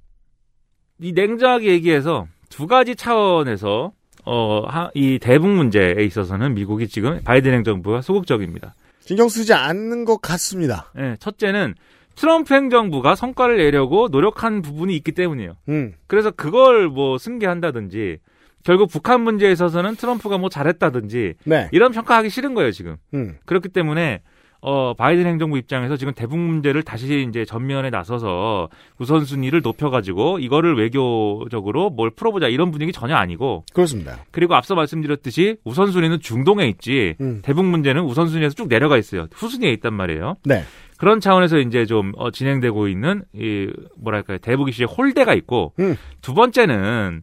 이 1.01 1.13
냉정하게 1.13 1.69
얘기해서 1.73 2.27
두 2.49 2.67
가지 2.67 2.97
차원에서 2.97 3.93
어, 4.25 4.89
이 4.95 5.19
대북 5.21 5.49
문제에 5.49 6.03
있어서는 6.05 6.55
미국이 6.55 6.89
지금 6.89 7.21
바이든 7.23 7.53
행정부가 7.53 8.03
소극적입니다. 8.03 8.75
신경 9.01 9.29
쓰지 9.29 9.55
않는 9.55 10.05
것 10.05 10.21
같습니다. 10.21 10.91
네, 10.97 11.17
첫째는 11.21 11.75
트럼프 12.17 12.55
행정부가 12.55 13.15
성과를 13.15 13.59
내려고 13.59 14.09
노력한 14.09 14.63
부분이 14.63 14.97
있기 14.97 15.13
때문이에요. 15.13 15.57
음. 15.69 15.95
그래서 16.09 16.31
그걸 16.31 16.89
뭐 16.89 17.19
승계한다든지 17.19 18.19
결국 18.65 18.91
북한 18.91 19.21
문제에 19.21 19.53
있어서는 19.53 19.95
트럼프가 19.95 20.39
뭐 20.39 20.49
잘했다든지 20.49 21.35
네. 21.45 21.69
이런 21.71 21.93
평가하기 21.93 22.31
싫은 22.31 22.55
거예요 22.55 22.73
지금. 22.73 22.97
음. 23.15 23.37
그렇기 23.45 23.69
때문에 23.69 24.23
어 24.61 24.95
바이든 24.95 25.27
행정부 25.27 25.59
입장에서 25.59 25.97
지금 25.97 26.13
대북 26.15 26.39
문제를 26.39 26.83
다시 26.83 27.27
이제 27.29 27.45
전면에 27.45 27.91
나서서 27.91 28.69
우선순위를 28.99 29.63
높여가지고 29.63 30.39
이거를 30.39 30.77
외교적으로 30.77 31.91
뭘 31.91 32.11
풀어보자 32.11 32.49
이런 32.49 32.71
분위기 32.71 32.93
전혀 32.93 33.15
아니고 33.17 33.65
그렇습니다. 33.73 34.25
그리고 34.31 34.55
앞서 34.55 34.75
말씀드렸듯이 34.75 35.57
우선순위는 35.65 36.21
중동에 36.21 36.67
있지 36.67 37.15
음. 37.21 37.41
대북 37.43 37.65
문제는 37.65 38.03
우선순위에서 38.03 38.55
쭉 38.55 38.69
내려가 38.69 38.97
있어요. 38.97 39.27
후순위에 39.33 39.71
있단 39.73 39.93
말이에요. 39.95 40.37
네. 40.45 40.65
그런 40.99 41.21
차원에서 41.21 41.59
이제 41.59 41.85
좀 41.85 42.13
어, 42.17 42.31
진행되고 42.31 42.89
있는 42.89 43.23
이 43.35 43.71
뭐랄까요 43.99 44.39
대북 44.39 44.69
이슈의 44.69 44.87
홀대가 44.87 45.35
있고 45.35 45.75
음. 45.79 45.97
두 46.23 46.35
번째는 46.35 47.23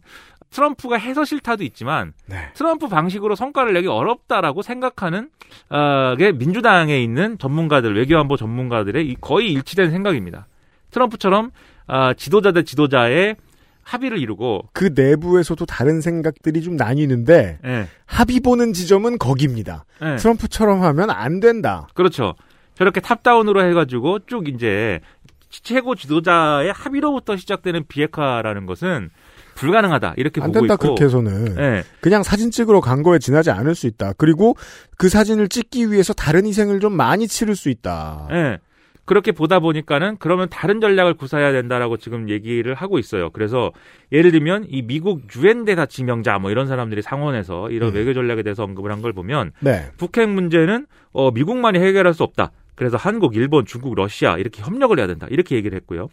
트럼프가 0.53 0.97
해서 0.97 1.25
싫다도 1.25 1.63
있지만 1.63 2.13
네. 2.27 2.49
트럼프 2.53 2.87
방식으로 2.87 3.35
성과를 3.35 3.73
내기 3.73 3.87
어렵다라고 3.87 4.61
생각하는 4.61 5.29
어, 5.69 6.15
게 6.15 6.31
민주당에 6.31 7.01
있는 7.01 7.37
전문가들 7.37 7.95
외교안보 7.95 8.37
전문가들의 8.37 9.17
거의 9.19 9.51
일치된 9.51 9.91
생각입니다. 9.91 10.47
트럼프처럼 10.91 11.51
어, 11.87 12.13
지도자 12.13 12.51
대 12.51 12.63
지도자의 12.63 13.35
합의를 13.81 14.19
이루고 14.19 14.69
그 14.71 14.91
내부에서도 14.95 15.65
다른 15.65 15.99
생각들이 15.99 16.61
좀 16.61 16.77
나뉘는데 16.77 17.59
네. 17.61 17.87
합의 18.05 18.39
보는 18.39 18.73
지점은 18.73 19.17
거기입니다. 19.17 19.85
네. 19.99 20.15
트럼프처럼 20.17 20.83
하면 20.83 21.09
안 21.09 21.39
된다. 21.39 21.87
그렇죠. 21.93 22.35
저렇게 22.75 23.01
탑다운으로 23.01 23.67
해가지고 23.69 24.19
쭉 24.25 24.47
이제 24.47 25.01
최고 25.49 25.95
지도자의 25.95 26.71
합의로부터 26.71 27.35
시작되는 27.37 27.85
비핵화라는 27.87 28.65
것은 28.65 29.09
불가능하다 29.55 30.13
이렇게 30.17 30.41
안 30.41 30.47
보고 30.51 30.59
된다 30.61 30.73
있고 30.75 30.81
그렇게 30.95 31.05
해서는 31.05 31.55
네. 31.55 31.83
그냥 32.01 32.23
사진 32.23 32.51
찍으러 32.51 32.81
간 32.81 33.03
거에 33.03 33.19
지나지 33.19 33.51
않을 33.51 33.75
수 33.75 33.87
있다. 33.87 34.13
그리고 34.17 34.55
그 34.97 35.09
사진을 35.09 35.49
찍기 35.49 35.91
위해서 35.91 36.13
다른 36.13 36.45
희생을 36.45 36.79
좀 36.79 36.93
많이 36.93 37.27
치를 37.27 37.55
수 37.55 37.69
있다. 37.69 38.27
네. 38.31 38.57
그렇게 39.05 39.33
보다 39.33 39.59
보니까는 39.59 40.15
그러면 40.17 40.47
다른 40.49 40.79
전략을 40.79 41.15
구사해야 41.15 41.51
된다라고 41.51 41.97
지금 41.97 42.29
얘기를 42.29 42.73
하고 42.73 42.99
있어요. 42.99 43.31
그래서 43.31 43.71
예를 44.13 44.31
들면 44.31 44.67
이 44.69 44.81
미국 44.81 45.23
유엔 45.35 45.65
대사 45.65 45.85
지명자 45.85 46.39
뭐 46.39 46.51
이런 46.51 46.67
사람들이 46.67 47.01
상원에서 47.01 47.69
이런 47.69 47.89
음. 47.89 47.95
외교 47.95 48.13
전략에 48.13 48.43
대해서 48.43 48.63
언급을 48.63 48.91
한 48.93 49.01
걸 49.01 49.11
보면 49.11 49.51
네. 49.59 49.89
북핵 49.97 50.29
문제는 50.29 50.85
어 51.11 51.31
미국만이 51.31 51.79
해결할 51.79 52.13
수 52.13 52.23
없다. 52.23 52.51
그래서 52.75 52.95
한국, 52.95 53.35
일본, 53.35 53.65
중국, 53.65 53.93
러시아 53.93 54.37
이렇게 54.37 54.61
협력을 54.63 54.97
해야 54.97 55.05
된다. 55.05 55.27
이렇게 55.29 55.55
얘기를 55.57 55.75
했고요. 55.75 56.07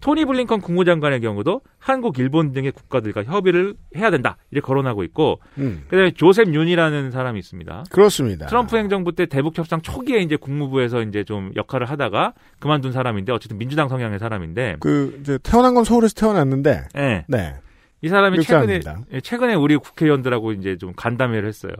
토니 0.00 0.24
블링컨 0.24 0.60
국무장관의 0.60 1.20
경우도 1.20 1.62
한국, 1.78 2.18
일본 2.18 2.52
등의 2.52 2.72
국가들과 2.72 3.24
협의를 3.24 3.74
해야 3.96 4.10
된다. 4.10 4.36
이렇게 4.50 4.66
거론하고 4.66 5.02
있고, 5.04 5.40
음. 5.58 5.84
그다음에 5.88 6.10
조셉 6.12 6.52
윤이라는 6.52 7.10
사람이 7.10 7.38
있습니다. 7.38 7.84
그렇습니다. 7.90 8.46
트럼프 8.46 8.76
행정부 8.76 9.12
때 9.12 9.26
대북 9.26 9.56
협상 9.58 9.80
초기에 9.80 10.18
이제 10.18 10.36
국무부에서 10.36 11.02
이제 11.02 11.24
좀 11.24 11.52
역할을 11.56 11.88
하다가 11.88 12.34
그만둔 12.58 12.92
사람인데 12.92 13.32
어쨌든 13.32 13.58
민주당 13.58 13.88
성향의 13.88 14.18
사람인데 14.18 14.76
그 14.80 15.18
이제 15.20 15.38
태어난 15.42 15.74
건 15.74 15.84
서울에서 15.84 16.14
태어났는데, 16.14 16.88
네. 16.94 17.24
네. 17.28 17.54
이 18.02 18.08
사람이 18.08 18.42
최근에 18.42 18.80
예, 19.12 19.20
최근에 19.20 19.54
우리 19.54 19.76
국회의원들하고 19.78 20.52
이제 20.52 20.76
좀 20.76 20.92
간담회를 20.94 21.48
했어요. 21.48 21.72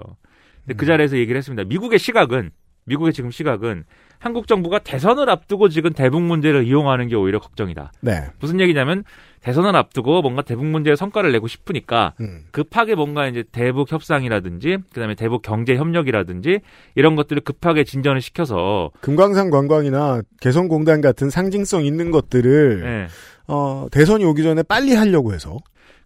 근데 0.65 0.69
그 0.69 0.73
음. 0.73 0.77
그 0.77 0.87
자리에서 0.87 1.19
얘기를 1.19 1.37
했습니다. 1.37 1.65
미국의 1.65 1.99
시각은 1.99 2.51
미국의 2.87 3.13
지금 3.13 3.31
시각은 3.31 3.85
한국 4.25 4.47
정부가 4.47 4.79
대선을 4.79 5.29
앞두고 5.29 5.69
지금 5.69 5.93
대북 5.93 6.23
문제를 6.23 6.67
이용하는 6.67 7.09
게 7.09 7.15
오히려 7.15 7.39
걱정이다. 7.39 7.93
네. 8.01 8.23
무슨 8.41 8.59
얘기냐면 8.59 9.05
대선을 9.43 9.77
앞두고 9.77 10.23
뭔가 10.23 10.41
대북 10.41 10.65
문제에 10.65 10.97
성과를 10.97 11.31
내고 11.31 11.47
싶으니까 11.47 12.15
음. 12.23 12.45
급하게 12.51 12.95
뭔가 12.95 13.29
이제 13.29 13.45
대북 13.53 13.93
협상이라든지 13.93 14.79
그다음에 14.95 15.15
대북 15.15 15.43
경제 15.43 15.77
협력이라든지 15.77 16.61
이런 16.95 17.17
것들을 17.17 17.43
급하게 17.43 17.85
진전을 17.85 18.23
시켜서 18.23 18.91
금강산 19.03 19.51
관광이나 19.51 20.23
개성공단 20.41 21.03
같은 21.03 21.29
상징성 21.29 21.85
있는 21.85 22.11
것들을 22.11 22.81
네. 22.81 23.07
어, 23.47 23.89
대선이 23.91 24.25
오기 24.25 24.43
전에 24.43 24.63
빨리 24.63 24.95
하려고 24.95 25.35
해서 25.35 25.59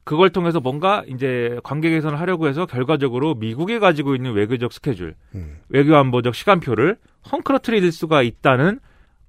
그걸 0.09 0.31
통해서 0.31 0.59
뭔가 0.59 1.05
이제 1.07 1.61
관계 1.63 1.91
개선을 1.91 2.19
하려고 2.19 2.49
해서 2.49 2.65
결과적으로 2.65 3.35
미국이 3.35 3.79
가지고 3.79 4.15
있는 4.15 4.33
외교적 4.33 4.73
스케줄, 4.73 5.15
음. 5.35 5.59
외교 5.69 5.97
안보적 5.97 6.35
시간표를 6.35 6.97
헝클어트릴 7.31 7.93
수가 7.93 8.23
있다는 8.23 8.81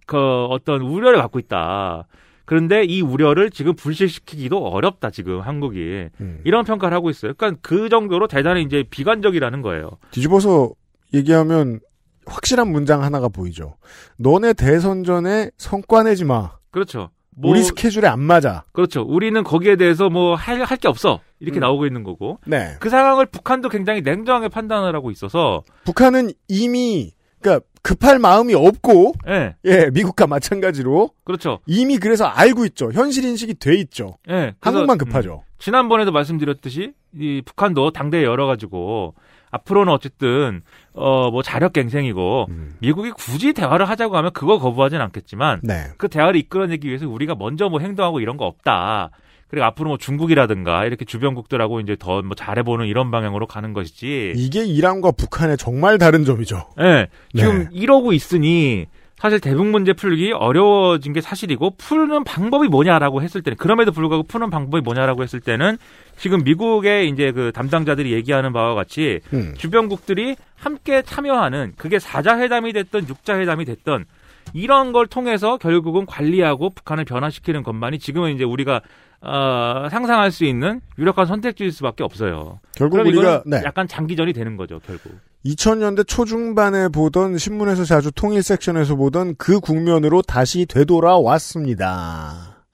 그 0.07 0.45
어떤 0.45 0.79
우려를 0.79 1.17
갖고 1.17 1.37
있다. 1.37 2.07
그런데 2.45 2.85
이 2.85 3.01
우려를 3.01 3.49
지금 3.49 3.75
불식시키기도 3.75 4.69
어렵다 4.69 5.09
지금 5.09 5.41
한국이 5.41 6.07
음. 6.21 6.39
이런 6.45 6.63
평가를 6.63 6.95
하고 6.95 7.09
있어요. 7.09 7.33
그러니까 7.33 7.59
그 7.61 7.89
정도로 7.89 8.27
대단히 8.27 8.63
이제 8.63 8.85
비관적이라는 8.89 9.61
거예요. 9.61 9.97
뒤집어서 10.11 10.71
얘기하면 11.13 11.81
확실한 12.25 12.71
문장 12.71 13.03
하나가 13.03 13.27
보이죠. 13.27 13.75
너네 14.15 14.53
대선 14.53 15.03
전에 15.03 15.51
성과 15.57 16.03
내지 16.03 16.23
마. 16.23 16.51
그렇죠. 16.71 17.09
뭐, 17.41 17.51
우리 17.51 17.63
스케줄에 17.63 18.07
안 18.07 18.19
맞아. 18.19 18.63
그렇죠. 18.73 19.01
우리는 19.03 19.43
거기에 19.43 19.75
대해서 19.75 20.09
뭐 20.09 20.35
할 20.35 20.61
할 20.63 20.77
게 20.77 20.87
없어. 20.87 21.19
이렇게 21.39 21.59
음. 21.59 21.61
나오고 21.61 21.85
있는 21.85 22.03
거고. 22.03 22.39
네. 22.45 22.75
그 22.79 22.89
상황을 22.89 23.25
북한도 23.27 23.69
굉장히 23.69 24.01
냉정하게 24.01 24.49
판단을 24.49 24.93
하고 24.95 25.09
있어서 25.11 25.63
북한은 25.85 26.31
이미 26.47 27.11
그러니까 27.41 27.65
급할 27.81 28.19
마음이 28.19 28.53
없고 28.53 29.13
네. 29.25 29.55
예 29.63 29.89
미국과 29.93 30.27
마찬가지로 30.27 31.11
그렇죠 31.23 31.59
이미 31.65 31.97
그래서 31.97 32.25
알고 32.25 32.65
있죠 32.65 32.91
현실 32.91 33.23
인식이 33.23 33.53
돼 33.53 33.75
있죠 33.75 34.17
네. 34.27 34.53
한국만 34.59 34.97
급하죠 34.97 35.43
음, 35.45 35.55
지난번에도 35.57 36.11
말씀드렸듯이 36.11 36.91
이 37.15 37.41
북한도 37.45 37.91
당대에 37.91 38.25
열어 38.25 38.45
가지고 38.47 39.15
앞으로는 39.51 39.91
어쨌든 39.93 40.61
어 40.93 41.29
뭐 41.31 41.41
자력갱생이고 41.43 42.47
음. 42.49 42.75
미국이 42.79 43.11
굳이 43.11 43.53
대화를 43.53 43.87
하자고 43.87 44.17
하면 44.17 44.31
그거 44.33 44.57
거부하진 44.59 44.99
않겠지만 45.01 45.61
네. 45.63 45.85
그 45.97 46.07
대화를 46.07 46.39
이끌어내기 46.39 46.87
위해서 46.87 47.07
우리가 47.07 47.35
먼저 47.35 47.69
뭐 47.69 47.79
행동하고 47.79 48.19
이런 48.19 48.37
거 48.37 48.45
없다. 48.45 49.11
그리고 49.49 49.65
앞으로 49.65 49.89
뭐 49.89 49.97
중국이라든가 49.97 50.85
이렇게 50.85 51.05
주변국들하고 51.05 51.79
이제 51.79 51.95
더 51.99 52.21
뭐 52.21 52.35
잘해보는 52.35 52.85
이런 52.85 53.09
방향으로 53.11 53.47
가는 53.47 53.73
것이지. 53.73 54.33
이게 54.35 54.63
이란과 54.65 55.11
북한의 55.11 55.57
정말 55.57 55.97
다른 55.97 56.25
점이죠. 56.25 56.67
네. 56.77 57.07
지금 57.35 57.59
네. 57.63 57.69
이러고 57.71 58.13
있으니 58.13 58.85
사실 59.19 59.41
대북 59.41 59.67
문제 59.67 59.91
풀기 59.91 60.31
어려워진 60.31 61.11
게 61.11 61.19
사실이고 61.19 61.75
푸는 61.77 62.23
방법이 62.23 62.69
뭐냐라고 62.69 63.21
했을 63.21 63.41
때는 63.41 63.57
그럼에도 63.57 63.91
불구하고 63.91 64.23
푸는 64.23 64.49
방법이 64.49 64.81
뭐냐라고 64.81 65.23
했을 65.23 65.41
때는 65.41 65.77
지금 66.17 66.43
미국의 66.43 67.09
이제 67.09 67.33
그 67.33 67.51
담당자들이 67.53 68.13
얘기하는 68.13 68.53
바와 68.53 68.75
같이 68.75 69.19
음. 69.33 69.53
주변국들이 69.57 70.37
함께 70.55 71.01
참여하는 71.01 71.73
그게 71.77 71.99
사자 71.99 72.39
회담이 72.39 72.71
됐던 72.71 73.09
육자 73.09 73.37
회담이 73.37 73.65
됐던 73.65 74.05
이런 74.53 74.93
걸 74.93 75.05
통해서 75.05 75.57
결국은 75.57 76.05
관리하고 76.05 76.69
북한을 76.69 77.03
변화시키는 77.03 77.63
것만이 77.63 77.99
지금은 77.99 78.33
이제 78.33 78.45
우리가 78.45 78.81
어, 79.21 79.89
상상할 79.91 80.31
수 80.31 80.45
있는 80.45 80.79
유력한 80.97 81.25
선택지일 81.25 81.73
수밖에 81.73 82.05
없어요. 82.05 82.59
결국 82.73 82.99
우리가 82.99 83.43
네. 83.45 83.61
약간 83.65 83.85
장기전이 83.85 84.31
되는 84.31 84.55
거죠, 84.55 84.79
결국. 84.85 85.19
2000년대 85.45 86.05
초중반에 86.07 86.89
보던 86.89 87.37
신문에서 87.37 87.85
자주 87.85 88.11
통일 88.11 88.43
섹션에서 88.43 88.95
보던 88.95 89.35
그 89.37 89.59
국면으로 89.59 90.21
다시 90.21 90.65
되돌아왔습니다. 90.65 92.65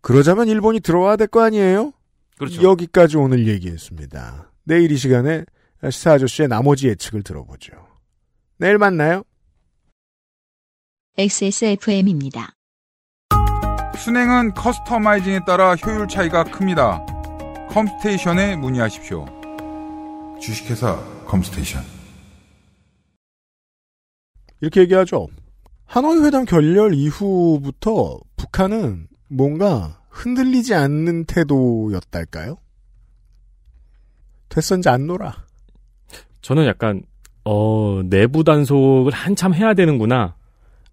그러자면 0.00 0.48
일본이 0.48 0.80
들어와야 0.80 1.16
될 1.16 1.28
거 1.28 1.42
아니에요? 1.42 1.92
그렇죠. 2.38 2.62
여기까지 2.62 3.16
오늘 3.16 3.46
얘기했습니다. 3.46 4.50
내일 4.64 4.90
이 4.90 4.96
시간에 4.96 5.44
시사 5.88 6.12
아저씨의 6.12 6.48
나머지 6.48 6.88
예측을 6.88 7.22
들어보죠. 7.22 7.72
내일 8.58 8.78
만나요. 8.78 9.22
XSFM입니다. 11.16 12.54
순행은 13.98 14.54
커스터마이징에 14.54 15.40
따라 15.46 15.74
효율 15.76 16.08
차이가 16.08 16.42
큽니다. 16.44 17.04
컴스테이션에 17.70 18.56
문의하십시오. 18.56 19.26
주식회사 20.40 21.13
컴스테이션. 21.26 21.82
이렇게 24.60 24.80
얘기하죠. 24.80 25.28
하노이 25.86 26.24
회담 26.24 26.44
결렬 26.44 26.94
이후부터 26.94 28.18
북한은 28.36 29.08
뭔가 29.28 30.00
흔들리지 30.08 30.74
않는 30.74 31.24
태도였달까요? 31.26 32.56
됐선지 34.48 34.88
안 34.88 35.06
놀아. 35.06 35.44
저는 36.40 36.66
약간 36.66 37.02
어 37.44 38.02
내부 38.04 38.44
단속을 38.44 39.12
한참 39.12 39.52
해야 39.54 39.74
되는구나. 39.74 40.36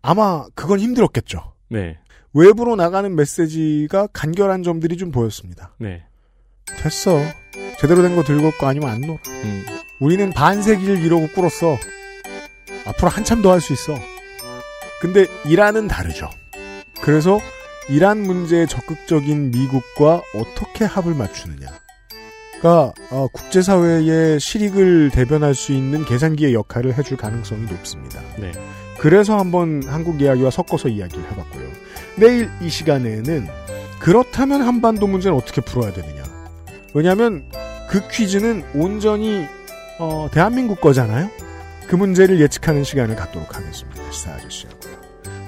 아마 0.02 0.46
그건 0.56 0.80
힘들었겠죠. 0.80 1.54
네. 1.70 1.98
외부로 2.34 2.76
나가는 2.76 3.14
메시지가 3.16 4.08
간결한 4.08 4.64
점들이 4.64 4.98
좀 4.98 5.12
보였습니다. 5.12 5.76
네. 5.78 6.04
됐어. 6.78 7.20
제대로 7.80 8.02
된 8.02 8.16
거 8.16 8.24
들고 8.24 8.48
없고 8.48 8.68
아니면 8.68 8.90
안 8.90 9.02
놀아. 9.02 9.18
음. 9.28 9.66
우리는 10.00 10.32
반세기를 10.32 11.04
이러고 11.04 11.30
꿇었어. 11.30 11.78
앞으로 12.86 13.10
한참 13.10 13.42
더 13.42 13.52
할 13.52 13.62
수 13.62 13.74
있어. 13.74 13.96
근데 15.02 15.26
이란은 15.46 15.88
다르죠. 15.88 16.30
그래서 17.02 17.40
이란 17.90 18.22
문제에 18.22 18.66
적극적인 18.68 19.52
미국과 19.52 20.22
어떻게 20.36 20.86
합을 20.86 21.16
맞추느냐가 21.16 21.74
어, 23.10 23.28
국제사회의 23.34 24.40
실익을 24.40 25.10
대변할 25.12 25.56
수 25.56 25.72
있는 25.74 26.06
계산기의 26.06 26.54
역할을 26.54 26.98
해줄 26.98 27.18
가능성이 27.18 27.64
높습니다. 27.66 28.22
네. 28.38 28.52
그래서 29.00 29.38
한번 29.40 29.82
한국 29.88 30.22
이야기와 30.22 30.52
섞어서 30.52 30.88
이야기를 30.90 31.24
해봤고요. 31.32 31.68
내일 32.18 32.52
이 32.62 32.70
시간에는 32.70 33.48
그렇다면 34.00 34.62
한반도 34.62 35.08
문제는 35.08 35.36
어떻게 35.36 35.62
풀어야 35.62 35.92
되느냐. 35.92 36.22
왜냐하면 36.94 37.46
그 37.90 38.08
퀴즈는 38.10 38.64
온전히 38.74 39.46
어, 40.00 40.30
대한민국 40.32 40.82
거잖아요. 40.82 41.30
그 41.88 41.96
문제를 41.96 42.40
예측하는 42.40 42.84
시간을 42.84 43.16
갖도록 43.16 43.56
하겠습니다. 43.56 44.12
시사 44.12 44.32
아저씨하고요. 44.32 44.94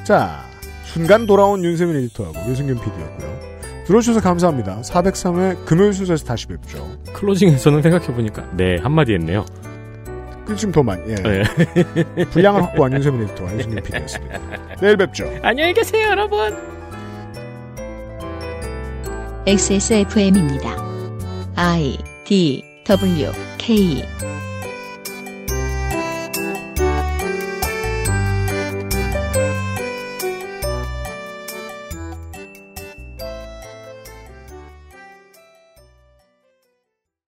자, 0.04 0.44
순간 0.84 1.26
돌아온 1.26 1.64
윤세민 1.64 1.96
에디터하고 1.96 2.50
유승균 2.50 2.76
PD였고요. 2.76 3.54
들어주셔서 3.86 4.22
감사합니다. 4.22 4.82
403회 4.82 5.66
금요일 5.66 5.94
순서에서 5.94 6.26
다시 6.26 6.48
뵙죠. 6.48 6.88
클로징에서는 7.14 7.82
생각해보니까 7.82 8.50
네 8.56 8.78
한마디 8.82 9.14
했네요. 9.14 9.46
지금 10.58 10.72
더 10.74 10.84
많이. 10.84 11.02
예. 11.10 11.16
네. 11.16 12.26
분량을 12.32 12.62
확보한 12.64 12.94
윤세민 12.94 13.24
에디터와 13.24 13.54
유승균 13.56 13.84
PD였습니다. 13.84 14.40
내일 14.82 14.98
뵙죠. 14.98 15.32
안녕히 15.42 15.74
계세요 15.74 16.10
여러분. 16.10 16.56
XSFM입니다. 19.46 20.93
I 21.56 21.98
D 22.26 22.64
W 22.86 23.34
K 23.58 24.33